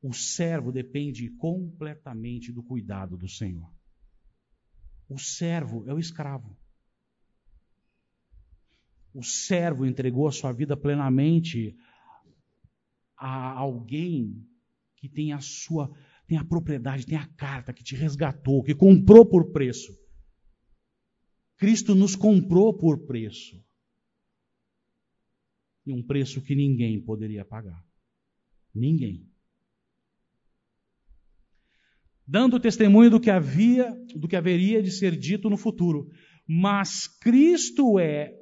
O 0.00 0.12
servo 0.12 0.70
depende 0.70 1.28
completamente 1.30 2.52
do 2.52 2.62
cuidado 2.62 3.16
do 3.16 3.28
Senhor. 3.28 3.68
O 5.08 5.18
servo 5.18 5.88
é 5.88 5.94
o 5.94 5.98
escravo. 5.98 6.56
O 9.12 9.22
servo 9.22 9.84
entregou 9.86 10.28
a 10.28 10.32
sua 10.32 10.52
vida 10.52 10.76
plenamente 10.76 11.76
a 13.16 13.50
alguém 13.50 14.46
que 14.96 15.08
tem 15.08 15.32
a 15.32 15.40
sua, 15.40 15.90
tem 16.26 16.38
a 16.38 16.44
propriedade, 16.44 17.06
tem 17.06 17.18
a 17.18 17.26
carta, 17.26 17.72
que 17.72 17.82
te 17.82 17.96
resgatou, 17.96 18.62
que 18.62 18.74
comprou 18.74 19.26
por 19.26 19.50
preço. 19.50 19.92
Cristo 21.58 21.94
nos 21.94 22.14
comprou 22.14 22.72
por 22.72 23.04
preço. 23.04 23.60
E 25.84 25.92
um 25.92 26.02
preço 26.02 26.40
que 26.40 26.54
ninguém 26.54 27.00
poderia 27.00 27.44
pagar. 27.44 27.84
Ninguém. 28.72 29.28
Dando 32.26 32.60
testemunho 32.60 33.10
do 33.10 33.20
que 33.20 33.30
havia, 33.30 33.90
do 34.14 34.28
que 34.28 34.36
haveria 34.36 34.82
de 34.82 34.90
ser 34.90 35.16
dito 35.16 35.50
no 35.50 35.56
futuro. 35.56 36.08
Mas 36.46 37.08
Cristo 37.08 37.98
é 37.98 38.38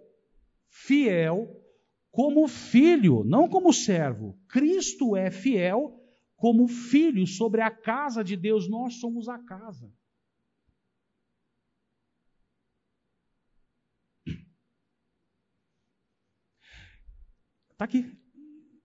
fiel 0.68 1.48
como 2.10 2.46
filho, 2.48 3.24
não 3.24 3.48
como 3.48 3.72
servo. 3.72 4.38
Cristo 4.48 5.16
é 5.16 5.30
fiel 5.30 5.98
como 6.36 6.68
filho 6.68 7.26
sobre 7.26 7.62
a 7.62 7.70
casa 7.70 8.22
de 8.22 8.36
Deus. 8.36 8.68
Nós 8.68 9.00
somos 9.00 9.28
a 9.28 9.38
casa. 9.38 9.90
Está 17.76 17.84
aqui. 17.84 18.10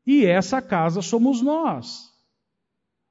E 0.05 0.25
essa 0.25 0.61
casa 0.61 1.01
somos 1.01 1.41
nós. 1.41 2.11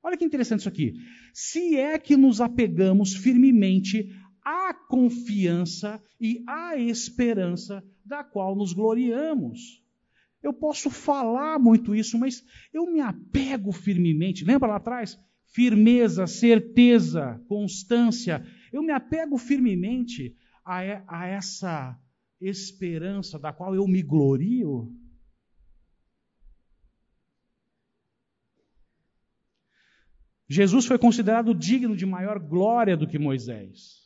Olha 0.02 0.14
que 0.14 0.24
interessante 0.26 0.60
isso 0.60 0.68
aqui. 0.68 0.92
Se 1.32 1.74
é 1.76 1.98
que 1.98 2.18
nos 2.18 2.38
apegamos 2.38 3.14
firmemente 3.14 4.14
à 4.44 4.74
confiança 4.74 6.02
e 6.20 6.44
à 6.46 6.76
esperança 6.76 7.82
da 8.04 8.22
qual 8.22 8.54
nos 8.54 8.74
gloriamos. 8.74 9.82
Eu 10.42 10.52
posso 10.52 10.90
falar 10.90 11.58
muito 11.58 11.94
isso, 11.94 12.18
mas 12.18 12.44
eu 12.74 12.84
me 12.84 13.00
apego 13.00 13.72
firmemente. 13.72 14.44
Lembra 14.44 14.68
lá 14.68 14.76
atrás? 14.76 15.18
Firmeza, 15.46 16.26
certeza, 16.26 17.42
constância. 17.48 18.44
Eu 18.70 18.82
me 18.82 18.92
apego 18.92 19.38
firmemente 19.38 20.36
a, 20.62 20.80
a 21.08 21.26
essa 21.26 21.98
esperança 22.38 23.38
da 23.38 23.50
qual 23.50 23.74
eu 23.74 23.88
me 23.88 24.02
glorio. 24.02 24.94
Jesus 30.52 30.84
foi 30.84 30.98
considerado 30.98 31.54
digno 31.54 31.96
de 31.96 32.04
maior 32.04 32.40
glória 32.40 32.96
do 32.96 33.06
que 33.06 33.20
Moisés. 33.20 34.00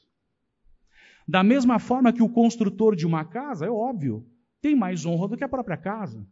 Da 1.27 1.43
mesma 1.43 1.79
forma 1.79 2.13
que 2.13 2.23
o 2.23 2.29
construtor 2.29 2.95
de 2.95 3.07
uma 3.07 3.25
casa, 3.25 3.65
é 3.65 3.71
óbvio, 3.71 4.31
tem 4.61 4.77
mais 4.77 5.07
honra 5.07 5.29
do 5.29 5.39
que 5.39 5.45
a 5.45 5.49
própria 5.49 5.79
casa. 5.79 6.29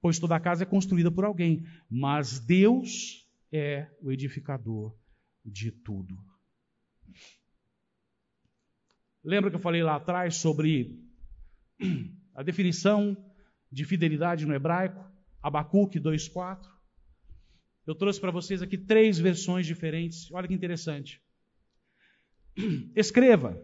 Pois 0.00 0.20
toda 0.20 0.38
casa 0.38 0.62
é 0.62 0.66
construída 0.66 1.10
por 1.10 1.24
alguém, 1.24 1.66
mas 1.90 2.38
Deus 2.38 3.28
é 3.50 3.90
o 4.00 4.12
edificador 4.12 4.96
de 5.44 5.72
tudo. 5.72 6.16
Lembra 9.24 9.50
que 9.50 9.56
eu 9.56 9.60
falei 9.60 9.82
lá 9.82 9.96
atrás 9.96 10.36
sobre 10.36 11.02
a 12.32 12.44
definição 12.44 13.16
de 13.72 13.84
fidelidade 13.84 14.46
no 14.46 14.54
hebraico? 14.54 15.04
Abacuque 15.42 15.98
2,4. 15.98 16.71
Eu 17.86 17.94
trouxe 17.94 18.20
para 18.20 18.30
vocês 18.30 18.62
aqui 18.62 18.78
três 18.78 19.18
versões 19.18 19.66
diferentes. 19.66 20.30
Olha 20.32 20.46
que 20.46 20.54
interessante. 20.54 21.20
Escreva: 22.94 23.60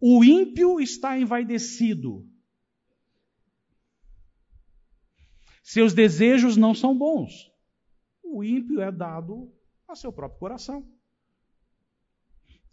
O 0.00 0.24
ímpio 0.24 0.80
está 0.80 1.18
envaidecido. 1.18 2.28
Seus 5.62 5.94
desejos 5.94 6.56
não 6.56 6.74
são 6.74 6.96
bons. 6.96 7.50
O 8.22 8.42
ímpio 8.42 8.80
é 8.80 8.90
dado 8.90 9.50
a 9.88 9.94
seu 9.94 10.12
próprio 10.12 10.38
coração. 10.38 10.86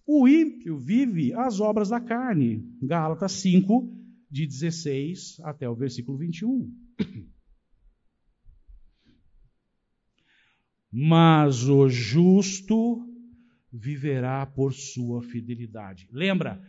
O 0.05 0.27
ímpio 0.27 0.77
vive 0.77 1.33
as 1.33 1.59
obras 1.59 1.89
da 1.89 2.01
carne. 2.01 2.67
Gálatas 2.81 3.33
5, 3.33 3.89
de 4.29 4.47
16 4.47 5.39
até 5.41 5.69
o 5.69 5.75
versículo 5.75 6.17
21. 6.17 6.73
mas 10.91 11.67
o 11.69 11.87
justo 11.87 13.07
viverá 13.71 14.45
por 14.45 14.73
sua 14.73 15.21
fidelidade. 15.21 16.07
Lembra, 16.11 16.61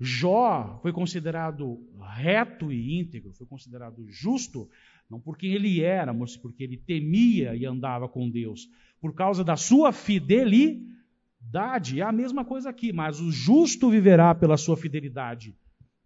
Jó 0.00 0.78
foi 0.82 0.92
considerado 0.92 1.78
reto 2.16 2.72
e 2.72 2.98
íntegro, 2.98 3.32
foi 3.32 3.46
considerado 3.46 4.04
justo, 4.08 4.68
não 5.10 5.20
porque 5.20 5.46
ele 5.46 5.80
era, 5.80 6.12
mas 6.12 6.36
porque 6.36 6.64
ele 6.64 6.76
temia 6.76 7.54
e 7.54 7.66
andava 7.66 8.08
com 8.08 8.30
Deus, 8.30 8.68
por 9.00 9.14
causa 9.14 9.42
da 9.42 9.56
sua 9.56 9.92
fidelidade. 9.92 10.92
Dade 11.50 12.00
é 12.00 12.04
a 12.04 12.12
mesma 12.12 12.44
coisa 12.44 12.70
aqui, 12.70 12.92
mas 12.92 13.20
o 13.20 13.30
justo 13.30 13.90
viverá 13.90 14.34
pela 14.34 14.56
sua 14.56 14.76
fidelidade. 14.76 15.56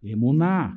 Emuná. 0.03 0.75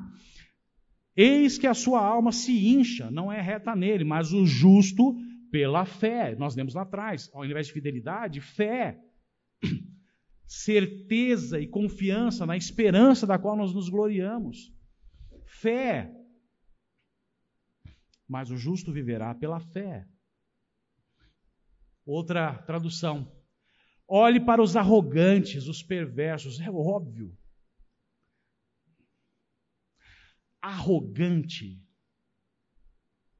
Eis 1.17 1.59
que 1.59 1.67
a 1.67 1.75
sua 1.75 2.01
alma 2.01 2.31
se 2.31 2.69
incha, 2.69 3.11
não 3.11 3.33
é 3.33 3.41
reta 3.41 3.75
nele, 3.75 4.05
mas 4.05 4.33
o 4.33 4.47
justo 4.47 5.17
pela 5.51 5.85
fé. 5.85 6.35
Nós 6.37 6.55
lemos 6.55 6.75
lá 6.75 6.83
atrás, 6.83 7.31
ao 7.33 7.45
invés 7.45 7.67
de 7.67 7.73
fidelidade, 7.73 8.41
fé. 8.41 8.99
Certeza 10.47 11.61
e 11.61 11.67
confiança 11.67 12.45
na 12.45 12.57
esperança 12.57 13.27
da 13.27 13.39
qual 13.39 13.57
nós 13.57 13.73
nos 13.73 13.89
gloriamos. 13.89 14.73
Fé. 15.47 16.13
Mas 18.27 18.51
o 18.51 18.57
justo 18.57 18.93
viverá 18.93 19.35
pela 19.35 19.61
fé. 19.61 20.07
Outra 22.05 22.55
tradução. 22.63 23.31
Olhe 24.09 24.41
para 24.41 24.63
os 24.63 24.77
arrogantes, 24.77 25.69
os 25.69 25.83
perversos. 25.83 26.61
É 26.61 26.71
óbvio. 26.71 27.37
Arrogante. 30.61 31.81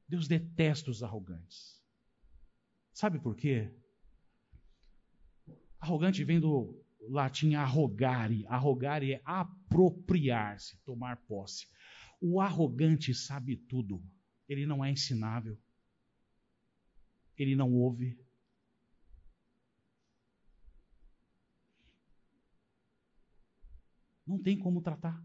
Deus 0.07 0.27
detesta 0.27 0.89
os 0.89 1.03
arrogantes. 1.03 1.80
Sabe 2.93 3.19
por 3.19 3.35
quê? 3.35 3.73
Arrogante 5.79 6.23
vem 6.23 6.39
do 6.39 6.79
latim 7.09 7.55
arrogare. 7.55 8.45
Arrogare 8.47 9.13
é 9.13 9.21
apropriar-se, 9.25 10.77
tomar 10.83 11.17
posse. 11.25 11.67
O 12.19 12.39
arrogante 12.39 13.13
sabe 13.13 13.57
tudo. 13.57 14.03
Ele 14.47 14.65
não 14.65 14.83
é 14.83 14.91
ensinável. 14.91 15.57
Ele 17.37 17.55
não 17.55 17.73
ouve. 17.73 18.19
Não 24.27 24.39
tem 24.41 24.57
como 24.57 24.81
tratar. 24.81 25.21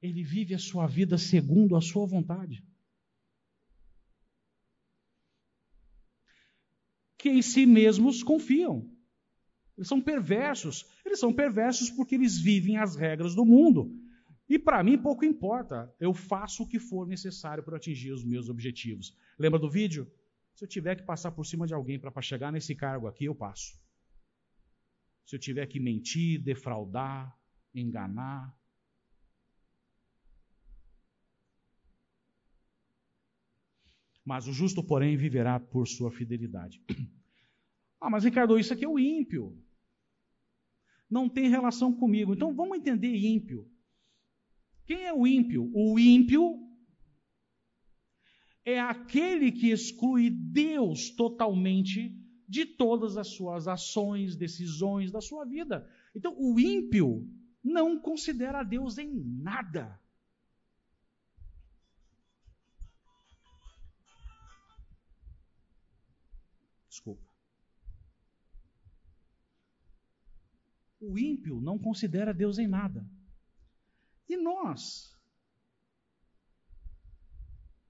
Ele 0.00 0.24
vive 0.24 0.54
a 0.54 0.58
sua 0.58 0.86
vida 0.86 1.18
segundo 1.18 1.76
a 1.76 1.80
sua 1.80 2.06
vontade. 2.06 2.64
Que 7.22 7.28
em 7.28 7.40
si 7.40 7.64
mesmos 7.66 8.20
confiam. 8.20 8.90
Eles 9.76 9.86
são 9.86 10.00
perversos. 10.00 10.84
Eles 11.06 11.20
são 11.20 11.32
perversos 11.32 11.88
porque 11.88 12.16
eles 12.16 12.36
vivem 12.36 12.78
as 12.78 12.96
regras 12.96 13.32
do 13.32 13.44
mundo. 13.44 13.96
E 14.48 14.58
para 14.58 14.82
mim 14.82 14.98
pouco 14.98 15.24
importa. 15.24 15.94
Eu 16.00 16.12
faço 16.12 16.64
o 16.64 16.68
que 16.68 16.80
for 16.80 17.06
necessário 17.06 17.62
para 17.62 17.76
atingir 17.76 18.10
os 18.10 18.24
meus 18.24 18.48
objetivos. 18.48 19.16
Lembra 19.38 19.60
do 19.60 19.70
vídeo? 19.70 20.10
Se 20.56 20.64
eu 20.64 20.68
tiver 20.68 20.96
que 20.96 21.04
passar 21.04 21.30
por 21.30 21.46
cima 21.46 21.64
de 21.64 21.72
alguém 21.72 21.96
para 21.96 22.20
chegar 22.20 22.50
nesse 22.50 22.74
cargo 22.74 23.06
aqui, 23.06 23.26
eu 23.26 23.36
passo. 23.36 23.80
Se 25.24 25.36
eu 25.36 25.38
tiver 25.38 25.66
que 25.68 25.78
mentir, 25.78 26.42
defraudar, 26.42 27.38
enganar. 27.72 28.52
Mas 34.24 34.46
o 34.46 34.52
justo, 34.52 34.82
porém, 34.82 35.16
viverá 35.16 35.58
por 35.58 35.86
sua 35.86 36.10
fidelidade. 36.10 36.82
Ah, 38.04 38.10
mas 38.10 38.24
Ricardo, 38.24 38.58
isso 38.58 38.72
aqui 38.72 38.84
é 38.84 38.88
o 38.88 38.98
ímpio. 38.98 39.56
Não 41.08 41.28
tem 41.28 41.48
relação 41.48 41.94
comigo. 41.94 42.34
Então 42.34 42.52
vamos 42.52 42.76
entender 42.76 43.14
ímpio. 43.14 43.70
Quem 44.84 45.04
é 45.04 45.14
o 45.14 45.24
ímpio? 45.24 45.70
O 45.72 45.96
ímpio 45.96 46.58
é 48.64 48.80
aquele 48.80 49.52
que 49.52 49.70
exclui 49.70 50.30
Deus 50.30 51.10
totalmente 51.10 52.12
de 52.48 52.66
todas 52.66 53.16
as 53.16 53.28
suas 53.28 53.66
ações, 53.66 54.36
decisões 54.36 55.10
da 55.10 55.20
sua 55.20 55.44
vida. 55.44 55.88
Então, 56.14 56.34
o 56.38 56.60
ímpio 56.60 57.26
não 57.62 57.98
considera 57.98 58.62
Deus 58.62 58.98
em 58.98 59.10
nada. 59.14 59.98
O 71.02 71.18
ímpio 71.18 71.60
não 71.60 71.76
considera 71.80 72.32
Deus 72.32 72.58
em 72.58 72.68
nada. 72.68 73.04
E 74.28 74.36
nós 74.36 75.20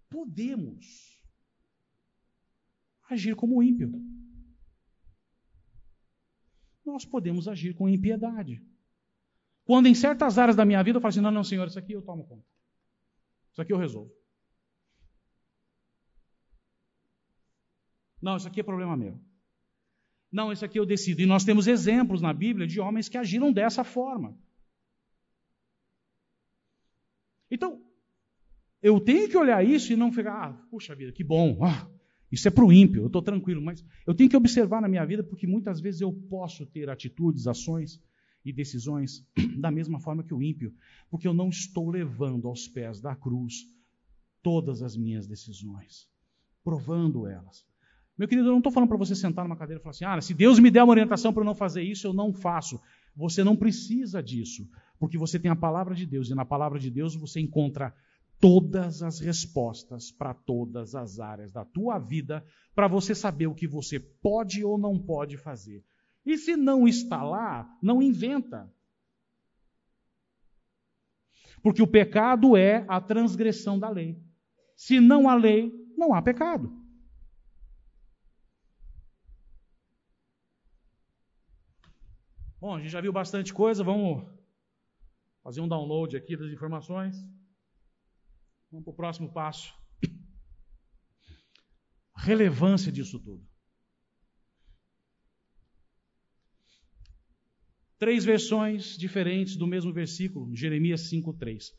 podemos 0.08 1.22
agir 3.10 3.36
como 3.36 3.62
ímpio. 3.62 3.92
Nós 6.82 7.04
podemos 7.04 7.46
agir 7.46 7.74
com 7.74 7.86
impiedade. 7.86 8.66
Quando 9.62 9.88
em 9.88 9.94
certas 9.94 10.38
áreas 10.38 10.56
da 10.56 10.64
minha 10.64 10.82
vida 10.82 10.96
eu 10.96 11.00
falo 11.02 11.10
assim: 11.10 11.20
não, 11.20 11.30
não, 11.30 11.44
senhor, 11.44 11.68
isso 11.68 11.78
aqui 11.78 11.92
eu 11.92 12.00
tomo 12.00 12.26
conta. 12.26 12.46
Isso 13.52 13.60
aqui 13.60 13.74
eu 13.74 13.78
resolvo. 13.78 14.10
Não, 18.22 18.38
isso 18.38 18.48
aqui 18.48 18.60
é 18.60 18.64
problema 18.64 18.96
meu. 18.96 19.20
Não, 20.32 20.50
isso 20.50 20.64
aqui 20.64 20.78
eu 20.78 20.86
decido. 20.86 21.20
E 21.20 21.26
nós 21.26 21.44
temos 21.44 21.66
exemplos 21.66 22.22
na 22.22 22.32
Bíblia 22.32 22.66
de 22.66 22.80
homens 22.80 23.08
que 23.08 23.18
agiram 23.18 23.52
dessa 23.52 23.84
forma. 23.84 24.34
Então, 27.50 27.82
eu 28.82 28.98
tenho 28.98 29.28
que 29.28 29.36
olhar 29.36 29.62
isso 29.62 29.92
e 29.92 29.96
não 29.96 30.10
ficar, 30.10 30.32
ah, 30.32 30.52
puxa 30.70 30.94
vida, 30.94 31.12
que 31.12 31.22
bom, 31.22 31.62
ah, 31.62 31.86
isso 32.30 32.48
é 32.48 32.50
para 32.50 32.64
o 32.64 32.72
ímpio, 32.72 33.02
eu 33.02 33.06
estou 33.08 33.20
tranquilo, 33.20 33.60
mas 33.60 33.84
eu 34.06 34.14
tenho 34.14 34.30
que 34.30 34.36
observar 34.36 34.80
na 34.80 34.88
minha 34.88 35.04
vida, 35.04 35.22
porque 35.22 35.46
muitas 35.46 35.78
vezes 35.78 36.00
eu 36.00 36.10
posso 36.30 36.64
ter 36.64 36.88
atitudes, 36.88 37.46
ações 37.46 38.02
e 38.42 38.50
decisões 38.50 39.28
da 39.60 39.70
mesma 39.70 40.00
forma 40.00 40.24
que 40.24 40.32
o 40.32 40.42
ímpio, 40.42 40.74
porque 41.10 41.28
eu 41.28 41.34
não 41.34 41.50
estou 41.50 41.90
levando 41.90 42.48
aos 42.48 42.66
pés 42.66 43.02
da 43.02 43.14
cruz 43.14 43.66
todas 44.42 44.82
as 44.82 44.96
minhas 44.96 45.26
decisões, 45.26 46.08
provando 46.64 47.26
elas. 47.26 47.66
Meu 48.16 48.28
querido, 48.28 48.48
eu 48.48 48.52
não 48.52 48.58
estou 48.58 48.72
falando 48.72 48.88
para 48.88 48.98
você 48.98 49.14
sentar 49.14 49.44
numa 49.44 49.56
cadeira 49.56 49.80
e 49.80 49.82
falar 49.82 49.90
assim: 49.90 50.04
ah, 50.04 50.20
se 50.20 50.34
Deus 50.34 50.58
me 50.58 50.70
der 50.70 50.82
uma 50.82 50.92
orientação 50.92 51.32
para 51.32 51.44
não 51.44 51.54
fazer 51.54 51.82
isso, 51.82 52.06
eu 52.06 52.12
não 52.12 52.32
faço. 52.32 52.80
Você 53.16 53.42
não 53.42 53.56
precisa 53.56 54.22
disso, 54.22 54.68
porque 54.98 55.18
você 55.18 55.38
tem 55.38 55.50
a 55.50 55.56
palavra 55.56 55.94
de 55.94 56.06
Deus, 56.06 56.30
e 56.30 56.34
na 56.34 56.44
palavra 56.44 56.78
de 56.78 56.90
Deus 56.90 57.14
você 57.14 57.40
encontra 57.40 57.94
todas 58.40 59.02
as 59.02 59.20
respostas 59.20 60.10
para 60.10 60.34
todas 60.34 60.94
as 60.94 61.20
áreas 61.20 61.52
da 61.52 61.64
tua 61.64 61.98
vida, 61.98 62.44
para 62.74 62.88
você 62.88 63.14
saber 63.14 63.46
o 63.46 63.54
que 63.54 63.68
você 63.68 64.00
pode 64.00 64.64
ou 64.64 64.76
não 64.76 64.98
pode 64.98 65.36
fazer. 65.36 65.84
E 66.24 66.36
se 66.36 66.56
não 66.56 66.88
está 66.88 67.22
lá, 67.22 67.68
não 67.82 68.02
inventa. 68.02 68.68
Porque 71.62 71.80
o 71.80 71.86
pecado 71.86 72.56
é 72.56 72.84
a 72.88 73.00
transgressão 73.00 73.78
da 73.78 73.88
lei. 73.88 74.20
Se 74.76 74.98
não 74.98 75.28
há 75.28 75.34
lei, 75.34 75.72
não 75.96 76.12
há 76.12 76.20
pecado. 76.20 76.81
Bom, 82.62 82.76
a 82.76 82.78
gente 82.78 82.92
já 82.92 83.00
viu 83.00 83.12
bastante 83.12 83.52
coisa, 83.52 83.82
vamos 83.82 84.24
fazer 85.42 85.60
um 85.60 85.66
download 85.66 86.16
aqui 86.16 86.36
das 86.36 86.48
informações. 86.52 87.16
Vamos 88.70 88.84
para 88.84 88.92
o 88.92 88.94
próximo 88.94 89.32
passo. 89.32 89.74
Relevância 92.14 92.92
disso 92.92 93.18
tudo. 93.18 93.44
Três 97.98 98.24
versões 98.24 98.96
diferentes 98.96 99.56
do 99.56 99.66
mesmo 99.66 99.92
versículo, 99.92 100.54
Jeremias 100.54 101.10
5,3. 101.10 101.72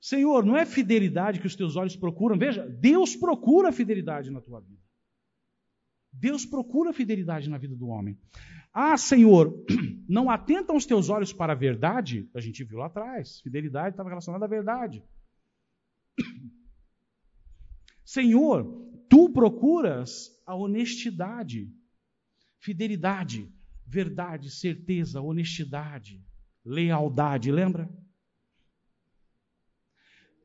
Senhor, 0.00 0.44
não 0.44 0.56
é 0.56 0.66
fidelidade 0.66 1.38
que 1.38 1.46
os 1.46 1.54
teus 1.54 1.76
olhos 1.76 1.94
procuram? 1.94 2.36
Veja, 2.36 2.68
Deus 2.68 3.14
procura 3.14 3.70
fidelidade 3.70 4.28
na 4.28 4.40
tua 4.40 4.60
vida. 4.60 4.82
Deus 6.14 6.46
procura 6.46 6.92
fidelidade 6.92 7.50
na 7.50 7.58
vida 7.58 7.76
do 7.76 7.88
homem. 7.88 8.18
Ah, 8.72 8.96
Senhor, 8.96 9.64
não 10.08 10.30
atentam 10.30 10.76
os 10.76 10.86
teus 10.86 11.08
olhos 11.08 11.32
para 11.32 11.52
a 11.52 11.56
verdade? 11.56 12.28
A 12.34 12.40
gente 12.40 12.64
viu 12.64 12.78
lá 12.78 12.86
atrás. 12.86 13.40
Fidelidade 13.40 13.90
estava 13.90 14.08
relacionada 14.08 14.44
à 14.44 14.48
verdade. 14.48 15.02
Senhor, 18.04 18.64
tu 19.08 19.30
procuras 19.30 20.30
a 20.46 20.54
honestidade, 20.54 21.72
fidelidade 22.58 23.52
verdade, 23.86 24.50
certeza, 24.50 25.20
honestidade, 25.20 26.22
lealdade, 26.64 27.52
lembra? 27.52 27.88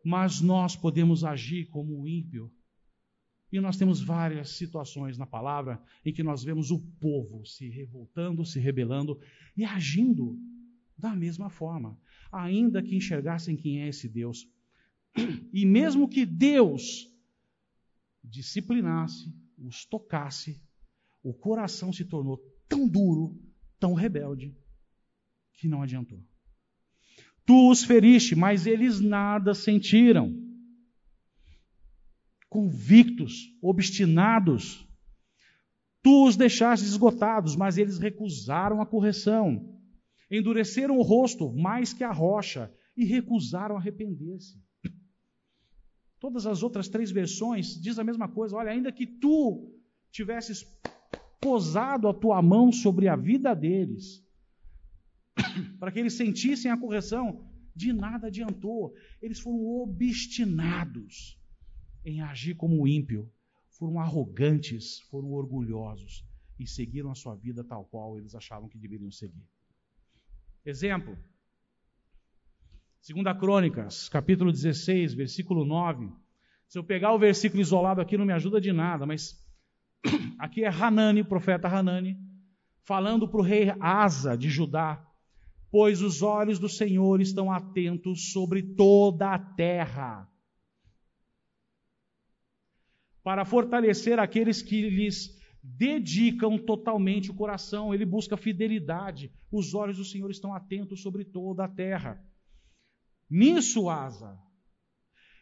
Mas 0.04 0.42
nós 0.42 0.76
podemos 0.76 1.24
agir 1.24 1.66
como 1.70 2.02
o 2.02 2.08
ímpio. 2.08 2.52
E 3.52 3.60
nós 3.60 3.78
temos 3.78 4.02
várias 4.02 4.52
situações 4.52 5.18
na 5.18 5.26
palavra 5.26 5.82
em 6.06 6.14
que 6.14 6.22
nós 6.22 6.44
vemos 6.44 6.70
o 6.70 6.80
povo 7.00 7.46
se 7.46 7.68
revoltando, 7.68 8.46
se 8.46 8.60
rebelando 8.60 9.20
e 9.58 9.66
agindo 9.66 10.38
da 10.98 11.16
mesma 11.16 11.50
forma, 11.50 12.00
ainda 12.32 12.84
que 12.84 12.96
enxergassem 12.96 13.56
quem 13.56 13.82
é 13.82 13.88
esse 13.88 14.08
Deus. 14.08 14.48
E 15.52 15.66
mesmo 15.66 16.08
que 16.08 16.26
Deus 16.26 17.08
disciplinasse, 18.24 19.34
os 19.58 19.86
tocasse, 19.86 20.62
o 21.24 21.34
coração 21.34 21.92
se 21.92 22.06
tornou 22.06 22.38
tão 22.68 22.88
duro 22.88 23.36
tão 23.80 23.94
rebelde 23.94 24.56
que 25.54 25.68
não 25.68 25.82
adiantou. 25.82 26.24
Tu 27.46 27.72
os 27.72 27.84
feriste, 27.84 28.36
mas 28.36 28.68
eles 28.68 29.00
nada 29.00 29.54
sentiram. 29.54 30.49
Convictos, 32.50 33.56
obstinados, 33.62 34.84
tu 36.02 36.28
os 36.28 36.36
deixaste 36.36 36.86
esgotados, 36.86 37.56
mas 37.56 37.78
eles 37.78 38.00
recusaram 38.00 38.82
a 38.82 38.86
correção. 38.86 39.78
Endureceram 40.32 40.98
o 40.98 41.04
rosto 41.04 41.54
mais 41.54 41.94
que 41.94 42.04
a 42.04 42.12
rocha 42.12 42.74
e 42.98 43.06
recusaram 43.06 43.78
arrepender-se. 43.78 44.60
Todas 46.20 46.46
as 46.46 46.64
outras 46.64 46.90
três 46.90 47.12
versões 47.12 47.80
diz 47.80 47.98
a 47.98 48.04
mesma 48.04 48.28
coisa. 48.28 48.56
Olha, 48.56 48.72
ainda 48.72 48.92
que 48.92 49.08
tu 49.08 49.72
tivesses 50.12 50.66
posado 51.40 52.08
a 52.08 52.14
tua 52.14 52.42
mão 52.42 52.72
sobre 52.72 53.08
a 53.08 53.16
vida 53.16 53.54
deles, 53.54 54.26
para 55.80 55.92
que 55.92 56.00
eles 56.00 56.14
sentissem 56.14 56.70
a 56.70 56.78
correção, 56.78 57.48
de 57.76 57.94
nada 57.94 58.28
adiantou. 58.28 58.94
Eles 59.22 59.40
foram 59.40 59.64
obstinados 59.82 61.39
em 62.04 62.22
agir 62.22 62.56
como 62.56 62.88
ímpio, 62.88 63.32
foram 63.70 64.00
arrogantes, 64.00 65.00
foram 65.10 65.32
orgulhosos 65.32 66.26
e 66.60 66.68
seguiram 66.68 67.12
a 67.12 67.16
sua 67.16 67.36
vida 67.36 67.64
tal 67.64 67.86
qual 67.86 68.18
eles 68.18 68.36
achavam 68.36 68.68
que 68.68 68.78
deveriam 68.78 69.12
seguir. 69.12 69.44
Exemplo. 70.66 71.18
2 73.08 73.40
Crônicas, 73.40 74.10
capítulo 74.10 74.52
16, 74.52 75.14
versículo 75.14 75.64
9. 75.64 76.12
Se 76.68 76.78
eu 76.78 76.84
pegar 76.84 77.14
o 77.14 77.20
versículo 77.20 77.62
isolado 77.62 78.02
aqui 78.02 78.18
não 78.18 78.26
me 78.26 78.34
ajuda 78.34 78.60
de 78.60 78.74
nada, 78.74 79.06
mas 79.06 79.42
aqui 80.38 80.64
é 80.64 80.68
Hanani, 80.68 81.24
profeta 81.24 81.68
Hanani, 81.68 82.18
falando 82.84 83.28
para 83.28 83.40
o 83.40 83.44
rei 83.44 83.74
Asa 83.80 84.38
de 84.38 84.50
Judá, 84.50 85.04
pois 85.72 86.02
os 86.02 86.22
olhos 86.22 86.60
do 86.60 86.68
Senhor 86.68 87.22
estão 87.22 87.52
atentos 87.52 88.34
sobre 88.34 88.62
toda 88.62 89.34
a 89.34 89.40
terra, 89.40 90.28
para 93.24 93.46
fortalecer 93.46 94.20
aqueles 94.20 94.62
que 94.62 94.90
lhes 94.90 95.38
dedicam 95.62 96.58
totalmente 96.58 97.32
o 97.32 97.34
coração, 97.34 97.94
ele 97.94 98.06
busca 98.06 98.38
fidelidade. 98.38 99.32
Os 99.52 99.74
olhos 99.74 99.98
do 99.98 100.06
Senhor 100.06 100.32
estão 100.32 100.54
atentos 100.54 101.02
sobre 101.02 101.26
toda 101.26 101.66
a 101.66 101.68
terra. 101.68 102.24
Nisso, 103.30 103.90
Asa, 103.90 104.38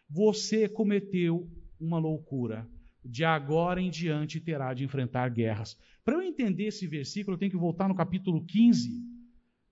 você 0.09 0.67
cometeu 0.67 1.49
uma 1.79 1.99
loucura. 1.99 2.69
De 3.03 3.23
agora 3.23 3.79
em 3.79 3.89
diante 3.89 4.41
terá 4.41 4.73
de 4.73 4.83
enfrentar 4.83 5.29
guerras. 5.29 5.77
Para 6.03 6.15
eu 6.15 6.21
entender 6.21 6.65
esse 6.65 6.85
versículo, 6.85 7.35
eu 7.35 7.39
tenho 7.39 7.51
que 7.51 7.57
voltar 7.57 7.87
no 7.87 7.95
capítulo 7.95 8.45
15 8.45 8.89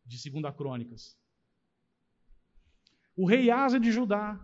de 0.06 0.30
2 0.30 0.56
Crônicas. 0.56 1.18
O 3.16 3.26
rei 3.26 3.49
Asa 3.49 3.80
de 3.80 3.91
Judá, 3.91 4.39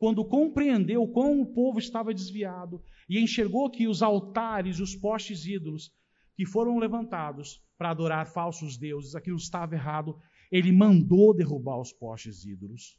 quando 0.00 0.24
compreendeu 0.24 1.06
como 1.06 1.42
o 1.42 1.52
povo 1.52 1.78
estava 1.78 2.14
desviado 2.14 2.82
e 3.06 3.20
enxergou 3.20 3.68
que 3.68 3.86
os 3.86 4.02
altares 4.02 4.78
e 4.78 4.82
os 4.82 4.96
postes 4.96 5.44
ídolos 5.44 5.92
que 6.34 6.46
foram 6.46 6.78
levantados 6.78 7.62
para 7.76 7.90
adorar 7.90 8.26
falsos 8.26 8.78
deuses, 8.78 9.14
aquilo 9.14 9.36
estava 9.36 9.74
errado, 9.74 10.18
ele 10.50 10.72
mandou 10.72 11.36
derrubar 11.36 11.78
os 11.78 11.92
postes 11.92 12.46
ídolos. 12.46 12.98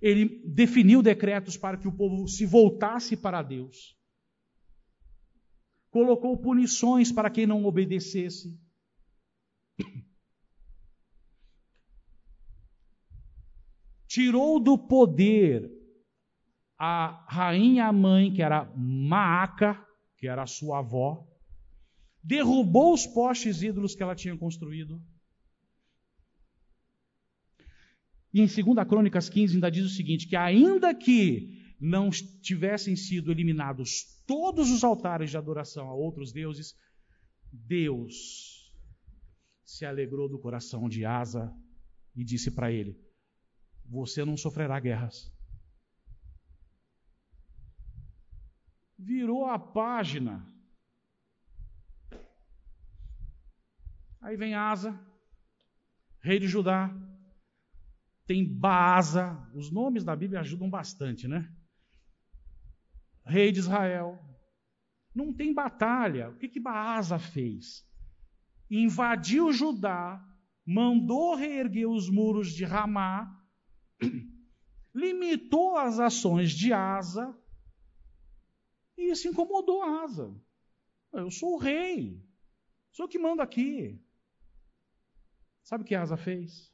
Ele 0.00 0.40
definiu 0.46 1.02
decretos 1.02 1.56
para 1.56 1.76
que 1.76 1.88
o 1.88 1.92
povo 1.92 2.28
se 2.28 2.46
voltasse 2.46 3.16
para 3.16 3.42
Deus. 3.42 3.98
Colocou 5.90 6.36
punições 6.36 7.10
para 7.10 7.28
quem 7.28 7.44
não 7.44 7.64
obedecesse. 7.64 8.56
Tirou 14.16 14.58
do 14.58 14.78
poder 14.78 15.70
a 16.78 17.26
rainha 17.28 17.92
mãe, 17.92 18.32
que 18.32 18.40
era 18.40 18.64
Maaca, 18.74 19.78
que 20.16 20.26
era 20.26 20.46
sua 20.46 20.78
avó, 20.78 21.22
derrubou 22.24 22.94
os 22.94 23.06
postes 23.06 23.60
ídolos 23.60 23.94
que 23.94 24.02
ela 24.02 24.14
tinha 24.14 24.34
construído. 24.34 24.98
E 28.32 28.40
em 28.40 28.46
2 28.46 28.88
Crônicas 28.88 29.28
15 29.28 29.56
ainda 29.56 29.70
diz 29.70 29.84
o 29.84 29.94
seguinte: 29.94 30.26
que 30.26 30.34
ainda 30.34 30.94
que 30.94 31.74
não 31.78 32.08
tivessem 32.08 32.96
sido 32.96 33.30
eliminados 33.30 34.22
todos 34.26 34.70
os 34.70 34.82
altares 34.82 35.28
de 35.28 35.36
adoração 35.36 35.90
a 35.90 35.94
outros 35.94 36.32
deuses, 36.32 36.74
Deus 37.52 38.72
se 39.62 39.84
alegrou 39.84 40.26
do 40.26 40.38
coração 40.38 40.88
de 40.88 41.04
Asa 41.04 41.54
e 42.14 42.24
disse 42.24 42.50
para 42.50 42.72
ele: 42.72 43.04
Você 43.88 44.24
não 44.24 44.36
sofrerá 44.36 44.78
guerras. 44.80 45.32
Virou 48.98 49.46
a 49.46 49.58
página. 49.58 50.44
Aí 54.20 54.36
vem 54.36 54.54
Asa, 54.54 54.98
rei 56.20 56.38
de 56.38 56.48
Judá. 56.48 56.90
Tem 58.26 58.44
Baasa. 58.44 59.48
Os 59.54 59.70
nomes 59.70 60.02
da 60.02 60.16
Bíblia 60.16 60.40
ajudam 60.40 60.68
bastante, 60.68 61.28
né? 61.28 61.48
Rei 63.24 63.52
de 63.52 63.60
Israel. 63.60 64.18
Não 65.14 65.32
tem 65.32 65.54
batalha. 65.54 66.30
O 66.30 66.36
que 66.36 66.48
que 66.48 66.58
Baasa 66.58 67.18
fez? 67.18 67.86
invadiu 68.70 69.52
Judá, 69.52 70.22
mandou 70.66 71.34
reerguer 71.34 71.88
os 71.88 72.10
muros 72.10 72.52
de 72.52 72.64
Ramá, 72.64 73.32
limitou 74.94 75.76
as 75.76 75.98
ações 75.98 76.52
de 76.52 76.72
Asa 76.72 77.36
e 78.96 79.10
isso 79.10 79.28
incomodou 79.28 79.82
Asa. 79.82 80.34
Eu 81.12 81.30
sou 81.30 81.54
o 81.54 81.58
rei, 81.58 82.22
sou 82.90 83.06
o 83.06 83.08
que 83.08 83.18
manda 83.18 83.42
aqui. 83.42 84.02
Sabe 85.62 85.82
o 85.82 85.86
que 85.86 85.94
Asa 85.94 86.16
fez? 86.16 86.72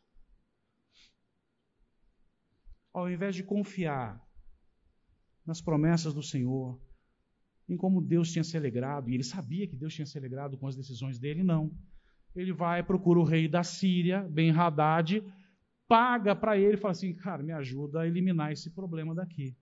Ao 2.92 3.10
invés 3.10 3.34
de 3.34 3.42
confiar 3.42 4.22
nas 5.44 5.60
promessas 5.60 6.12
do 6.12 6.22
Senhor, 6.22 6.80
em 7.68 7.76
como 7.76 8.02
Deus 8.02 8.30
tinha 8.30 8.44
se 8.44 8.56
alegrado, 8.56 9.08
e 9.08 9.14
ele 9.14 9.24
sabia 9.24 9.66
que 9.66 9.76
Deus 9.76 9.94
tinha 9.94 10.06
se 10.06 10.18
alegrado 10.18 10.58
com 10.58 10.66
as 10.66 10.76
decisões 10.76 11.18
dele, 11.18 11.42
não. 11.42 11.72
Ele 12.34 12.52
vai, 12.52 12.82
procura 12.82 13.18
o 13.18 13.24
rei 13.24 13.48
da 13.48 13.62
Síria, 13.62 14.22
Ben 14.30 14.50
Haddad, 14.50 15.22
paga 15.92 16.34
para 16.34 16.56
ele 16.56 16.76
e 16.76 16.80
fala 16.80 16.92
assim: 16.92 17.14
cara, 17.14 17.42
me 17.42 17.52
ajuda 17.52 18.00
a 18.00 18.06
eliminar 18.06 18.50
esse 18.50 18.70
problema 18.70 19.14
daqui. 19.14 19.54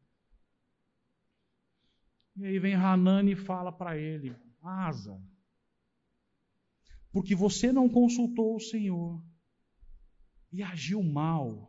E 2.37 2.45
aí 2.45 2.57
vem 2.61 2.75
Hanani 2.75 3.33
e 3.33 3.37
fala 3.37 3.73
para 3.73 3.99
ele: 3.99 4.37
Asa, 4.63 5.21
porque 7.11 7.35
você 7.35 7.73
não 7.73 7.89
consultou 7.89 8.55
o 8.55 8.61
Senhor 8.61 9.21
e 10.53 10.63
agiu 10.63 11.03
mal 11.03 11.69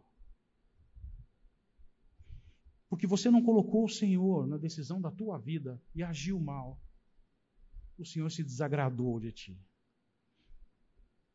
porque 2.87 3.07
você 3.07 3.31
não 3.31 3.41
colocou 3.41 3.85
o 3.85 3.89
Senhor 3.89 4.45
na 4.45 4.57
decisão 4.57 4.99
da 4.99 5.09
tua 5.09 5.39
vida 5.39 5.81
e 5.95 6.03
agiu 6.03 6.37
mal, 6.37 6.77
o 7.97 8.05
Senhor 8.05 8.29
se 8.29 8.43
desagradou 8.43 9.17
de 9.17 9.31
ti. 9.31 9.57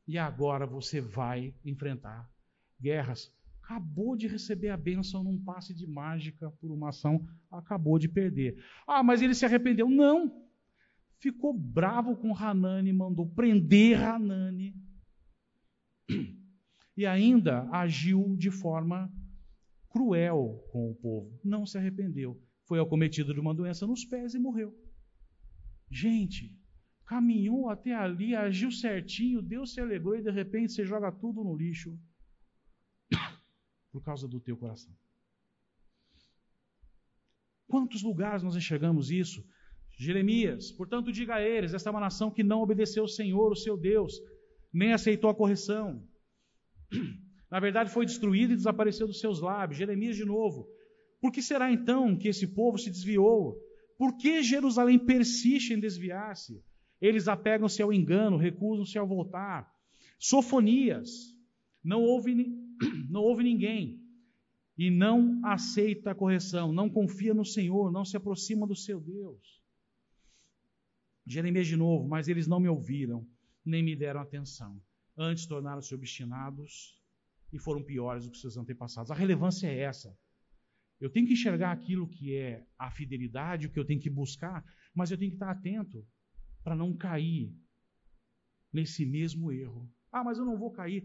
E 0.07 0.19
agora 0.19 0.67
você 0.67 1.01
vai 1.01 1.55
enfrentar 1.65 2.31
guerras. 2.81 3.33
Acabou 3.63 4.17
de 4.17 4.29
receber 4.29 4.69
a 4.69 4.77
bênção 4.77 5.25
num 5.25 5.43
passe 5.43 5.75
de 5.75 5.87
mágica 5.87 6.51
por 6.53 6.71
uma 6.71 6.91
ação, 6.91 7.27
acabou 7.51 7.99
de 7.99 8.09
perder. 8.09 8.63
Ah, 8.87 9.03
mas 9.03 9.23
ele 9.23 9.35
se 9.35 9.45
arrependeu. 9.45 9.91
Não! 9.91 10.47
Ficou 11.19 11.53
bravo 11.53 12.17
com 12.17 12.37
Hanani, 12.37 12.93
mandou 12.93 13.29
prender 13.29 14.01
Hanani. 14.01 14.75
E 16.97 17.05
ainda 17.05 17.69
agiu 17.71 18.35
de 18.39 18.51
forma 18.51 19.13
cruel 19.91 20.65
com 20.73 20.91
o 20.91 20.95
povo. 20.95 21.39
Não 21.45 21.67
se 21.67 21.77
arrependeu. 21.77 22.41
Foi 22.65 22.81
acometido 22.81 23.35
de 23.35 23.41
uma 23.41 23.55
doença 23.55 23.87
nos 23.87 24.05
pés 24.05 24.33
e 24.35 24.39
morreu. 24.39 24.75
Gente, 25.91 26.57
caminhou 27.05 27.69
até 27.69 27.95
ali, 27.95 28.35
agiu 28.35 28.71
certinho, 28.71 29.43
Deus 29.43 29.75
se 29.75 29.81
alegrou 29.81 30.17
e 30.17 30.23
de 30.23 30.31
repente 30.31 30.73
você 30.73 30.85
joga 30.85 31.13
tudo 31.13 31.45
no 31.45 31.57
lixo 31.57 31.99
por 33.97 34.03
causa 34.03 34.29
do 34.29 34.39
teu 34.39 34.59
coração. 34.59 34.95
Quantos 37.67 38.03
lugares 38.03 38.43
nós 38.43 38.55
enxergamos 38.55 39.11
isso? 39.11 39.43
Jeremias, 39.97 40.71
portanto, 40.71 41.11
diga 41.11 41.37
a 41.37 41.43
eles: 41.43 41.73
esta 41.73 41.89
é 41.89 41.93
uma 41.93 42.01
nação 42.01 42.31
que 42.31 42.43
não 42.43 42.61
obedeceu 42.61 43.05
ao 43.05 43.09
Senhor, 43.09 43.51
o 43.51 43.57
seu 43.57 43.75
Deus, 43.75 44.21
nem 44.71 44.93
aceitou 44.93 45.31
a 45.31 45.35
correção. 45.35 46.07
Na 47.51 47.59
verdade, 47.59 47.91
foi 47.91 48.05
destruído 48.05 48.53
e 48.53 48.57
desapareceu 48.57 49.07
dos 49.07 49.19
seus 49.19 49.41
lábios. 49.41 49.79
Jeremias 49.79 50.15
de 50.15 50.27
novo. 50.27 50.69
Por 51.19 51.33
que 51.33 51.41
será 51.41 51.73
então 51.73 52.19
que 52.19 52.29
esse 52.29 52.47
povo 52.49 52.77
se 52.77 52.91
desviou? 52.91 53.59
Por 53.97 54.19
que 54.19 54.43
Jerusalém 54.43 54.99
persiste 54.99 55.73
em 55.73 55.81
desviar-se? 55.81 56.63
Eles 57.01 57.29
apegam-se 57.29 57.81
ao 57.81 57.91
engano, 57.91 58.37
recusam-se 58.37 58.99
a 58.99 59.03
voltar. 59.03 59.67
Sofonias, 60.19 61.35
não 61.83 62.03
ouve, 62.03 62.35
não 63.09 63.23
ouve 63.23 63.43
ninguém 63.43 64.01
e 64.77 64.91
não 64.91 65.41
aceita 65.45 66.11
a 66.11 66.15
correção, 66.15 66.73
não 66.73 66.91
confia 66.91 67.33
no 67.33 67.45
Senhor, 67.45 67.91
não 67.91 68.05
se 68.05 68.17
aproxima 68.17 68.67
do 68.67 68.77
seu 68.77 69.01
Deus. 69.01 69.63
Jeremias 71.27 71.67
de 71.67 71.77
novo, 71.77 72.07
mas 72.07 72.29
eles 72.29 72.47
não 72.47 72.61
me 72.61 72.69
ouviram, 72.69 73.27
nem 73.65 73.83
me 73.83 73.97
deram 73.97 74.21
atenção. 74.21 74.81
Antes 75.17 75.47
tornaram-se 75.47 75.95
obstinados 75.95 77.01
e 77.53 77.59
foram 77.59 77.83
piores 77.83 78.25
do 78.25 78.31
que 78.31 78.39
seus 78.39 78.57
antepassados. 78.57 79.11
A 79.11 79.15
relevância 79.15 79.67
é 79.67 79.79
essa. 79.81 80.17
Eu 81.01 81.11
tenho 81.11 81.27
que 81.27 81.33
enxergar 81.33 81.73
aquilo 81.73 82.09
que 82.09 82.35
é 82.35 82.65
a 82.79 82.91
fidelidade, 82.91 83.67
o 83.67 83.71
que 83.71 83.79
eu 83.79 83.85
tenho 83.85 84.01
que 84.01 84.11
buscar, 84.11 84.65
mas 84.95 85.11
eu 85.11 85.19
tenho 85.19 85.31
que 85.31 85.37
estar 85.37 85.51
atento 85.51 86.07
para 86.63 86.77
não 86.77 86.97
cair 86.97 87.53
nesse 88.73 89.05
mesmo 89.05 89.51
erro. 89.51 89.91
Ah, 90.13 90.25
mas 90.25 90.39
eu 90.39 90.45
não 90.45 90.57
vou 90.57 90.71
cair. 90.71 91.05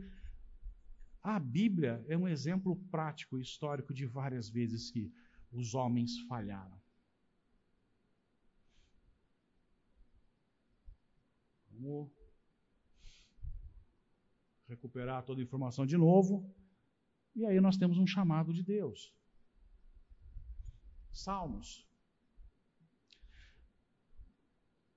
A 1.23 1.39
Bíblia 1.39 2.03
é 2.07 2.17
um 2.17 2.27
exemplo 2.27 2.75
prático 2.89 3.37
e 3.37 3.41
histórico 3.41 3.93
de 3.93 4.07
várias 4.07 4.49
vezes 4.49 4.89
que 4.89 5.13
os 5.51 5.75
homens 5.75 6.19
falharam. 6.21 6.81
Vamos 11.69 12.09
recuperar 14.67 15.23
toda 15.23 15.41
a 15.41 15.43
informação 15.43 15.85
de 15.85 15.97
novo. 15.97 16.49
E 17.35 17.45
aí 17.45 17.61
nós 17.61 17.77
temos 17.77 17.97
um 17.97 18.07
chamado 18.07 18.51
de 18.51 18.63
Deus. 18.63 19.13
Salmos. 21.11 21.87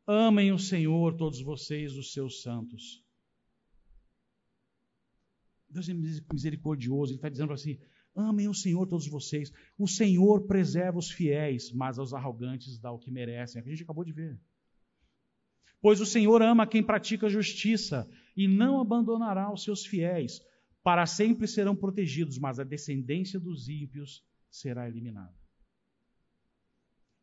Amem 0.06 0.52
o 0.52 0.58
Senhor, 0.58 1.16
todos 1.16 1.40
vocês, 1.40 1.96
os 1.96 2.12
seus 2.12 2.42
santos. 2.42 3.03
Deus 5.74 5.88
é 5.88 5.94
misericordioso, 6.32 7.12
Ele 7.12 7.18
está 7.18 7.28
dizendo 7.28 7.52
assim: 7.52 7.78
amem 8.14 8.48
o 8.48 8.54
Senhor, 8.54 8.86
todos 8.86 9.08
vocês. 9.08 9.52
O 9.76 9.88
Senhor 9.88 10.46
preserva 10.46 10.98
os 10.98 11.10
fiéis, 11.10 11.72
mas 11.72 11.98
aos 11.98 12.14
arrogantes 12.14 12.78
dá 12.78 12.92
o 12.92 12.98
que 12.98 13.10
merecem. 13.10 13.58
É 13.58 13.60
o 13.60 13.64
que 13.64 13.70
a 13.70 13.72
gente 13.74 13.82
acabou 13.82 14.04
de 14.04 14.12
ver. 14.12 14.38
Pois 15.82 16.00
o 16.00 16.06
Senhor 16.06 16.40
ama 16.40 16.66
quem 16.66 16.82
pratica 16.82 17.28
justiça 17.28 18.08
e 18.36 18.48
não 18.48 18.80
abandonará 18.80 19.52
os 19.52 19.64
seus 19.64 19.84
fiéis. 19.84 20.40
Para 20.82 21.06
sempre 21.06 21.48
serão 21.48 21.74
protegidos, 21.74 22.38
mas 22.38 22.58
a 22.58 22.64
descendência 22.64 23.40
dos 23.40 23.68
ímpios 23.68 24.24
será 24.50 24.88
eliminada. 24.88 25.34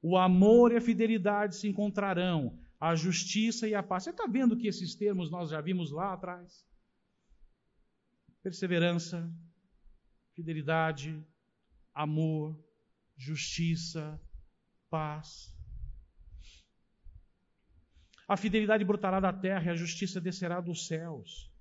O 0.02 0.18
amor 0.18 0.72
e 0.72 0.78
a 0.78 0.82
fidelidade 0.82 1.56
se 1.56 1.68
encontrarão, 1.68 2.58
a 2.80 2.95
justiça 2.95 3.68
e 3.68 3.76
a 3.76 3.84
paz. 3.84 4.04
Você 4.04 4.10
está 4.10 4.26
vendo 4.28 4.58
que 4.58 4.68
esses 4.68 4.95
termos 4.95 5.30
nós 5.30 5.52
já 5.52 5.62
vimos 5.62 5.91
lá 5.91 6.14
atrás? 6.14 6.66
Perseverança, 8.44 9.32
fidelidade, 10.36 11.24
amor, 11.94 12.58
justiça, 13.16 14.20
paz. 14.89 15.56
A 18.28 18.38
fidelidade 18.38 18.84
brotará 18.84 19.20
da 19.20 19.34
terra 19.34 19.66
e 19.66 19.70
a 19.70 19.76
justiça 19.76 20.20
descerá 20.20 20.60
dos 20.62 20.88
céus. 20.88 21.52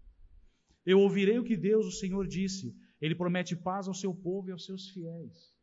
Eu 0.86 1.00
ouvirei 1.00 1.38
o 1.38 1.44
que 1.44 1.56
Deus, 1.56 1.86
o 1.86 1.92
Senhor, 1.92 2.26
disse. 2.26 2.76
Ele 3.00 3.14
promete 3.14 3.56
paz 3.56 3.88
ao 3.88 3.94
seu 3.94 4.14
povo 4.14 4.48
e 4.48 4.52
aos 4.52 4.64
seus 4.64 4.88
fiéis. 4.90 5.54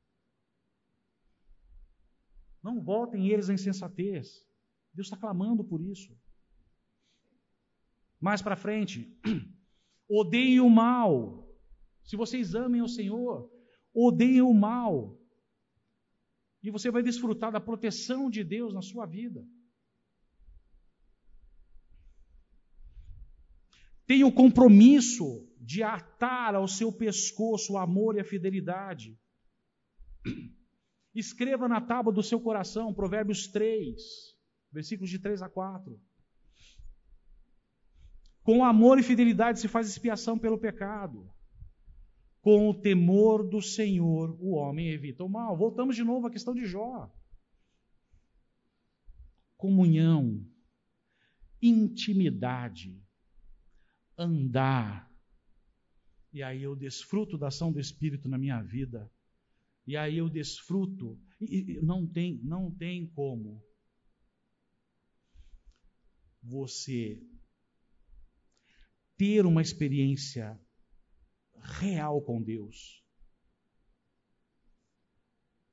Não 2.61 2.81
voltem 2.81 3.29
eles 3.29 3.49
à 3.49 3.53
insensatez. 3.53 4.45
Deus 4.93 5.07
está 5.07 5.17
clamando 5.17 5.63
por 5.63 5.81
isso. 5.81 6.15
Mais 8.19 8.41
para 8.41 8.55
frente, 8.55 9.15
odeiem 10.07 10.59
o 10.59 10.69
mal. 10.69 11.47
Se 12.03 12.15
vocês 12.15 12.55
amem 12.55 12.81
o 12.81 12.87
Senhor, 12.87 13.51
odeiem 13.93 14.41
o 14.41 14.53
mal. 14.53 15.19
E 16.63 16.69
você 16.69 16.89
vai 16.89 17.03
desfrutar 17.03 17.51
da 17.51 17.59
proteção 17.59 18.29
de 18.29 18.43
Deus 18.43 18.73
na 18.73 18.81
sua 18.81 19.05
vida. 19.05 19.45
Tenha 24.05 24.25
o 24.25 24.31
compromisso 24.31 25.45
de 25.59 25.83
atar 25.83 26.55
ao 26.55 26.67
seu 26.67 26.91
pescoço 26.93 27.73
o 27.73 27.77
amor 27.77 28.15
e 28.15 28.21
a 28.21 28.23
fidelidade. 28.23 29.19
Escreva 31.13 31.67
na 31.67 31.81
tábua 31.81 32.13
do 32.13 32.23
seu 32.23 32.39
coração, 32.39 32.93
Provérbios 32.93 33.47
3, 33.47 34.01
versículos 34.71 35.09
de 35.09 35.19
3 35.19 35.41
a 35.41 35.49
4. 35.49 35.99
Com 38.47 38.63
amor 38.63 38.97
e 38.97 39.03
fidelidade 39.03 39.59
se 39.59 39.67
faz 39.67 39.89
expiação 39.89 40.39
pelo 40.39 40.57
pecado. 40.57 41.29
Com 42.39 42.69
o 42.69 42.73
temor 42.73 43.45
do 43.45 43.61
Senhor, 43.61 44.37
o 44.39 44.53
homem 44.53 44.87
evita 44.87 45.21
o 45.21 45.27
mal. 45.27 45.57
Voltamos 45.57 45.97
de 45.97 46.03
novo 46.05 46.27
à 46.27 46.31
questão 46.31 46.55
de 46.55 46.65
Jó. 46.65 47.13
Comunhão, 49.57 50.49
intimidade, 51.61 52.97
andar. 54.17 55.11
E 56.31 56.41
aí 56.41 56.63
eu 56.63 56.73
desfruto 56.73 57.37
da 57.37 57.47
ação 57.49 57.69
do 57.69 57.81
Espírito 57.81 58.29
na 58.29 58.37
minha 58.37 58.61
vida. 58.61 59.11
E 59.85 59.97
aí 59.97 60.19
eu 60.19 60.29
desfruto. 60.29 61.19
E 61.41 61.81
não 61.81 62.07
tem, 62.07 62.39
não 62.45 62.71
tem 62.71 63.07
como 63.07 63.61
você 66.41 67.21
ter 69.17 69.45
uma 69.45 69.61
experiência 69.61 70.59
real 71.79 72.21
com 72.21 72.41
Deus 72.41 73.03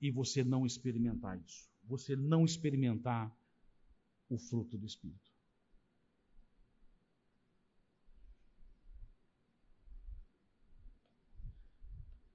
e 0.00 0.10
você 0.10 0.42
não 0.42 0.66
experimentar 0.66 1.40
isso, 1.40 1.70
você 1.84 2.16
não 2.16 2.44
experimentar 2.44 3.32
o 4.28 4.38
fruto 4.38 4.76
do 4.76 4.86
Espírito. 4.86 5.32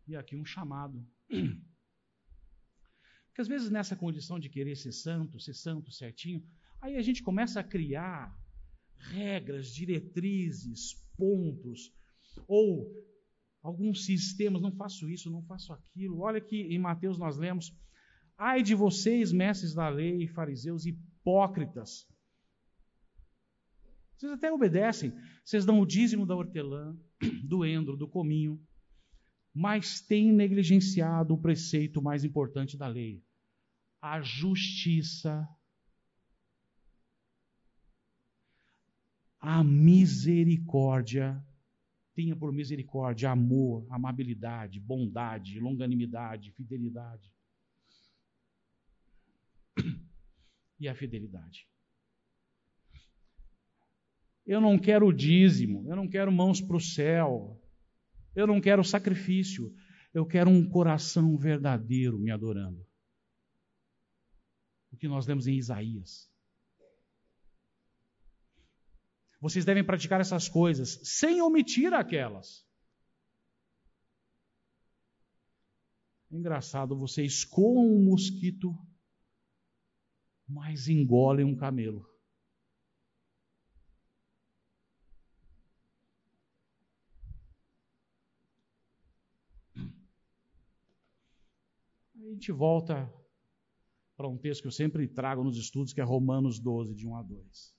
E 0.08 0.16
aqui 0.16 0.36
um 0.36 0.46
chamado. 0.46 1.06
Porque 3.28 3.42
às 3.42 3.48
vezes 3.48 3.70
nessa 3.70 3.96
condição 3.96 4.40
de 4.40 4.50
querer 4.50 4.76
ser 4.76 4.92
santo, 4.92 5.40
ser 5.40 5.54
santo 5.54 5.92
certinho, 5.92 6.44
Aí 6.82 6.96
a 6.96 7.02
gente 7.02 7.22
começa 7.22 7.60
a 7.60 7.64
criar 7.64 8.34
regras, 9.00 9.74
diretrizes, 9.74 10.96
pontos, 11.18 11.94
ou 12.48 12.88
alguns 13.62 14.06
sistemas, 14.06 14.62
não 14.62 14.72
faço 14.72 15.10
isso, 15.10 15.32
não 15.32 15.44
faço 15.44 15.74
aquilo. 15.74 16.22
Olha 16.22 16.40
que 16.40 16.62
em 16.62 16.80
Mateus 16.80 17.18
nós 17.18 17.38
lemos: 17.38 17.74
Ai 18.38 18.62
de 18.64 18.76
vocês, 18.76 19.32
mestres 19.32 19.74
da 19.74 19.90
lei, 19.90 20.28
fariseus 20.28 20.86
hipócritas. 20.86 22.08
Vocês 24.16 24.34
até 24.34 24.52
obedecem, 24.52 25.14
vocês 25.46 25.66
dão 25.66 25.80
o 25.80 25.86
dízimo 25.86 26.26
da 26.26 26.36
hortelã, 26.36 26.96
do 27.48 27.66
endro, 27.66 27.96
do 27.96 28.08
cominho, 28.08 28.62
mas 29.54 30.02
têm 30.02 30.32
negligenciado 30.32 31.34
o 31.34 31.42
preceito 31.42 32.02
mais 32.02 32.26
importante 32.26 32.78
da 32.78 32.88
lei, 32.88 33.24
a 34.02 34.22
justiça 34.22 35.48
a 39.40 39.64
misericórdia. 39.64 41.44
Tenha 42.14 42.36
por 42.36 42.52
misericórdia 42.52 43.32
amor, 43.32 43.88
amabilidade, 43.90 44.80
bondade, 44.80 45.60
longanimidade, 45.60 46.52
fidelidade. 46.52 47.32
E 50.80 50.88
a 50.88 50.96
fidelidade. 50.96 51.68
Eu 54.46 54.60
não 54.60 54.80
quero 54.80 55.14
dízimo, 55.14 55.86
eu 55.90 55.96
não 55.96 56.08
quero 56.08 56.32
mãos 56.32 56.60
para 56.60 56.76
o 56.76 56.82
céu, 56.82 57.62
eu 58.36 58.48
não 58.48 58.60
quero 58.60 58.84
sacrifício, 58.84 59.74
eu 60.14 60.26
quero 60.26 60.50
um 60.50 60.68
coração 60.68 61.38
verdadeiro 61.38 62.18
me 62.18 62.32
adorando. 62.32 62.86
O 64.92 64.98
que 64.98 65.08
nós 65.08 65.28
lemos 65.28 65.48
em 65.48 65.56
Isaías. 65.56 66.29
Vocês 69.40 69.64
devem 69.64 69.86
praticar 69.86 70.20
essas 70.20 70.50
coisas 70.50 71.00
sem 71.04 71.42
omitir 71.42 71.94
aquelas. 71.94 72.68
Engraçado, 76.30 76.96
vocês 76.96 77.44
coam 77.44 77.88
um 77.88 78.04
mosquito, 78.04 78.78
mas 80.48 80.88
engolem 80.88 81.46
um 81.46 81.56
camelo. 81.56 82.08
A 92.16 92.32
gente 92.32 92.52
volta 92.52 93.12
para 94.16 94.28
um 94.28 94.38
texto 94.38 94.62
que 94.62 94.68
eu 94.68 94.72
sempre 94.72 95.08
trago 95.08 95.44
nos 95.44 95.58
estudos, 95.58 95.94
que 95.94 96.02
é 96.02 96.04
Romanos 96.04 96.60
12, 96.60 96.94
de 96.94 97.08
1 97.08 97.16
a 97.16 97.24
2. 97.24 97.79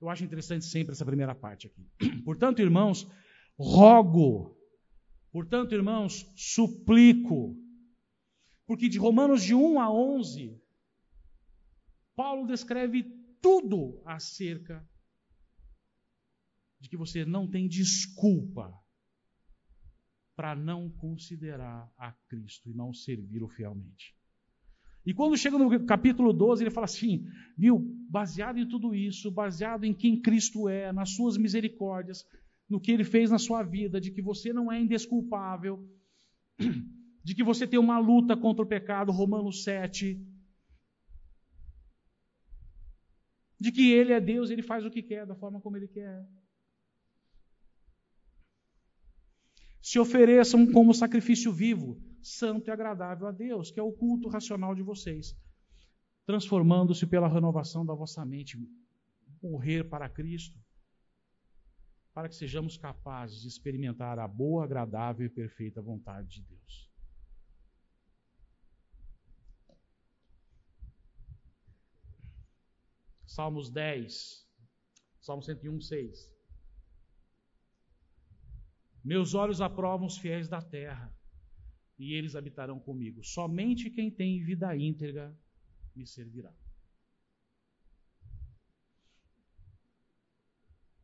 Eu 0.00 0.08
acho 0.08 0.24
interessante 0.24 0.64
sempre 0.64 0.92
essa 0.92 1.04
primeira 1.04 1.34
parte 1.34 1.66
aqui. 1.66 1.86
Portanto, 2.24 2.60
irmãos, 2.60 3.06
rogo. 3.58 4.56
Portanto, 5.30 5.74
irmãos, 5.74 6.26
suplico. 6.36 7.56
Porque 8.66 8.88
de 8.88 8.98
Romanos 8.98 9.42
de 9.42 9.54
1 9.54 9.80
a 9.80 9.92
11, 9.92 10.60
Paulo 12.16 12.46
descreve 12.46 13.02
tudo 13.42 14.00
acerca 14.04 14.88
de 16.78 16.88
que 16.88 16.96
você 16.96 17.24
não 17.24 17.48
tem 17.48 17.68
desculpa 17.68 18.72
para 20.34 20.54
não 20.54 20.90
considerar 20.90 21.92
a 21.98 22.12
Cristo 22.28 22.70
e 22.70 22.72
não 22.72 22.94
servi-lo 22.94 23.48
fielmente. 23.48 24.16
E 25.10 25.12
quando 25.12 25.36
chega 25.36 25.58
no 25.58 25.84
capítulo 25.86 26.32
12, 26.32 26.62
ele 26.62 26.70
fala 26.70 26.84
assim: 26.84 27.26
viu, 27.58 27.80
baseado 28.08 28.60
em 28.60 28.68
tudo 28.68 28.94
isso, 28.94 29.28
baseado 29.28 29.82
em 29.82 29.92
quem 29.92 30.22
Cristo 30.22 30.68
é, 30.68 30.92
nas 30.92 31.16
suas 31.16 31.36
misericórdias, 31.36 32.24
no 32.68 32.80
que 32.80 32.92
ele 32.92 33.02
fez 33.02 33.28
na 33.28 33.36
sua 33.36 33.64
vida, 33.64 34.00
de 34.00 34.12
que 34.12 34.22
você 34.22 34.52
não 34.52 34.70
é 34.70 34.80
indesculpável, 34.80 35.84
de 37.24 37.34
que 37.34 37.42
você 37.42 37.66
tem 37.66 37.80
uma 37.80 37.98
luta 37.98 38.36
contra 38.36 38.64
o 38.64 38.68
pecado, 38.68 39.10
Romanos 39.10 39.64
7, 39.64 40.24
de 43.58 43.72
que 43.72 43.90
ele 43.90 44.12
é 44.12 44.20
Deus, 44.20 44.48
ele 44.48 44.62
faz 44.62 44.86
o 44.86 44.90
que 44.92 45.02
quer, 45.02 45.26
da 45.26 45.34
forma 45.34 45.60
como 45.60 45.76
ele 45.76 45.88
quer. 45.88 46.24
Se 49.82 49.98
ofereçam 49.98 50.70
como 50.70 50.94
sacrifício 50.94 51.52
vivo, 51.52 52.00
santo 52.22 52.68
e 52.68 52.70
agradável 52.70 53.26
a 53.26 53.32
Deus, 53.32 53.70
que 53.70 53.80
é 53.80 53.82
o 53.82 53.92
culto 53.92 54.28
racional 54.28 54.74
de 54.74 54.82
vocês, 54.82 55.36
transformando-se 56.26 57.06
pela 57.06 57.28
renovação 57.28 57.84
da 57.84 57.94
vossa 57.94 58.24
mente, 58.24 58.58
morrer 59.42 59.84
para 59.84 60.08
Cristo, 60.08 60.58
para 62.12 62.28
que 62.28 62.34
sejamos 62.34 62.76
capazes 62.76 63.40
de 63.40 63.48
experimentar 63.48 64.18
a 64.18 64.28
boa, 64.28 64.64
agradável 64.64 65.26
e 65.26 65.30
perfeita 65.30 65.80
vontade 65.80 66.28
de 66.28 66.42
Deus. 66.42 66.90
Salmos 73.24 73.70
10, 73.70 74.44
Salmo 75.20 75.42
101, 75.42 75.80
6. 75.80 76.40
Meus 79.04 79.34
olhos 79.34 79.60
aprovam 79.60 80.06
os 80.06 80.18
fiéis 80.18 80.48
da 80.48 80.60
terra, 80.60 81.14
e 82.00 82.14
eles 82.14 82.34
habitarão 82.34 82.80
comigo. 82.80 83.22
Somente 83.22 83.90
quem 83.90 84.10
tem 84.10 84.42
vida 84.42 84.74
íntegra 84.74 85.38
me 85.94 86.06
servirá. 86.06 86.50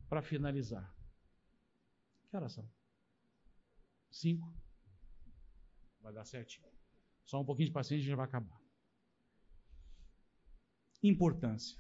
Para 0.09 0.23
finalizar, 0.23 0.97
que 2.31 2.37
horas 2.37 2.55
são? 2.55 2.67
Cinco? 4.11 4.51
Vai 6.01 6.15
dar 6.15 6.25
certinho. 6.25 6.67
Só 7.27 7.43
um 7.43 7.45
pouquinho 7.45 7.69
de 7.69 7.75
paciência 7.75 8.07
e 8.07 8.09
já 8.09 8.17
vai 8.17 8.25
acabar. 8.25 8.59
Importância. 11.03 11.79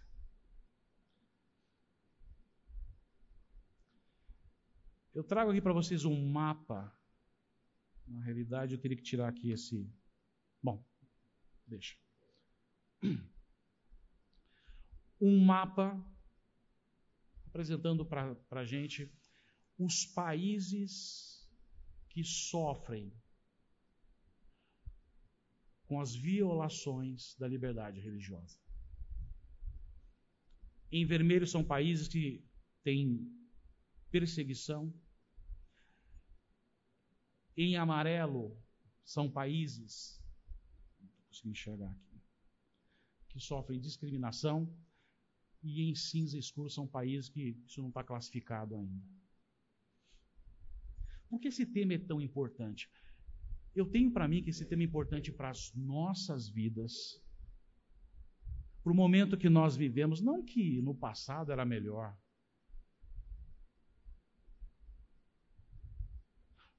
Eu 5.15 5.25
trago 5.25 5.51
aqui 5.51 5.63
para 5.63 5.73
vocês 5.73 6.05
um 6.05 6.31
mapa. 6.31 6.95
Na 8.07 8.21
realidade, 8.23 8.75
eu 8.75 8.81
teria 8.81 8.97
que 8.97 9.03
tirar 9.03 9.29
aqui 9.29 9.51
esse. 9.51 9.91
Bom, 10.63 10.85
deixa. 11.67 11.97
Um 15.21 15.45
mapa 15.45 15.99
apresentando 17.47 18.05
para 18.05 18.37
a 18.51 18.65
gente 18.65 19.11
os 19.79 20.05
países 20.05 21.49
que 22.11 22.23
sofrem 22.23 23.13
com 25.87 26.01
as 26.01 26.15
violações 26.15 27.35
da 27.39 27.47
liberdade 27.47 28.01
religiosa. 28.01 28.59
Em 30.91 31.05
vermelho 31.05 31.47
são 31.47 31.65
países 31.65 32.09
que 32.09 32.45
têm 32.83 33.31
perseguição, 34.11 34.93
em 37.57 37.77
amarelo 37.77 38.57
são 39.05 39.31
países, 39.31 40.21
não 41.01 41.09
consigo 41.29 41.51
enxergar 41.51 41.91
aqui, 41.91 42.21
que 43.29 43.41
sofrem 43.41 43.81
discriminação, 43.81 44.73
e 45.63 45.83
em 45.83 45.95
cinza 45.95 46.39
escuro 46.39 46.71
são 46.71 46.87
países 46.87 47.29
que 47.29 47.57
isso 47.67 47.81
não 47.81 47.89
está 47.89 48.05
classificado 48.05 48.77
ainda. 48.77 49.05
Por 51.29 51.41
que 51.41 51.49
esse 51.49 51.67
tema 51.67 51.95
é 51.95 51.99
tão 51.99 52.21
importante? 52.21 52.89
Eu 53.75 53.87
tenho 53.87 54.11
para 54.11 54.29
mim 54.29 54.43
que 54.43 54.51
esse 54.51 54.65
tema 54.65 54.83
é 54.83 54.87
importante 54.87 55.33
para 55.33 55.51
as 55.51 55.73
nossas 55.75 56.49
vidas, 56.49 57.21
para 58.83 58.93
o 58.93 58.95
momento 58.95 59.37
que 59.37 59.49
nós 59.49 59.77
vivemos, 59.77 60.21
não 60.21 60.45
que 60.45 60.81
no 60.81 60.95
passado 60.95 61.51
era 61.51 61.65
melhor, 61.65 62.17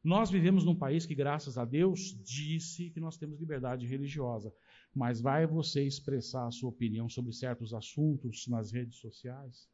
Nós 0.08 0.32
vivemos 0.32 0.64
num 0.64 0.74
país 0.74 1.06
que, 1.06 1.14
graças 1.14 1.58
a 1.58 1.66
Deus, 1.66 2.18
disse 2.24 2.90
que 2.92 3.00
nós 3.02 3.18
temos 3.18 3.42
liberdade 3.42 3.86
religiosa. 3.86 4.54
Mas 4.96 5.20
vai 5.20 5.46
você 5.46 5.86
expressar 5.86 6.48
a 6.48 6.52
sua 6.52 6.70
opinião 6.70 7.10
sobre 7.10 7.34
certos 7.34 7.74
assuntos 7.74 8.48
nas 8.48 8.72
redes 8.72 9.00
sociais? 9.00 9.70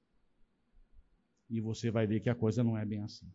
E 1.48 1.62
você 1.62 1.92
vai 1.92 2.08
ver 2.08 2.20
que 2.20 2.32
a 2.32 2.36
coisa 2.36 2.64
não 2.64 2.76
é 2.76 2.84
bem 2.84 3.04
assim. 3.04 3.32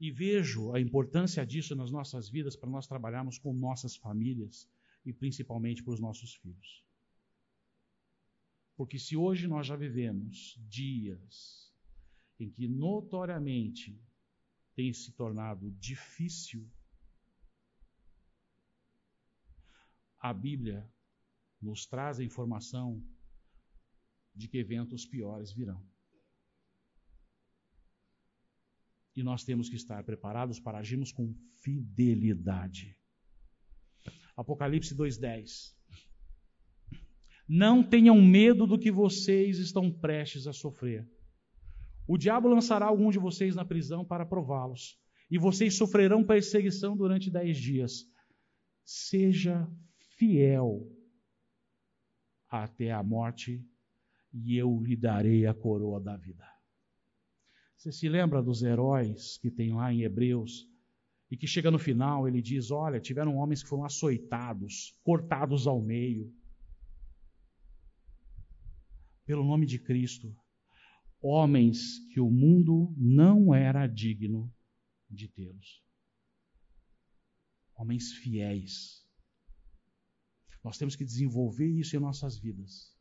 E 0.00 0.10
vejo 0.10 0.72
a 0.72 0.80
importância 0.80 1.44
disso 1.44 1.76
nas 1.76 1.90
nossas 1.90 2.30
vidas 2.30 2.56
para 2.56 2.70
nós 2.70 2.86
trabalharmos 2.86 3.36
com 3.36 3.52
nossas 3.52 3.96
famílias 3.96 4.66
e 5.04 5.12
principalmente 5.12 5.84
para 5.84 5.92
os 5.92 6.00
nossos 6.00 6.36
filhos. 6.36 6.82
Porque 8.76 8.98
se 8.98 9.16
hoje 9.16 9.46
nós 9.46 9.66
já 9.66 9.76
vivemos 9.76 10.58
dias 10.68 11.72
em 12.38 12.50
que 12.50 12.66
notoriamente 12.66 14.00
tem 14.74 14.92
se 14.92 15.12
tornado 15.12 15.70
difícil, 15.72 16.68
a 20.18 20.32
Bíblia 20.32 20.90
nos 21.60 21.86
traz 21.86 22.18
a 22.18 22.24
informação 22.24 23.02
de 24.34 24.48
que 24.48 24.58
eventos 24.58 25.06
piores 25.06 25.52
virão. 25.52 25.86
E 29.14 29.22
nós 29.22 29.44
temos 29.44 29.68
que 29.68 29.76
estar 29.76 30.02
preparados 30.02 30.58
para 30.58 30.78
agirmos 30.78 31.12
com 31.12 31.32
fidelidade. 31.62 32.98
Apocalipse 34.36 34.94
2:10 34.94 35.76
não 37.48 37.82
tenham 37.82 38.20
medo 38.20 38.66
do 38.66 38.78
que 38.78 38.90
vocês 38.90 39.58
estão 39.58 39.90
prestes 39.90 40.46
a 40.46 40.52
sofrer. 40.52 41.08
O 42.06 42.16
diabo 42.16 42.48
lançará 42.48 42.86
algum 42.86 43.10
de 43.10 43.18
vocês 43.18 43.54
na 43.54 43.64
prisão 43.64 44.04
para 44.04 44.26
prová-los, 44.26 44.98
e 45.30 45.38
vocês 45.38 45.76
sofrerão 45.76 46.24
perseguição 46.24 46.96
durante 46.96 47.30
dez 47.30 47.56
dias. 47.56 48.06
Seja 48.84 49.68
fiel 50.16 50.86
até 52.48 52.92
a 52.92 53.02
morte, 53.02 53.62
e 54.32 54.56
eu 54.56 54.82
lhe 54.82 54.96
darei 54.96 55.46
a 55.46 55.54
coroa 55.54 56.00
da 56.00 56.16
vida. 56.16 56.44
Você 57.76 57.92
se 57.92 58.08
lembra 58.08 58.42
dos 58.42 58.62
heróis 58.62 59.38
que 59.38 59.50
tem 59.50 59.74
lá 59.74 59.92
em 59.92 60.02
Hebreus? 60.02 60.68
E 61.30 61.36
que 61.36 61.46
chega 61.46 61.70
no 61.70 61.78
final, 61.78 62.28
ele 62.28 62.40
diz: 62.40 62.70
Olha, 62.70 63.00
tiveram 63.00 63.36
homens 63.36 63.62
que 63.62 63.68
foram 63.68 63.84
açoitados, 63.84 64.98
cortados 65.02 65.66
ao 65.66 65.80
meio 65.80 66.32
pelo 69.24 69.44
nome 69.44 69.66
de 69.66 69.78
Cristo, 69.78 70.34
homens 71.20 71.98
que 72.12 72.20
o 72.20 72.30
mundo 72.30 72.94
não 72.96 73.54
era 73.54 73.86
digno 73.86 74.52
de 75.08 75.28
tê-los. 75.28 75.82
Homens 77.74 78.12
fiéis. 78.12 79.04
Nós 80.62 80.78
temos 80.78 80.96
que 80.96 81.04
desenvolver 81.04 81.68
isso 81.68 81.96
em 81.96 82.00
nossas 82.00 82.38
vidas. 82.38 82.94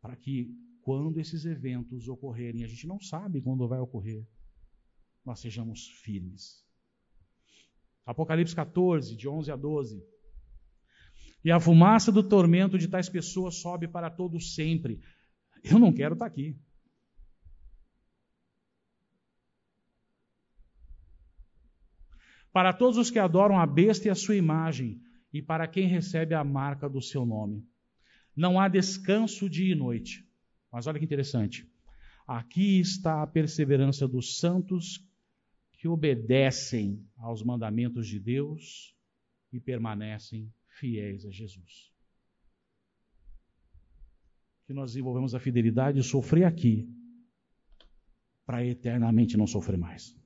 Para 0.00 0.16
que, 0.16 0.54
quando 0.82 1.18
esses 1.18 1.44
eventos 1.44 2.08
ocorrerem, 2.08 2.64
a 2.64 2.68
gente 2.68 2.86
não 2.86 3.00
sabe 3.00 3.42
quando 3.42 3.68
vai 3.68 3.80
ocorrer, 3.80 4.26
nós 5.24 5.40
sejamos 5.40 5.88
firmes. 6.02 6.64
Apocalipse 8.06 8.54
14, 8.54 9.16
de 9.16 9.28
11 9.28 9.50
a 9.50 9.56
12. 9.56 10.02
E 11.44 11.50
a 11.50 11.60
fumaça 11.60 12.10
do 12.10 12.22
tormento 12.22 12.78
de 12.78 12.88
tais 12.88 13.08
pessoas 13.08 13.56
sobe 13.56 13.86
para 13.86 14.10
todo 14.10 14.40
sempre. 14.40 15.00
Eu 15.62 15.78
não 15.78 15.92
quero 15.92 16.14
estar 16.14 16.26
aqui. 16.26 16.56
Para 22.52 22.72
todos 22.72 22.96
os 22.98 23.10
que 23.10 23.18
adoram 23.18 23.58
a 23.58 23.66
besta 23.66 24.08
e 24.08 24.10
a 24.10 24.14
sua 24.14 24.34
imagem, 24.34 25.00
e 25.32 25.42
para 25.42 25.68
quem 25.68 25.86
recebe 25.86 26.34
a 26.34 26.42
marca 26.42 26.88
do 26.88 27.00
seu 27.00 27.24
nome. 27.24 27.64
Não 28.34 28.58
há 28.58 28.68
descanso 28.68 29.48
dia 29.48 29.72
e 29.72 29.76
noite. 29.76 30.26
Mas 30.72 30.86
olha 30.86 30.98
que 30.98 31.04
interessante. 31.04 31.70
Aqui 32.26 32.80
está 32.80 33.22
a 33.22 33.26
perseverança 33.26 34.06
dos 34.06 34.38
santos 34.38 35.04
que 35.72 35.88
obedecem 35.88 37.06
aos 37.16 37.42
mandamentos 37.42 38.06
de 38.06 38.18
Deus 38.18 38.94
e 39.52 39.60
permanecem 39.60 40.52
fiéis 40.78 41.24
a 41.24 41.30
Jesus. 41.30 41.92
Que 44.66 44.72
nós 44.72 44.92
desenvolvemos 44.92 45.34
a 45.34 45.40
fidelidade 45.40 45.98
e 45.98 46.02
sofrer 46.02 46.44
aqui, 46.44 46.88
para 48.46 48.64
eternamente 48.64 49.36
não 49.36 49.46
sofrer 49.46 49.76
mais. 49.76 50.16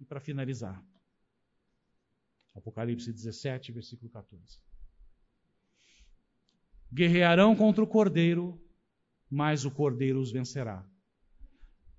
E 0.00 0.04
para 0.04 0.20
finalizar, 0.20 0.84
Apocalipse 2.54 3.10
17, 3.12 3.72
versículo 3.72 4.10
14. 4.10 4.60
Guerrearão 6.92 7.56
contra 7.56 7.82
o 7.82 7.86
cordeiro, 7.86 8.60
mas 9.30 9.64
o 9.64 9.70
cordeiro 9.70 10.20
os 10.20 10.30
vencerá. 10.30 10.86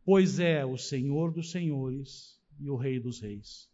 Pois 0.05 0.39
é 0.39 0.65
o 0.65 0.77
Senhor 0.77 1.31
dos 1.31 1.51
senhores 1.51 2.41
e 2.59 2.69
o 2.69 2.75
Rei 2.75 2.99
dos 2.99 3.19
reis. 3.21 3.69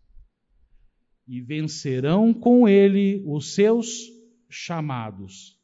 E 1.27 1.41
vencerão 1.41 2.33
com 2.33 2.67
ele 2.67 3.23
os 3.25 3.53
seus 3.53 4.07
chamados, 4.49 5.59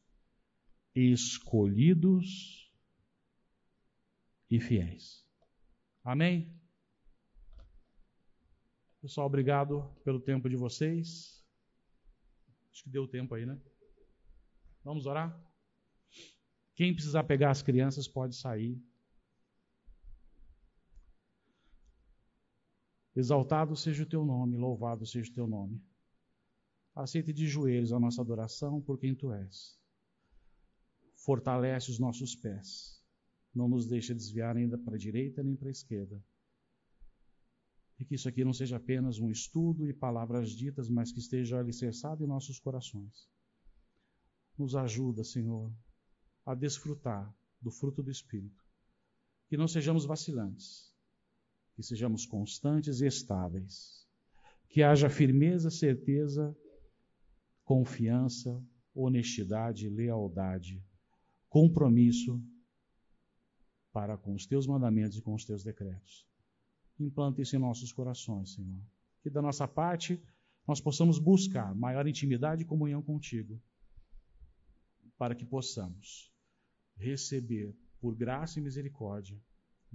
escolhidos 0.94 2.72
e 4.50 4.60
fiéis. 4.60 5.24
Amém? 6.04 6.56
Pessoal, 9.00 9.26
obrigado 9.26 9.88
pelo 10.04 10.20
tempo 10.20 10.48
de 10.48 10.56
vocês. 10.56 11.44
Acho 12.72 12.84
que 12.84 12.90
deu 12.90 13.06
tempo 13.06 13.34
aí, 13.34 13.46
né? 13.46 13.60
Vamos 14.84 15.06
orar? 15.06 15.36
Quem 16.74 16.92
precisar 16.92 17.24
pegar 17.24 17.50
as 17.50 17.62
crianças 17.62 18.06
pode 18.06 18.36
sair. 18.36 18.80
Exaltado 23.16 23.74
seja 23.74 24.02
o 24.02 24.06
teu 24.06 24.26
nome, 24.26 24.58
louvado 24.58 25.06
seja 25.06 25.30
o 25.30 25.34
teu 25.34 25.46
nome. 25.46 25.82
Aceite 26.94 27.32
de 27.32 27.46
joelhos 27.46 27.90
a 27.90 27.98
nossa 27.98 28.20
adoração 28.20 28.78
por 28.82 28.98
quem 28.98 29.14
tu 29.14 29.32
és. 29.32 29.80
Fortalece 31.14 31.90
os 31.90 31.98
nossos 31.98 32.36
pés. 32.36 33.02
Não 33.54 33.68
nos 33.68 33.86
deixa 33.86 34.14
desviar 34.14 34.54
nem 34.54 34.68
para 34.68 34.96
a 34.96 34.98
direita 34.98 35.42
nem 35.42 35.56
para 35.56 35.68
a 35.68 35.70
esquerda. 35.70 36.22
E 37.98 38.04
que 38.04 38.14
isso 38.14 38.28
aqui 38.28 38.44
não 38.44 38.52
seja 38.52 38.76
apenas 38.76 39.18
um 39.18 39.30
estudo 39.30 39.88
e 39.88 39.94
palavras 39.94 40.50
ditas, 40.50 40.90
mas 40.90 41.10
que 41.10 41.18
esteja 41.18 41.58
alicerçado 41.58 42.22
em 42.22 42.26
nossos 42.26 42.60
corações. 42.60 43.30
Nos 44.58 44.76
ajuda, 44.76 45.24
Senhor, 45.24 45.72
a 46.44 46.54
desfrutar 46.54 47.34
do 47.62 47.70
fruto 47.70 48.02
do 48.02 48.10
Espírito. 48.10 48.62
Que 49.48 49.56
não 49.56 49.66
sejamos 49.66 50.04
vacilantes, 50.04 50.94
que 51.76 51.82
sejamos 51.82 52.24
constantes 52.24 53.02
e 53.02 53.06
estáveis. 53.06 54.08
Que 54.70 54.82
haja 54.82 55.10
firmeza, 55.10 55.70
certeza, 55.70 56.56
confiança, 57.64 58.60
honestidade, 58.94 59.88
lealdade, 59.90 60.82
compromisso 61.50 62.42
para 63.92 64.16
com 64.16 64.34
os 64.34 64.46
teus 64.46 64.66
mandamentos 64.66 65.18
e 65.18 65.22
com 65.22 65.34
os 65.34 65.44
teus 65.44 65.62
decretos. 65.62 66.26
Implanta 66.98 67.42
isso 67.42 67.54
em 67.54 67.58
nossos 67.58 67.92
corações, 67.92 68.54
Senhor. 68.54 68.80
Que 69.22 69.28
da 69.28 69.42
nossa 69.42 69.68
parte 69.68 70.20
nós 70.66 70.80
possamos 70.80 71.18
buscar 71.18 71.74
maior 71.74 72.06
intimidade 72.06 72.62
e 72.62 72.66
comunhão 72.66 73.02
contigo 73.02 73.60
para 75.18 75.34
que 75.34 75.44
possamos 75.44 76.32
receber, 76.96 77.74
por 78.00 78.14
graça 78.14 78.58
e 78.58 78.62
misericórdia, 78.62 79.38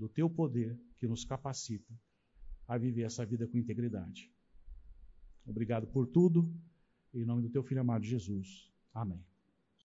do 0.02 0.10
teu 0.10 0.28
poder 0.28 0.76
que 0.98 1.07
nos 1.07 1.23
capacita 1.23 1.94
a 2.68 2.76
viver 2.76 3.03
essa 3.03 3.23
vida 3.23 3.48
com 3.48 3.56
integridade. 3.56 4.34
Obrigado 5.45 5.86
por 5.86 6.07
tudo, 6.07 6.52
em 7.14 7.23
nome 7.23 7.44
do 7.44 7.52
teu 7.52 7.61
filho 7.61 7.82
amado 7.82 8.03
Jesus. 8.03 8.73
Amém. 8.95 9.23